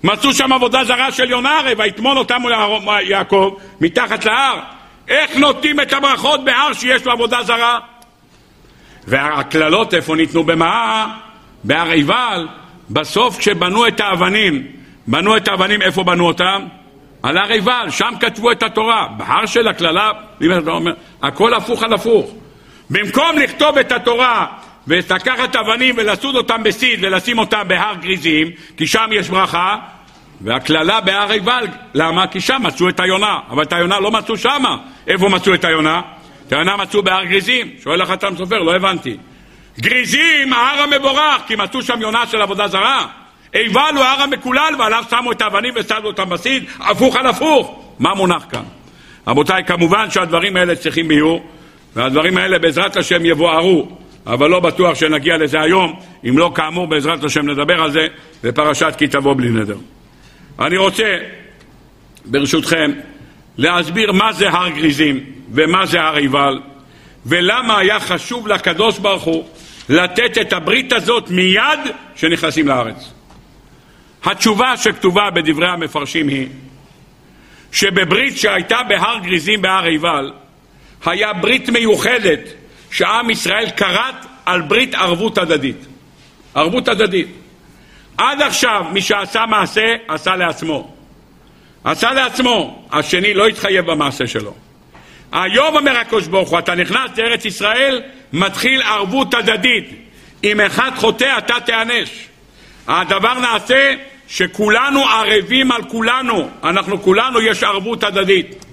[0.03, 2.41] מצאו שם עבודה זרה של יונה, הרי ויטמון אותם
[3.03, 4.59] יעקב מתחת להר.
[5.07, 7.80] איך נותנים את הברכות בהר שיש לו עבודה זרה?
[9.07, 11.07] והקללות איפה ניתנו במה?
[11.64, 12.47] בהר עיבל.
[12.89, 14.68] בסוף כשבנו את האבנים,
[15.07, 16.65] בנו את האבנים, איפה בנו אותם?
[17.23, 19.07] על הר עיבל, שם כתבו את התורה.
[19.18, 20.11] בהר של הקללה,
[21.23, 22.31] הכל הפוך על הפוך.
[22.89, 24.45] במקום לכתוב את התורה
[24.88, 28.47] ולקחת אבנים ולסוד אותם בסיד ולשים אותם בהר גריזים,
[28.77, 29.77] כי שם יש ברכה,
[30.41, 32.27] והקללה בהר עיבל, למה?
[32.27, 34.77] כי שם מצאו את היונה, אבל את היונה לא מצאו שמה.
[35.07, 36.01] איפה מצאו את היונה?
[36.47, 37.72] את היונה מצאו בהר גריזים.
[37.84, 39.18] שואל החתם סופר, לא הבנתי.
[39.80, 43.05] גריזים, ההר המבורך, כי מצאו שם יונה של עבודה זרה.
[43.53, 47.84] עיבל הוא ההר המקולל, ועליו שמו את האבנים ושמו אותם בסיד, הפוך על הפוך.
[47.99, 48.64] מה מונח כאן?
[49.27, 51.49] רבותיי, כמובן שהדברים האלה צריכים ביור,
[51.95, 53.97] והדברים האלה בעזרת השם יבוארו,
[54.28, 55.99] אבל לא בטוח שנגיע לזה היום,
[56.30, 58.08] אם לא כאמור בעזרת השם נדבר על זה
[58.44, 59.78] בפרשת כי תבוא בלי נדר.
[60.60, 61.18] אני רוצה,
[62.26, 62.91] ברשותכם,
[63.58, 65.20] להסביר מה זה הר גריזים
[65.52, 66.60] ומה זה הר עיבל
[67.26, 69.48] ולמה היה חשוב לקדוש ברוך הוא
[69.90, 71.80] לתת את הברית הזאת מיד
[72.16, 73.12] שנכנסים לארץ.
[74.24, 76.48] התשובה שכתובה בדברי המפרשים היא
[77.72, 80.32] שבברית שהייתה בהר גריזים בהר עיבל
[81.06, 82.40] היה ברית מיוחדת
[82.91, 85.85] שעם ישראל כרת על ברית ערבות הדדית.
[86.55, 87.27] ערבות הדדית.
[88.18, 90.93] עד עכשיו מי שעשה מעשה, עשה לעצמו.
[91.84, 94.53] עשה לעצמו, השני לא התחייב במעשה שלו.
[95.31, 98.01] היום אומר הקדוש ברוך הוא, אתה נכנס לארץ ישראל,
[98.34, 99.89] מתחיל ערבות הדדית.
[100.43, 102.27] אם אחד חוטא, אתה תיענש.
[102.88, 103.95] הדבר נעשה
[104.27, 108.65] שכולנו ערבים על כולנו, אנחנו כולנו יש ערבות הדדית.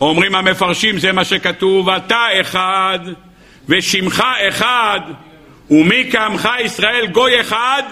[0.00, 2.98] אומרים המפרשים, זה מה שכתוב, אתה אחד
[3.68, 5.00] ושמך אחד,
[5.70, 7.82] ומי כעמך ישראל גוי אחד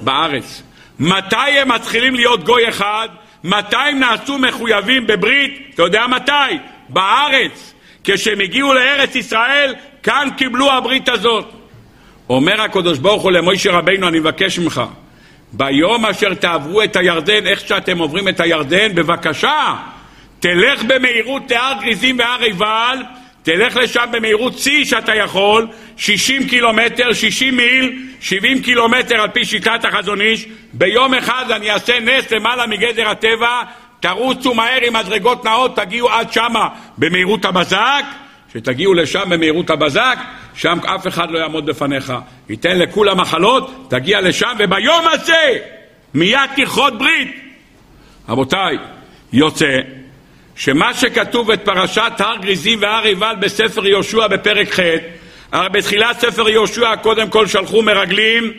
[0.00, 0.62] בארץ.
[0.98, 3.08] מתי הם מתחילים להיות גוי אחד?
[3.44, 5.70] מתי הם נעשו מחויבים בברית?
[5.74, 6.58] אתה יודע מתי?
[6.88, 7.72] בארץ.
[8.04, 11.52] כשהם הגיעו לארץ ישראל, כאן קיבלו הברית הזאת.
[12.28, 14.82] אומר הקדוש ברוך הוא למוישה רבינו, אני מבקש ממך,
[15.52, 19.74] ביום אשר תעברו את הירדן, איך שאתם עוברים את הירדן, בבקשה,
[20.40, 22.98] תלך במהירות להר גריזים והר עיבל,
[23.46, 25.66] תלך לשם במהירות שיא שאתה יכול,
[25.96, 32.00] 60 קילומטר, 60 מיל, 70 קילומטר על פי שיטת החזון איש, ביום אחד אני אעשה
[32.00, 33.62] נס למעלה מגדר הטבע,
[34.00, 36.68] תרוצו מהר עם מדרגות נאות, תגיעו עד שמה
[36.98, 38.04] במהירות הבזק,
[38.52, 40.18] שתגיעו לשם במהירות הבזק,
[40.54, 42.12] שם אף אחד לא יעמוד בפניך.
[42.48, 45.58] ייתן לכולם מחלות, תגיע לשם, וביום הזה
[46.14, 47.36] מיד תכרות ברית.
[48.28, 48.78] רבותיי,
[49.32, 49.80] יוצא
[50.56, 54.80] שמה שכתוב את פרשת הר גריזים והר עיבל בספר יהושע בפרק ח',
[55.52, 58.52] הרי בתחילת ספר יהושע קודם כל שלחו מרגלים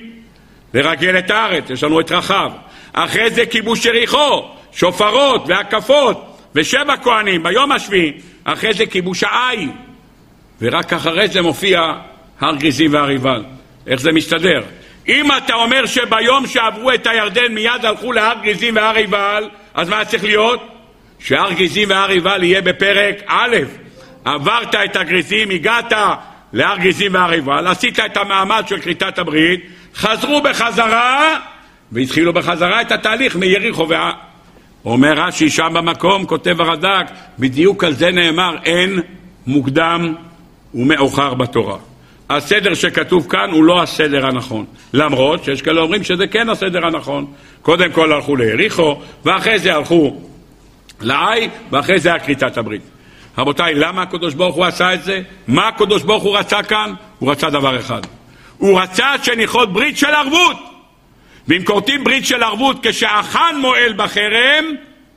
[0.74, 2.52] לרגל את הארץ, יש לנו את רחב.
[2.94, 8.12] אחרי זה כיבוש יריחו, שופרות והקפות ושבע כהנים ביום השביעי,
[8.44, 9.68] אחרי זה כיבוש העי,
[10.62, 11.82] ורק אחרי זה מופיע
[12.40, 13.44] הר גריזים והר עיבל.
[13.88, 14.62] איך זה מסתדר?
[15.08, 20.06] אם אתה אומר שביום שעברו את הירדן מיד הלכו להר גריזים והר עיבל, אז מה
[20.06, 20.77] צריך להיות?
[21.20, 23.56] שהר גריזים והר עיבל יהיה בפרק א',
[24.26, 25.94] עברת את הגריזים, הגעת
[26.54, 29.66] להר גריזים והר עיבל, עשית את המעמד של כריתת הברית,
[29.96, 31.38] חזרו בחזרה
[31.92, 34.12] והתחילו בחזרה את התהליך מיריחו וה...
[34.86, 37.06] אומר רש"י שם במקום, כותב הרד"ק,
[37.40, 39.00] בדיוק על זה נאמר אין
[39.48, 40.14] מוקדם
[40.74, 41.78] ומאוחר בתורה.
[42.30, 44.66] הסדר שכתוב כאן הוא לא הסדר הנכון.
[44.94, 47.26] למרות שיש כאלה אומרים שזה כן הסדר הנכון.
[47.62, 50.22] קודם כל הלכו ליריחו, ואחרי זה הלכו
[51.02, 52.82] לעי, ואחרי זה היה כריתת הברית.
[53.38, 55.22] רבותיי, למה הקדוש ברוך הוא עשה את זה?
[55.48, 56.94] מה הקדוש ברוך הוא רצה כאן?
[57.20, 58.02] הוא רצה דבר אחד.
[58.58, 60.58] הוא רצה שנכרות ברית של ערבות.
[61.48, 64.66] ואם כורתים ברית של ערבות כשהחאן מועל בחרם,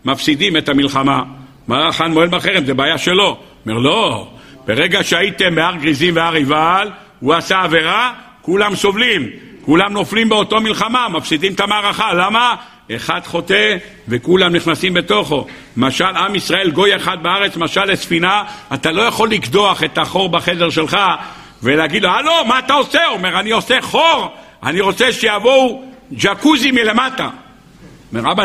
[0.05, 1.23] מפסידים את המלחמה.
[1.69, 2.65] מה החאן מועל בחרם?
[2.65, 3.39] זה בעיה שלו.
[3.67, 4.29] אומר, לא,
[4.67, 6.91] ברגע שהייתם בהר גריזים והר עיבל,
[7.21, 8.13] הוא עשה עבירה,
[8.43, 9.31] כולם סובלים,
[9.63, 12.15] כולם נופלים באותו מלחמה, מפסידים את המערכה.
[12.15, 12.55] למה?
[12.97, 13.77] אחד חוטא
[14.09, 15.47] וכולם נכנסים בתוכו.
[15.77, 18.43] משל עם ישראל, גוי אחד בארץ, משל לספינה,
[18.75, 20.99] אתה לא יכול לקדוח את החור בחדר שלך
[21.63, 23.05] ולהגיד לו, הלו, מה אתה עושה?
[23.07, 27.29] הוא אומר, אני עושה חור, אני רוצה שיבואו ג'קוזי מלמטה.
[28.13, 28.45] אומר, אבא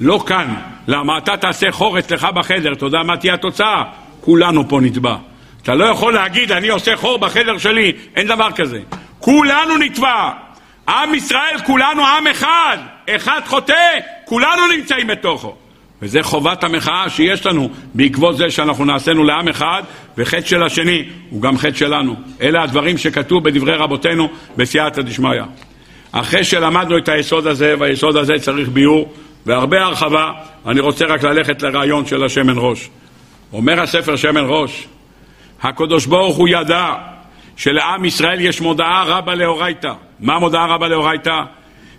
[0.00, 0.54] לא כאן.
[0.88, 3.82] למה אתה תעשה חור אצלך בחדר, אתה יודע מה תהיה התוצאה?
[4.20, 5.16] כולנו פה נטבע.
[5.62, 8.80] אתה לא יכול להגיד, אני עושה חור בחדר שלי, אין דבר כזה.
[9.18, 10.30] כולנו נטבע.
[10.88, 12.78] עם ישראל, כולנו עם אחד.
[13.16, 13.74] אחד חוטא,
[14.24, 15.54] כולנו נמצאים בתוכו.
[16.02, 19.82] וזה חובת המחאה שיש לנו בעקבות זה שאנחנו נעשינו לעם אחד,
[20.18, 22.14] וחטא של השני הוא גם חטא שלנו.
[22.40, 25.42] אלה הדברים שכתוב בדברי רבותינו בסייעתא דשמיא.
[26.12, 29.12] אחרי שלמדנו את היסוד הזה, והיסוד הזה צריך ביור
[29.46, 30.32] והרבה הרחבה,
[30.66, 32.90] אני רוצה רק ללכת לרעיון של השמן ראש.
[33.52, 34.88] אומר הספר שמן ראש,
[35.62, 36.94] הקדוש ברוך הוא ידע
[37.56, 39.92] שלעם ישראל יש מודעה רבה לאורייתא.
[40.20, 41.40] מה מודעה רבה לאורייתא?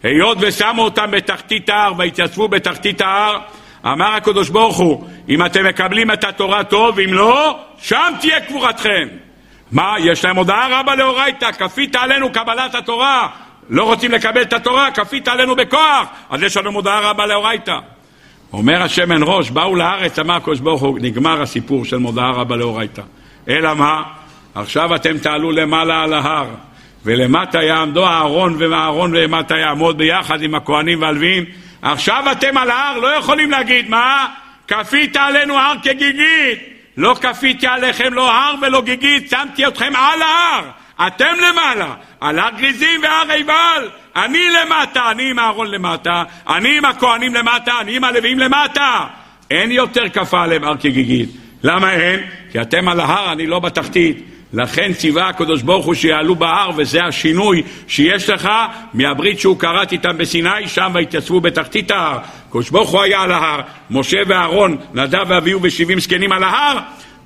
[0.04, 3.40] היות ושמו אותם בתחתית ההר והתייצבו בתחתית ההר,
[3.86, 9.08] אמר הקדוש ברוך הוא, אם אתם מקבלים את התורה טוב, אם לא, שם תהיה קבורתכם.
[9.72, 13.28] מה, יש להם הודעה רבה לאורייתא, כפית עלינו קבלת התורה,
[13.70, 17.78] לא רוצים לקבל את התורה, כפית עלינו בכוח, אז יש לנו מודעה רבה לאורייתא.
[18.54, 23.02] אומר השמן ראש, באו לארץ, אמר הקדוש ברוך הוא, נגמר הסיפור של מודעה רבה לאורייתא.
[23.50, 24.04] אלא מה?
[24.56, 26.48] עכשיו אתם תעלו למעלה על ההר,
[27.06, 31.46] ולמטה יעמדו אהרון ואהרון ולמטה יעמוד ביחד עם הכהנים והלוויים.
[31.82, 34.28] עכשיו אתם על ההר, לא יכולים להגיד, מה?
[34.68, 36.60] כפית עלינו הר כגיגית.
[36.98, 40.64] לא כפיתי עליכם לא הר ולא גיגית, שמתי אתכם על ההר.
[41.08, 43.90] אתם למעלה, על הר גריזים והר עיבל.
[44.16, 49.08] אני למטה, אני עם אהרון למטה, אני עם הכהנים למטה, אני עם הלווים למטה.
[49.52, 51.30] אין יותר כפה עליהם הר כגיגית.
[51.64, 52.20] למה אין?
[52.52, 54.31] כי אתם על ההר, אני לא בתחתית.
[54.54, 58.50] לכן ציווה הקדוש ברוך הוא שיעלו בהר, וזה השינוי שיש לך
[58.94, 62.18] מהברית שהוא כרת איתם בסיני, שם והתייצבו בתחתית ההר.
[62.48, 66.78] הקדוש ברוך הוא היה על ההר, משה ואהרון, נדב ואביהו ושבעים זקנים על ההר,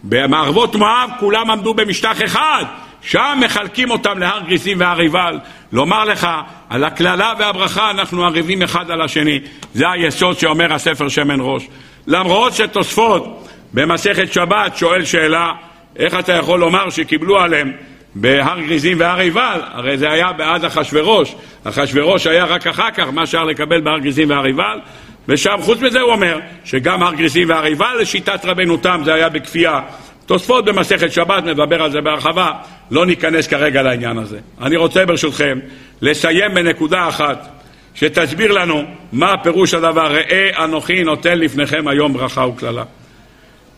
[0.03, 2.63] במערבות מואב כולם עמדו במשטח אחד.
[3.01, 5.39] שם מחלקים אותם להר גריסים והר עיבל.
[5.71, 6.27] לומר לך,
[6.69, 9.39] על הקללה והברכה אנחנו ערבים אחד על השני.
[9.73, 11.67] זה היסוד שאומר הספר שמן ראש.
[12.07, 15.51] למרות שתוספות במסכת שבת שואל שאלה,
[15.99, 17.71] איך אתה יכול לומר שקיבלו עליהם
[18.15, 19.59] בהר גריזים והר עיבל?
[19.73, 21.35] הרי זה היה בעד אחשורוש.
[21.63, 24.79] אחשורוש היה רק אחר כך, מה אפשר לקבל בהר גריזים והר עיבל?
[25.27, 29.29] ושם, חוץ מזה הוא אומר, שגם הר גריזים והר עיבל לשיטת רבנו תם זה היה
[29.29, 29.79] בכפייה.
[30.25, 32.51] תוספות במסכת שבת מדבר על זה בהרחבה,
[32.91, 34.39] לא ניכנס כרגע לעניין הזה.
[34.61, 35.59] אני רוצה ברשותכם
[36.01, 37.47] לסיים בנקודה אחת
[37.95, 42.83] שתסביר לנו מה פירוש הדבר ראה אנוכי נותן לפניכם היום ברכה וקללה.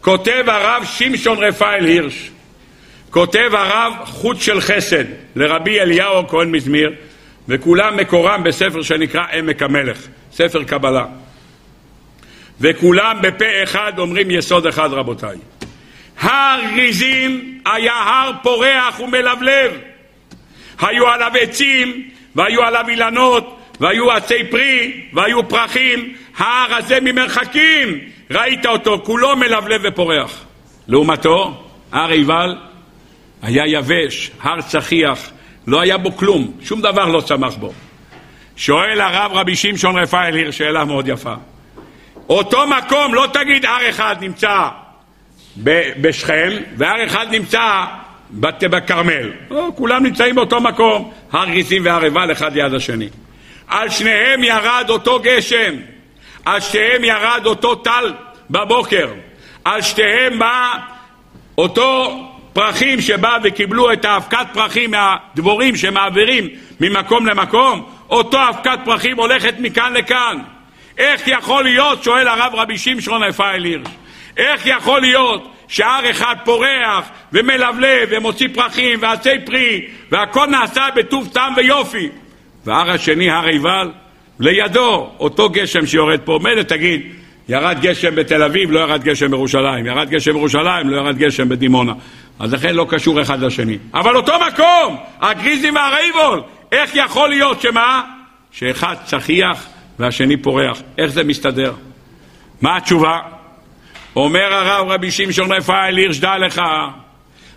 [0.07, 2.31] כותב הרב שמשון רפאל הירש,
[3.09, 5.03] כותב הרב חוט של חסד
[5.35, 6.93] לרבי אליהו הכהן מזמיר,
[7.47, 11.05] וכולם מקורם בספר שנקרא עמק המלך, ספר קבלה.
[12.61, 15.38] וכולם בפה אחד אומרים יסוד אחד רבותיי.
[16.19, 19.71] הר גריזים היה הר פורח ומלבלב.
[20.79, 26.13] היו עליו עצים, והיו עליו אילנות, והיו עצי פרי, והיו פרחים.
[26.38, 27.99] ההר הזה ממרחקים,
[28.32, 30.44] ראית אותו, כולו מלבלב ופורח.
[30.88, 32.56] לעומתו, הר עיבל
[33.41, 35.30] היה יבש, הר צחיח,
[35.68, 37.74] לא היה בו כלום, שום דבר לא צמח בו.
[38.56, 41.34] שואל הרב רבי שמשון רפאל עיר שאלה מאוד יפה.
[42.30, 44.68] אותו מקום, לא תגיד הר אחד נמצא
[46.02, 47.86] בשכם, והר אחד נמצא
[48.32, 49.32] בכרמל.
[49.52, 53.10] לא, כולם נמצאים באותו מקום, הר גיסים והר עיבל אחד ליד השני.
[53.68, 55.74] על שניהם ירד אותו גשם,
[56.48, 58.14] על שניהם ירד אותו טל
[58.49, 59.07] בבוקר,
[59.65, 60.74] על שניהם בא
[61.57, 62.19] אותו
[62.53, 66.49] פרחים שבא וקיבלו את האבקת פרחים מהדבורים שמעבירים
[66.80, 70.38] ממקום למקום, אותו אבקת פרחים הולכת מכאן לכאן.
[70.98, 73.88] איך יכול להיות, שואל הרב רבי שמשון רפאל הירש,
[74.38, 81.53] איך יכול להיות שהר אחד פורח ומלבלב ומוציא פרחים ועצי פרי והכל נעשה בטוב טעם
[81.56, 82.10] ויופי
[82.65, 83.91] והר השני, הר עיבל,
[84.39, 87.01] לידו אותו גשם שיורד פה, מילא תגיד,
[87.49, 91.93] ירד גשם בתל אביב, לא ירד גשם בירושלים, ירד גשם בירושלים, לא ירד גשם בדימונה.
[92.39, 93.77] אז לכן לא קשור אחד לשני.
[93.93, 96.41] אבל אותו מקום, הגריזים והרייבול,
[96.72, 98.01] איך יכול להיות שמה?
[98.51, 99.68] שאחד צחיח
[99.99, 100.81] והשני פורח.
[100.97, 101.73] איך זה מסתדר?
[102.61, 103.19] מה התשובה?
[104.15, 106.61] אומר הרב רבי שמשון רפאל הירש, דע לך,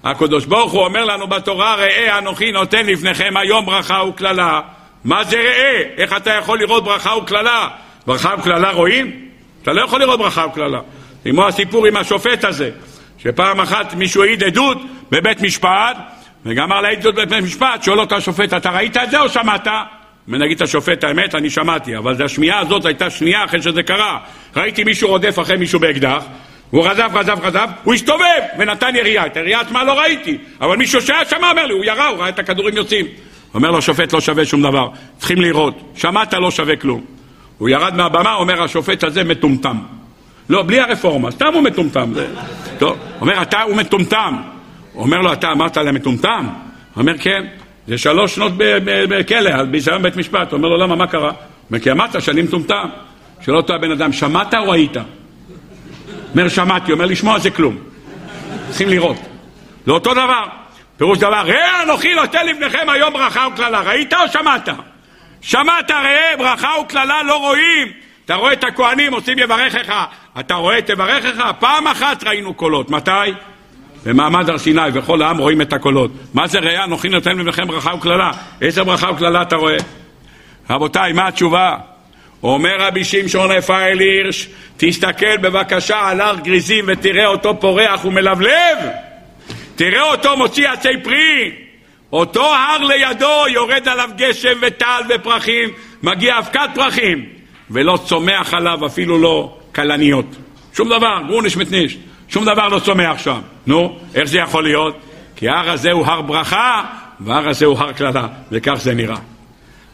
[0.05, 4.61] הקדוש ברוך הוא אומר לנו בתורה, ראה אנוכי נותן לפניכם היום ברכה וקללה.
[5.05, 5.83] מה זה ראה?
[5.97, 7.69] איך אתה יכול לראות ברכה וקללה?
[8.07, 9.29] ברכה וקללה רואים?
[9.63, 10.81] אתה לא יכול לראות ברכה וקללה.
[11.25, 12.71] כמו הסיפור עם השופט הזה,
[13.19, 14.79] שפעם אחת מישהו העיד עדות
[15.11, 15.97] בבית משפט,
[16.47, 19.67] וגמר להעיד עדות בבית משפט, שואל אותו השופט, אתה ראית את זה או שמעת?
[20.29, 24.19] ונגיד השופט, האמת, אני שמעתי, אבל השמיעה הזאת הייתה שנייה אחרי שזה קרה.
[24.57, 26.25] ראיתי מישהו רודף אחרי מישהו באקדח,
[26.71, 29.27] הוא רדף, רדף, רדף, הוא הסתובב ונתן ירייה.
[29.27, 32.29] את הירייה עצמה לא ראיתי, אבל מישהו שהיה שם אומר לי, הוא ירה, הוא ראה
[32.29, 33.07] את הכדורים יוצאים.
[33.55, 35.75] אומר לו השופט, לא שווה שום דבר, צריכים לראות.
[35.95, 37.01] שמעת, לא שווה כלום.
[37.59, 39.77] הוא ירד מהבמה, אומר השופט הזה מטומטם.
[40.49, 42.11] לא, בלי הרפורמה, סתם הוא מטומטם.
[42.15, 42.27] זה...
[42.79, 44.37] טוב, אומר, אתה הוא מטומטם.
[44.95, 46.49] אומר לו, אתה אמרת להם מטומטם?
[46.97, 47.47] אומר, כן.
[47.87, 48.53] זה שלוש שנות
[49.09, 50.53] בכלא, ביזיון בית משפט.
[50.53, 51.33] אומר לו, למה, מה קרה?
[51.71, 52.89] אומר, כי אמרת שאני מטומטם.
[53.41, 54.97] שואל אותו הבן אדם, שמעת או ראית?
[56.33, 56.93] אומר, שמעתי.
[56.93, 57.77] אומר, לשמוע זה כלום.
[58.69, 59.17] צריכים לראות.
[59.87, 60.60] זה אותו דבר.
[61.01, 63.81] פירוש דבר, ראה אנוכי נותן לפניכם היום ברכה וקללה.
[63.81, 64.69] ראית או שמעת?
[65.41, 67.89] שמעת, ראה, ברכה וקללה לא רואים.
[68.25, 70.05] אתה רואה את הכהנים עושים יברכך.
[70.41, 71.51] אתה רואה תברכך?
[71.59, 72.91] פעם אחת ראינו קולות.
[72.91, 73.11] מתי?
[74.05, 76.11] במעמד הר סיני, וכל העם רואים את הקולות.
[76.35, 76.85] מה זה ראה?
[76.85, 78.31] אנוכי נותן לבכם ברכה וקללה.
[78.61, 79.77] איזה ברכה וקללה אתה רואה?
[80.71, 81.77] רבותיי, מה התשובה?
[82.43, 88.79] אומר רבי שמשון רפאל הירש, תסתכל בבקשה על הר גריזים ותראה אותו פורח ומלבלב.
[89.81, 91.53] תראה אותו מוציא עצי פרי.
[92.13, 95.69] אותו הר לידו יורד עליו גשם וטל ופרחים,
[96.03, 97.25] מגיע אבקת פרחים,
[97.71, 100.27] ולא צומח עליו אפילו לא כלניות.
[100.73, 101.99] שום דבר, גרוניש מתניש.
[102.29, 103.41] שום דבר לא צומח שם.
[103.67, 104.97] נו, איך זה יכול להיות?
[105.37, 106.85] כי ההר הזה הוא הר ברכה,
[107.21, 109.19] וההר הזה הוא הר קללה, וכך זה נראה.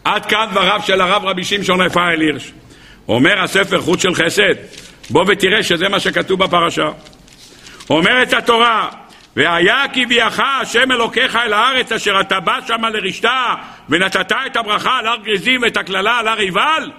[0.05, 2.53] עד כאן דבריו של הרב רבי שמשון רפאל הירש.
[3.09, 4.55] אומר הספר חוץ של חסד,
[5.11, 6.89] בוא ותראה שזה מה שכתוב בפרשה.
[7.91, 8.89] אומרת התורה,
[9.37, 13.55] והיה כי ביאך השם אלוקיך אל הארץ אשר אתה בא שמה לרשתה
[13.89, 16.91] ונתת את הברכה על הר גריזים ואת הקללה על הר עיבל?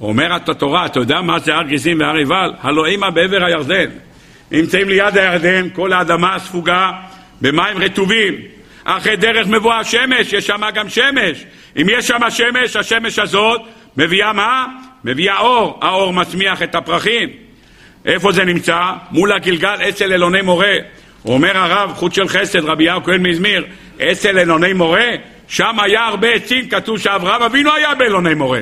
[0.00, 2.52] אומרת התורה, אתה יודע מה זה הר גריזים והר עיבל?
[2.62, 3.90] הלא אימה בעבר הירדן.
[4.50, 6.92] נמצאים ליד הירדן, כל האדמה ספוגה
[7.40, 8.34] במים רטובים.
[8.84, 11.44] אחרי דרך מבואה השמש, יש שם גם שמש.
[11.76, 13.60] אם יש שם שמש, השמש הזאת
[13.96, 14.66] מביאה מה?
[15.04, 15.78] מביאה אור.
[15.82, 17.28] האור מצמיח את הפרחים.
[18.04, 18.80] איפה זה נמצא?
[19.10, 20.74] מול הגלגל אצל אלוני מורה.
[21.24, 23.64] אומר הרב, חוץ של חסד, רבי יאו כהן מזמיר,
[24.02, 25.08] אצל אלוני מורה,
[25.48, 28.60] שם היה הרבה עצים, כתוב שאברהם אבינו היה באלוני מורה.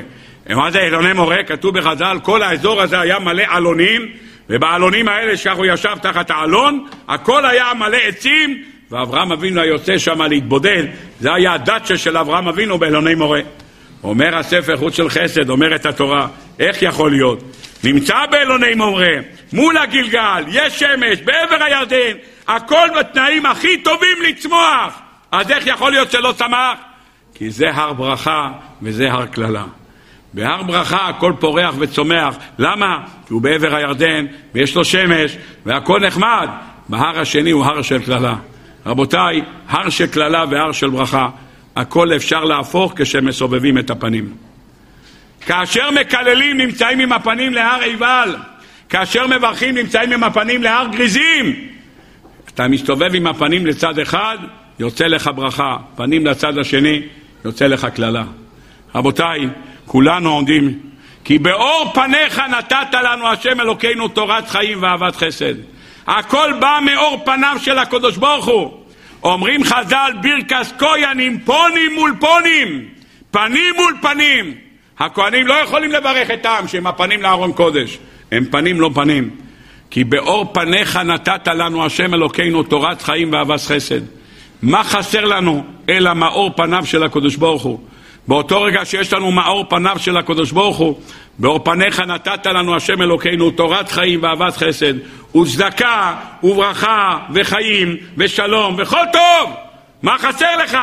[0.49, 1.43] מה זה אלוני מורה?
[1.43, 4.05] כתוב בחז"ל, כל האזור הזה היה מלא עלונים,
[4.49, 10.83] ובעלונים האלה, הוא ישב תחת העלון, הכל היה מלא עצים, ואברהם אבינו היוצא שם להתבודד,
[11.19, 13.41] זה היה הדאצ'ה של אברהם אבינו באלוני מורה.
[14.03, 16.27] אומר הספר חוץ של חסד, אומרת התורה,
[16.59, 17.43] איך יכול להיות?
[17.83, 19.13] נמצא באלוני מורה,
[19.53, 22.17] מול הגלגל, יש שמש, בעבר הירדן,
[22.49, 24.99] הכל בתנאים הכי טובים לצמוח.
[25.31, 26.79] אז איך יכול להיות שלא צמח?
[27.33, 28.51] כי זה הר ברכה
[28.81, 29.63] וזה הר קללה.
[30.33, 32.35] בהר ברכה הכל פורח וצומח.
[32.59, 32.97] למה?
[33.27, 36.49] כי הוא בעבר הירדן ויש לו שמש והכל נחמד.
[36.89, 38.35] בהר השני הוא הר של קללה.
[38.85, 41.29] רבותיי, הר של קללה והר של ברכה,
[41.75, 44.33] הכל אפשר להפוך כשמסובבים את הפנים.
[45.45, 48.35] כאשר מקללים נמצאים עם הפנים להר עיבל,
[48.89, 51.69] כאשר מברכים נמצאים עם הפנים להר גריזים.
[52.59, 54.37] אתה מסתובב עם הפנים לצד אחד,
[54.79, 57.01] יוצא לך ברכה, פנים לצד השני,
[57.45, 58.23] יוצא לך קללה.
[58.95, 59.47] רבותיי,
[59.85, 60.79] כולנו עומדים,
[61.23, 65.53] כי באור פניך נתת לנו השם אלוקינו תורת חיים ואהבת חסד.
[66.07, 68.83] הכל בא מאור פניו של הקדוש ברוך הוא.
[69.23, 72.85] אומרים חז"ל בירקס קויאנים פונים מול פונים,
[73.31, 74.53] פנים מול פנים.
[74.99, 77.99] הכהנים לא יכולים לברך את העם שהם הפנים לארון קודש,
[78.31, 79.29] הם פנים לא פנים.
[79.89, 84.01] כי באור פניך נתת לנו השם אלוקינו תורת חיים ואהבת חסד.
[84.61, 87.79] מה חסר לנו אלא מאור פניו של הקדוש ברוך הוא?
[88.27, 90.99] באותו רגע שיש לנו מאור פניו של הקדוש ברוך הוא,
[91.39, 94.93] באור פניך נתת לנו השם אלוקינו תורת חיים ואהבת חסד
[95.35, 99.53] וצדקה וברכה וחיים ושלום וכל טוב!
[100.01, 100.77] מה חסר לך?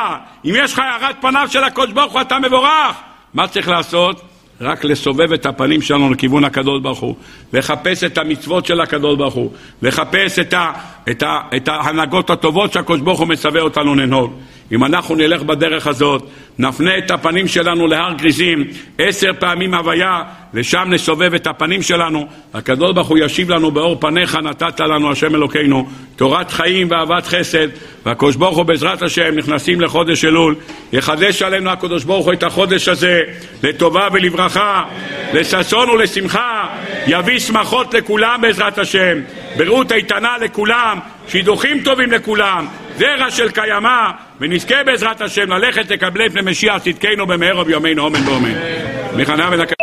[0.45, 2.95] אם יש לך הערת פניו של הקדוש ברוך הוא אתה מבורך!
[3.33, 4.21] מה צריך לעשות?
[4.61, 7.15] רק לסובב את הפנים שלנו לכיוון הקדוש ברוך הוא,
[7.53, 9.51] לחפש את המצוות של הקדוש ברוך הוא,
[9.81, 10.71] לחפש את, ה,
[11.11, 14.33] את, ה, את ההנהגות הטובות שהקדוש ברוך הוא מצווה אותנו לנהוג.
[14.71, 16.23] אם אנחנו נלך בדרך הזאת,
[16.59, 18.63] נפנה את הפנים שלנו להר גריזים,
[18.97, 20.23] עשר פעמים הוויה,
[20.53, 25.35] ושם נסובב את הפנים שלנו, הקדוש ברוך הוא ישיב לנו באור פניך נתת לנו השם
[25.35, 27.67] אלוקינו, תורת חיים ואהבת חסד,
[28.05, 30.55] והקדוש ברוך הוא בעזרת השם נכנסים לחודש אלול,
[30.93, 33.21] יחדש עלינו הקדוש ברוך הוא את החודש הזה
[33.63, 34.83] לטובה ולברכה,
[35.33, 36.67] לששון ולשמחה,
[37.07, 39.17] יביא שמחות לכולם בעזרת השם,
[39.57, 42.67] בריאות איתנה לכולם, שידוכים טובים לכולם,
[42.97, 49.76] זרע של קיימא, ונזכה בעזרת השם ללכת לקבלי פני משיח צדקנו במהרה בימינו אמן ואמן.